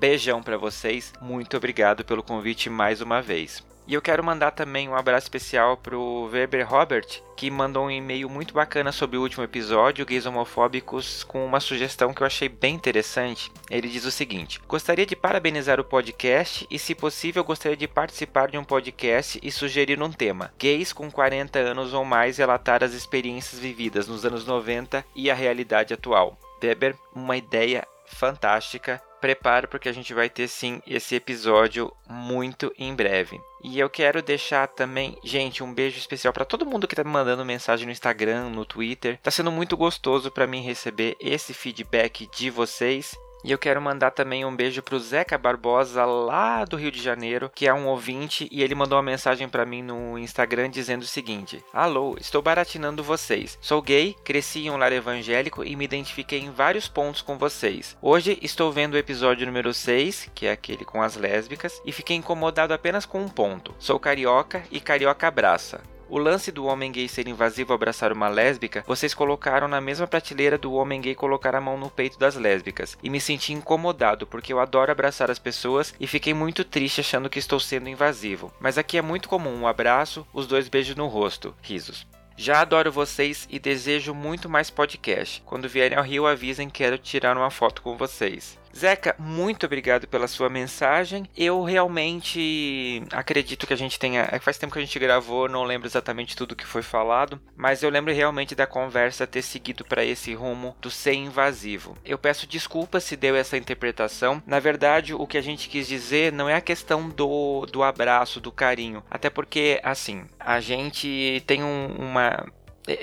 [0.00, 1.12] Beijão para vocês.
[1.20, 3.62] Muito obrigado pelo convite mais uma vez.
[3.86, 7.04] E eu quero mandar também um abraço especial pro Weber Robert,
[7.36, 12.14] que mandou um e-mail muito bacana sobre o último episódio, Gays Homofóbicos, com uma sugestão
[12.14, 13.52] que eu achei bem interessante.
[13.68, 18.50] Ele diz o seguinte: Gostaria de parabenizar o podcast e, se possível, gostaria de participar
[18.50, 22.94] de um podcast e sugerir um tema: Gays com 40 anos ou mais relatar as
[22.94, 26.38] experiências vividas nos anos 90 e a realidade atual.
[26.62, 32.94] Weber, uma ideia fantástica preparo porque a gente vai ter sim esse episódio muito em
[32.94, 33.40] breve.
[33.62, 37.10] E eu quero deixar também, gente, um beijo especial para todo mundo que tá me
[37.10, 39.18] mandando mensagem no Instagram, no Twitter.
[39.22, 43.14] Tá sendo muito gostoso para mim receber esse feedback de vocês.
[43.44, 47.50] E eu quero mandar também um beijo pro Zeca Barbosa, lá do Rio de Janeiro,
[47.54, 51.06] que é um ouvinte, e ele mandou uma mensagem para mim no Instagram dizendo o
[51.06, 53.58] seguinte: Alô, estou baratinando vocês.
[53.60, 57.96] Sou gay, cresci em um lar evangélico e me identifiquei em vários pontos com vocês.
[58.02, 62.16] Hoje estou vendo o episódio número 6, que é aquele com as lésbicas, e fiquei
[62.16, 63.74] incomodado apenas com um ponto.
[63.78, 65.80] Sou carioca e carioca abraça.
[66.10, 70.58] O lance do homem gay ser invasivo abraçar uma lésbica, vocês colocaram na mesma prateleira
[70.58, 72.98] do homem gay colocar a mão no peito das lésbicas.
[73.00, 77.30] E me senti incomodado porque eu adoro abraçar as pessoas e fiquei muito triste achando
[77.30, 78.52] que estou sendo invasivo.
[78.58, 81.54] Mas aqui é muito comum um abraço, os dois beijos no rosto.
[81.62, 82.04] Risos.
[82.36, 85.40] Já adoro vocês e desejo muito mais podcast.
[85.46, 88.58] Quando vierem ao Rio, avisem que quero tirar uma foto com vocês.
[88.76, 91.28] Zeca, muito obrigado pela sua mensagem.
[91.36, 94.28] Eu realmente acredito que a gente tenha.
[94.30, 97.82] É faz tempo que a gente gravou, não lembro exatamente tudo que foi falado, mas
[97.82, 101.96] eu lembro realmente da conversa ter seguido para esse rumo do ser invasivo.
[102.04, 104.42] Eu peço desculpas se deu essa interpretação.
[104.46, 108.40] Na verdade, o que a gente quis dizer não é a questão do, do abraço,
[108.40, 109.02] do carinho.
[109.10, 112.46] Até porque, assim, a gente tem um, uma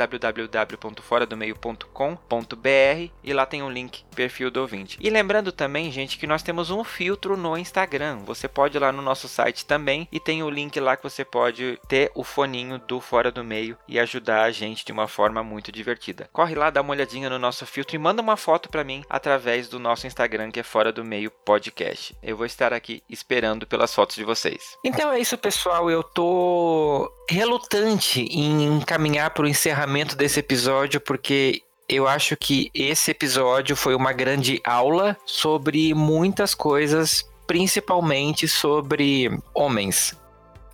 [1.05, 4.99] www.foradomeio.com.br e lá tem um link perfil do ouvinte.
[5.01, 8.19] E lembrando também, gente, que nós temos um filtro no Instagram.
[8.25, 11.25] Você pode ir lá no nosso site também e tem o link lá que você
[11.25, 15.43] pode ter o foninho do Fora do Meio e ajudar a gente de uma forma
[15.43, 16.29] muito divertida.
[16.33, 19.69] Corre lá, dá uma olhadinha no nosso filtro e manda uma foto para mim através
[19.69, 22.17] do nosso Instagram, que é Fora do Meio Podcast.
[22.23, 24.77] Eu vou estar aqui esperando pelas fotos de vocês.
[24.85, 25.91] Então é isso, pessoal.
[25.91, 33.11] Eu tô relutante em encaminhar para o encerramento desse episódio, porque eu acho que esse
[33.11, 40.15] episódio foi uma grande aula sobre muitas coisas, principalmente sobre homens.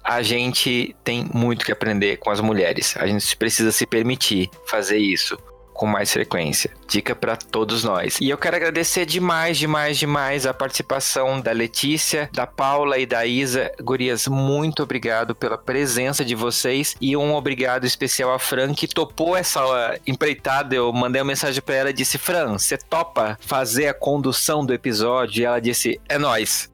[0.03, 2.97] A gente tem muito que aprender com as mulheres.
[2.97, 5.39] A gente precisa se permitir fazer isso
[5.81, 6.71] com mais frequência.
[6.87, 8.19] Dica para todos nós.
[8.21, 13.25] E eu quero agradecer demais, demais, demais a participação da Letícia, da Paula e da
[13.25, 13.73] Isa.
[13.81, 19.35] Gurias, muito obrigado pela presença de vocês e um obrigado especial a Fran que topou
[19.35, 20.75] essa empreitada.
[20.75, 24.75] Eu mandei uma mensagem para ela e disse: "Fran, você topa fazer a condução do
[24.75, 26.69] episódio?" E ela disse: "É nós".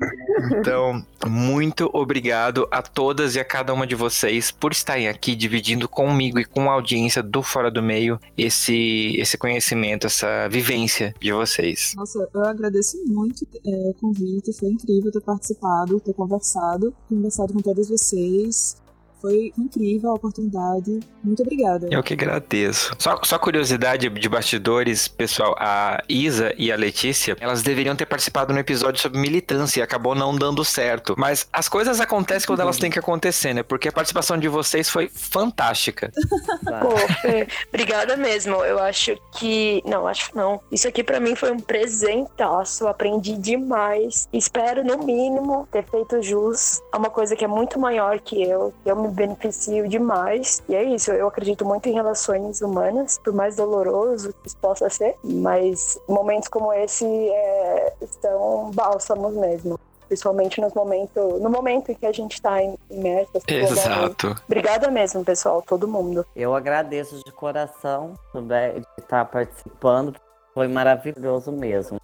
[0.51, 5.89] Então, muito obrigado a todas e a cada uma de vocês por estarem aqui dividindo
[5.89, 8.77] comigo e com a audiência do Fora do Meio esse,
[9.19, 11.93] esse conhecimento, essa vivência de vocês.
[11.97, 17.61] Nossa, eu agradeço muito é, o convite, foi incrível ter participado, ter conversado, conversado com
[17.61, 18.77] todas vocês.
[19.21, 21.01] Foi incrível a oportunidade.
[21.23, 21.89] Muito obrigada.
[21.91, 22.95] Eu que agradeço.
[22.99, 25.55] Só, só curiosidade de bastidores, pessoal.
[25.59, 30.15] A Isa e a Letícia, elas deveriam ter participado no episódio sobre militância e acabou
[30.15, 31.15] não dando certo.
[31.17, 33.63] Mas as coisas acontecem quando elas têm que acontecer, né?
[33.63, 36.13] Porque a participação de vocês foi fantástica.
[36.81, 38.57] Pô, Fê, obrigada mesmo.
[38.65, 39.83] Eu acho que.
[39.85, 40.61] Não, acho que não.
[40.71, 42.87] Isso aqui para mim foi um presentaço.
[42.87, 44.29] Aprendi demais.
[44.33, 48.73] Espero, no mínimo, ter feito jus a uma coisa que é muito maior que eu.
[48.85, 50.63] Eu me beneficio demais.
[50.69, 54.89] E é isso, eu acredito muito em relações humanas, por mais doloroso que isso possa
[54.91, 59.79] ser, mas momentos como esse é, são bálsamos mesmo
[60.09, 63.31] principalmente nos momentos, no momento em que a gente está imerso.
[63.35, 64.37] Assim, Exato.
[64.47, 66.25] Obrigada mesmo, pessoal, todo mundo.
[66.35, 70.15] Eu agradeço de coração também de estar participando,
[70.55, 72.01] Foi maravilhoso mesmo.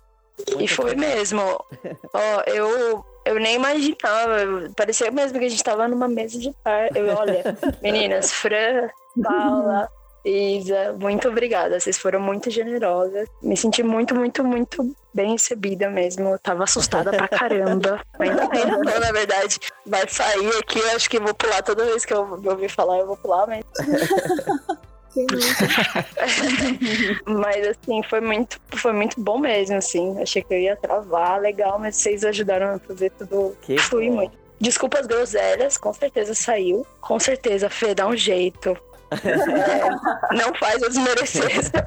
[0.58, 1.40] E foi mesmo.
[2.12, 4.70] Ó, eu, eu nem imaginava.
[4.76, 6.94] Parecia mesmo que a gente tava numa mesa de par.
[6.96, 8.88] Eu, olha, meninas, Fran,
[9.22, 9.88] Paula,
[10.24, 11.78] Isa, muito obrigada.
[11.78, 13.28] Vocês foram muito generosas.
[13.42, 16.30] Me senti muito, muito, muito bem recebida mesmo.
[16.30, 18.00] Eu tava assustada pra caramba.
[18.18, 19.58] Ainda, ainda não, na verdade.
[19.84, 23.06] Vai sair aqui, eu acho que vou pular toda vez que eu ouvir falar, eu
[23.06, 23.64] vou pular, mas.
[27.26, 30.20] Mas assim, foi muito, foi muito bom mesmo, assim.
[30.20, 34.16] Achei que eu ia travar, legal, mas vocês ajudaram a fazer tudo Que fluir bom.
[34.16, 34.42] muito.
[34.60, 36.86] Desculpas groselhas, com certeza saiu.
[37.00, 38.76] Com certeza, Fê, dá um jeito.
[39.12, 41.86] É, não faz eu desmerecer essa,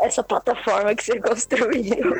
[0.00, 2.12] essa plataforma que você construiu.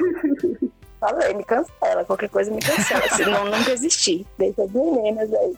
[1.04, 4.26] Falei, me cancela, qualquer coisa me cancela, senão nunca existir.
[4.38, 5.54] Deixa as meninas aí.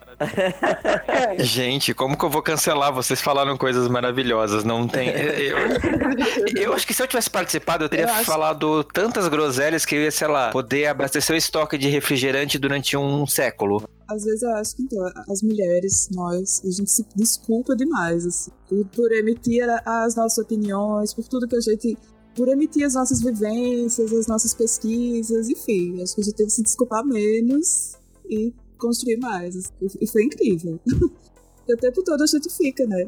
[1.38, 2.92] Gente, como que eu vou cancelar?
[2.92, 5.10] Vocês falaram coisas maravilhosas, não tem.
[5.16, 9.84] Eu, eu acho que se eu tivesse participado, eu teria Eu acho- falado tantas groselhas
[9.84, 13.82] que eu ia, sei lá, poder abastecer o estoque de refrigerante durante um século.
[14.08, 18.50] Às vezes eu acho que então, as mulheres, nós, a gente se desculpa demais, assim,
[18.68, 21.96] por, por emitir as nossas opiniões, por tudo que a gente.
[22.36, 26.02] Por emitir as nossas vivências, as nossas pesquisas, enfim.
[26.02, 27.96] Acho que a gente teve que se desculpar menos
[28.28, 29.56] e construir mais.
[29.56, 30.78] assim, E foi incrível.
[31.68, 33.04] E o tempo todo a gente fica, né?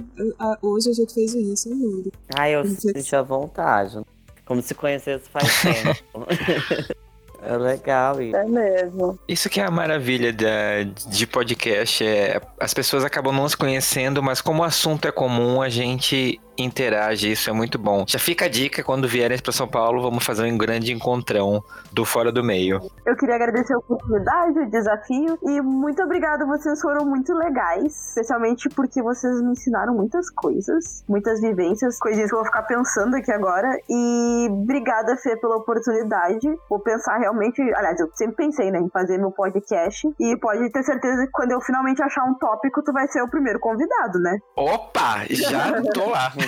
[0.61, 2.13] Hoje a gente fez isso, eu juro.
[2.35, 2.91] Ai, eu Reflexão.
[2.93, 4.01] senti a vontade.
[4.45, 6.27] Como se conhecesse faz tempo.
[7.41, 8.35] é legal isso.
[8.37, 9.17] É mesmo.
[9.29, 14.21] Isso que é a maravilha da- de podcast, é as pessoas acabam não se conhecendo,
[14.21, 18.05] mas como o assunto é comum, a gente interage, isso é muito bom.
[18.07, 21.63] Já fica a dica, quando vierem para São Paulo, vamos fazer um grande encontrão
[21.93, 22.81] do Fora do Meio.
[23.07, 28.69] Eu queria agradecer a oportunidade, o desafio e muito obrigada, vocês foram muito legais, especialmente
[28.69, 33.31] porque vocês me ensinaram muitas coisas, muitas vivências, coisinhas que eu vou ficar pensando aqui
[33.31, 33.69] agora.
[33.89, 36.49] E obrigada, Fê, pela oportunidade.
[36.69, 40.83] Vou pensar realmente, aliás, eu sempre pensei né, em fazer meu podcast e pode ter
[40.83, 44.39] certeza que quando eu finalmente achar um tópico, tu vai ser o primeiro convidado, né?
[44.57, 46.33] Opa, já tô lá.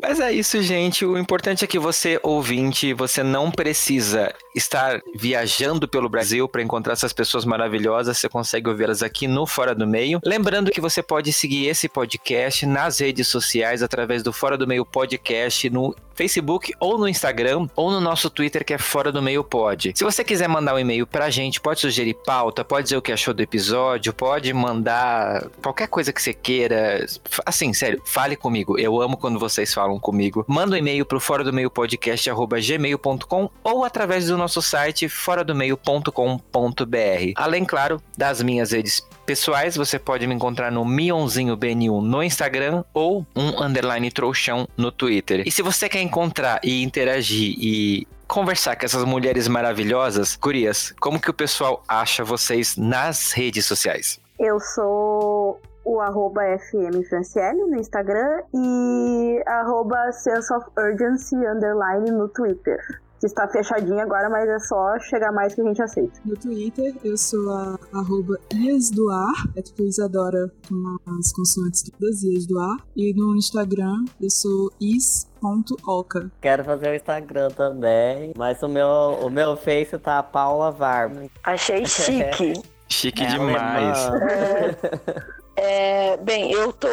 [0.00, 1.04] Mas é isso, gente.
[1.04, 6.94] O importante é que você, ouvinte, você não precisa estar viajando pelo Brasil para encontrar
[6.94, 8.18] essas pessoas maravilhosas.
[8.18, 10.20] Você consegue ouvi-las aqui no Fora do Meio.
[10.24, 14.84] Lembrando que você pode seguir esse podcast nas redes sociais através do Fora do Meio
[14.86, 19.42] Podcast no Facebook ou no Instagram ou no nosso Twitter que é Fora do Meio
[19.42, 19.92] Pod.
[19.94, 23.10] Se você quiser mandar um e-mail pra gente, pode sugerir pauta, pode dizer o que
[23.10, 27.06] achou do episódio, pode mandar qualquer coisa que você queira.
[27.46, 28.78] Assim, sério, fale comigo.
[28.78, 30.44] Eu amo quando vocês falam comigo.
[30.46, 35.42] Manda um e-mail pro fora do meio podcast gmail.com ou através do nosso site fora
[35.42, 36.12] do meio.com.br.
[37.34, 42.84] Além, claro, das minhas redes pessoais, você pode me encontrar no Mionzinho BN1 no Instagram
[42.92, 45.42] ou um underline trouxão no Twitter.
[45.46, 51.20] E se você quer encontrar e interagir e conversar com essas mulheres maravilhosas, Gurias, como
[51.20, 54.20] que o pessoal acha vocês nas redes sociais?
[54.38, 55.60] Eu sou
[55.90, 62.78] o arroba FM Franciele no Instagram e arroba Sense of Urgency underline no Twitter.
[63.18, 66.20] Que está fechadinho agora, mas é só chegar mais que a gente aceita.
[66.24, 71.82] No Twitter, eu sou a arroba Ias do Ar, é tipo Isadora com as consoantes
[71.82, 72.76] todas Ias do Ar.
[72.96, 76.30] E no Instagram, eu sou is.oca.
[76.40, 81.24] Quero fazer o Instagram também, mas o meu, o meu Face tá Paula Varma.
[81.44, 82.62] Achei chique.
[82.88, 83.98] Chique É demais.
[85.62, 86.88] É, bem, eu tô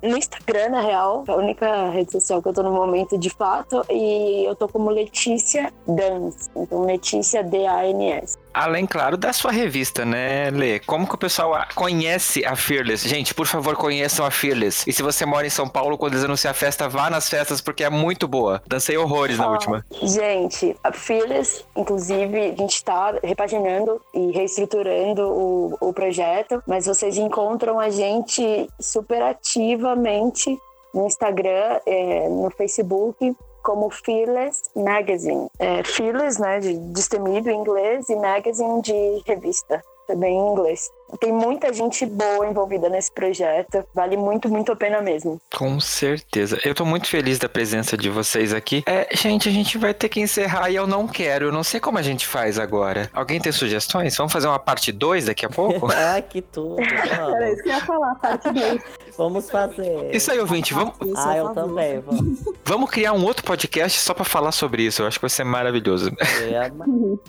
[0.00, 3.84] no Instagram, na real, a única rede social que eu tô no momento de fato,
[3.90, 8.38] e eu tô como Letícia Dans, então Letícia D-A-N-S.
[8.54, 10.78] Além, claro, da sua revista, né, Lê?
[10.80, 13.08] Como que o pessoal conhece a Fearless?
[13.08, 14.88] Gente, por favor, conheçam a Fearless.
[14.88, 17.60] E se você mora em São Paulo, quando eles anunciam a festa, vá nas festas,
[17.60, 18.62] porque é muito boa.
[18.66, 19.50] Dancei horrores na Ah.
[19.50, 19.86] última.
[20.02, 27.16] Gente, a Fearless, inclusive, a gente tá repaginando e reestruturando o, o projeto, mas vocês
[27.16, 30.58] encontram a gente super ativamente
[30.94, 35.48] no Instagram, é, no Facebook, como Fearless Magazine.
[35.58, 40.90] É, Fearless, né, de destemido em inglês, e Magazine de revista, também em inglês.
[41.20, 45.40] Tem muita gente boa envolvida nesse projeto, vale muito, muito a pena mesmo.
[45.54, 46.58] Com certeza.
[46.64, 48.82] Eu tô muito feliz da presença de vocês aqui.
[48.86, 51.46] É, gente, a gente vai ter que encerrar e eu não quero.
[51.46, 53.10] Eu não sei como a gente faz agora.
[53.12, 54.16] Alguém tem sugestões?
[54.16, 55.90] Vamos fazer uma parte 2 daqui a pouco?
[55.92, 56.76] Ai, que tudo.
[56.82, 58.82] Era isso que eu ia falar, parte 2.
[59.18, 60.14] vamos fazer.
[60.14, 60.72] Isso aí, ouvinte.
[60.72, 62.00] Vamos, Ah, eu também.
[62.00, 62.38] Vamos.
[62.64, 65.02] vamos criar um outro podcast só pra falar sobre isso.
[65.02, 66.10] Eu acho que vai ser maravilhoso.
[66.20, 66.70] É,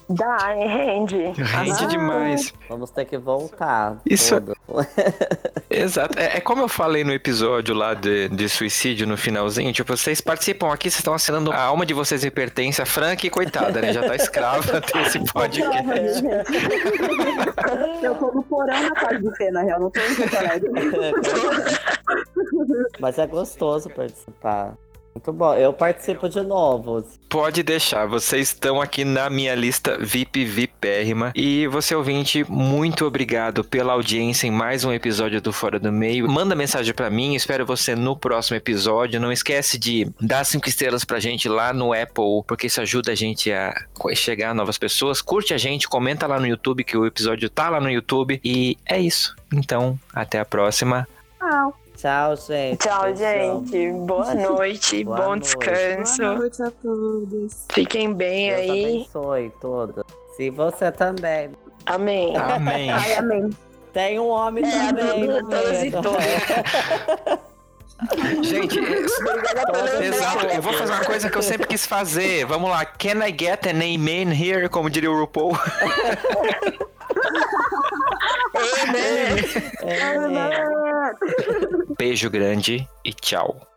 [0.10, 1.18] Dá, hein, rende.
[1.42, 2.54] Rende Ah, demais.
[2.70, 4.56] Vamos ter que voltar Ah, Isso- tudo.
[5.68, 6.20] Exato.
[6.20, 9.74] É, é como eu falei no episódio lá de, de suicídio no finalzinho.
[9.74, 11.52] Tipo, vocês participam aqui, vocês estão assinando.
[11.52, 12.80] A alma de vocês me pertence.
[12.80, 13.92] A Frank, coitada, né?
[13.92, 16.24] Já tá escrava desse podcast.
[18.04, 20.14] Eu tô no porão na casa do Fê, na real, não tô em.
[23.00, 24.76] Mas é gostoso participar.
[25.14, 25.54] Muito bom.
[25.54, 27.06] Eu participo de novo.
[27.30, 31.32] Pode deixar, vocês estão aqui na minha lista VIP VIPérrima.
[31.36, 36.28] E você ouvinte, muito obrigado pela audiência em mais um episódio do Fora do Meio.
[36.28, 39.20] Manda mensagem pra mim, espero você no próximo episódio.
[39.20, 43.16] Não esquece de dar cinco estrelas pra gente lá no Apple, porque isso ajuda a
[43.16, 43.74] gente a
[44.16, 45.22] chegar a novas pessoas.
[45.22, 48.40] Curte a gente, comenta lá no YouTube, que o episódio tá lá no YouTube.
[48.44, 49.36] E é isso.
[49.54, 51.08] Então, até a próxima.
[51.40, 51.83] Tchau.
[52.04, 52.80] Tchau, gente.
[52.80, 53.66] Tchau, Beijão.
[53.66, 53.92] gente.
[54.06, 55.44] Boa noite, Boa bom noite.
[55.44, 56.22] descanso.
[56.22, 57.66] Boa noite a todos.
[57.72, 58.84] Fiquem bem Deus aí.
[58.84, 60.04] abençoe todas.
[60.36, 61.52] Se você também.
[61.86, 62.36] Amém.
[62.36, 62.92] Amém.
[62.92, 63.50] Ai, amém.
[63.94, 65.28] Tem um homem É, também.
[65.28, 67.44] todas- todas e meio.
[68.44, 68.80] Gente,
[70.04, 72.44] Exato, eu vou fazer uma coisa que eu sempre quis fazer.
[72.46, 74.68] Vamos lá, can I get an amen here?
[74.68, 75.58] Como diria o RuPaul.
[79.84, 80.16] É,
[81.98, 83.68] Beijo grande e tchau.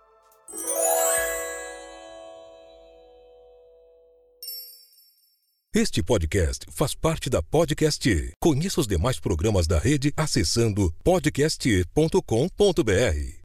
[5.74, 8.08] Este podcast faz parte da Podcast.
[8.08, 8.32] E.
[8.40, 13.35] Conheça os demais programas da rede acessando podcast.com.br.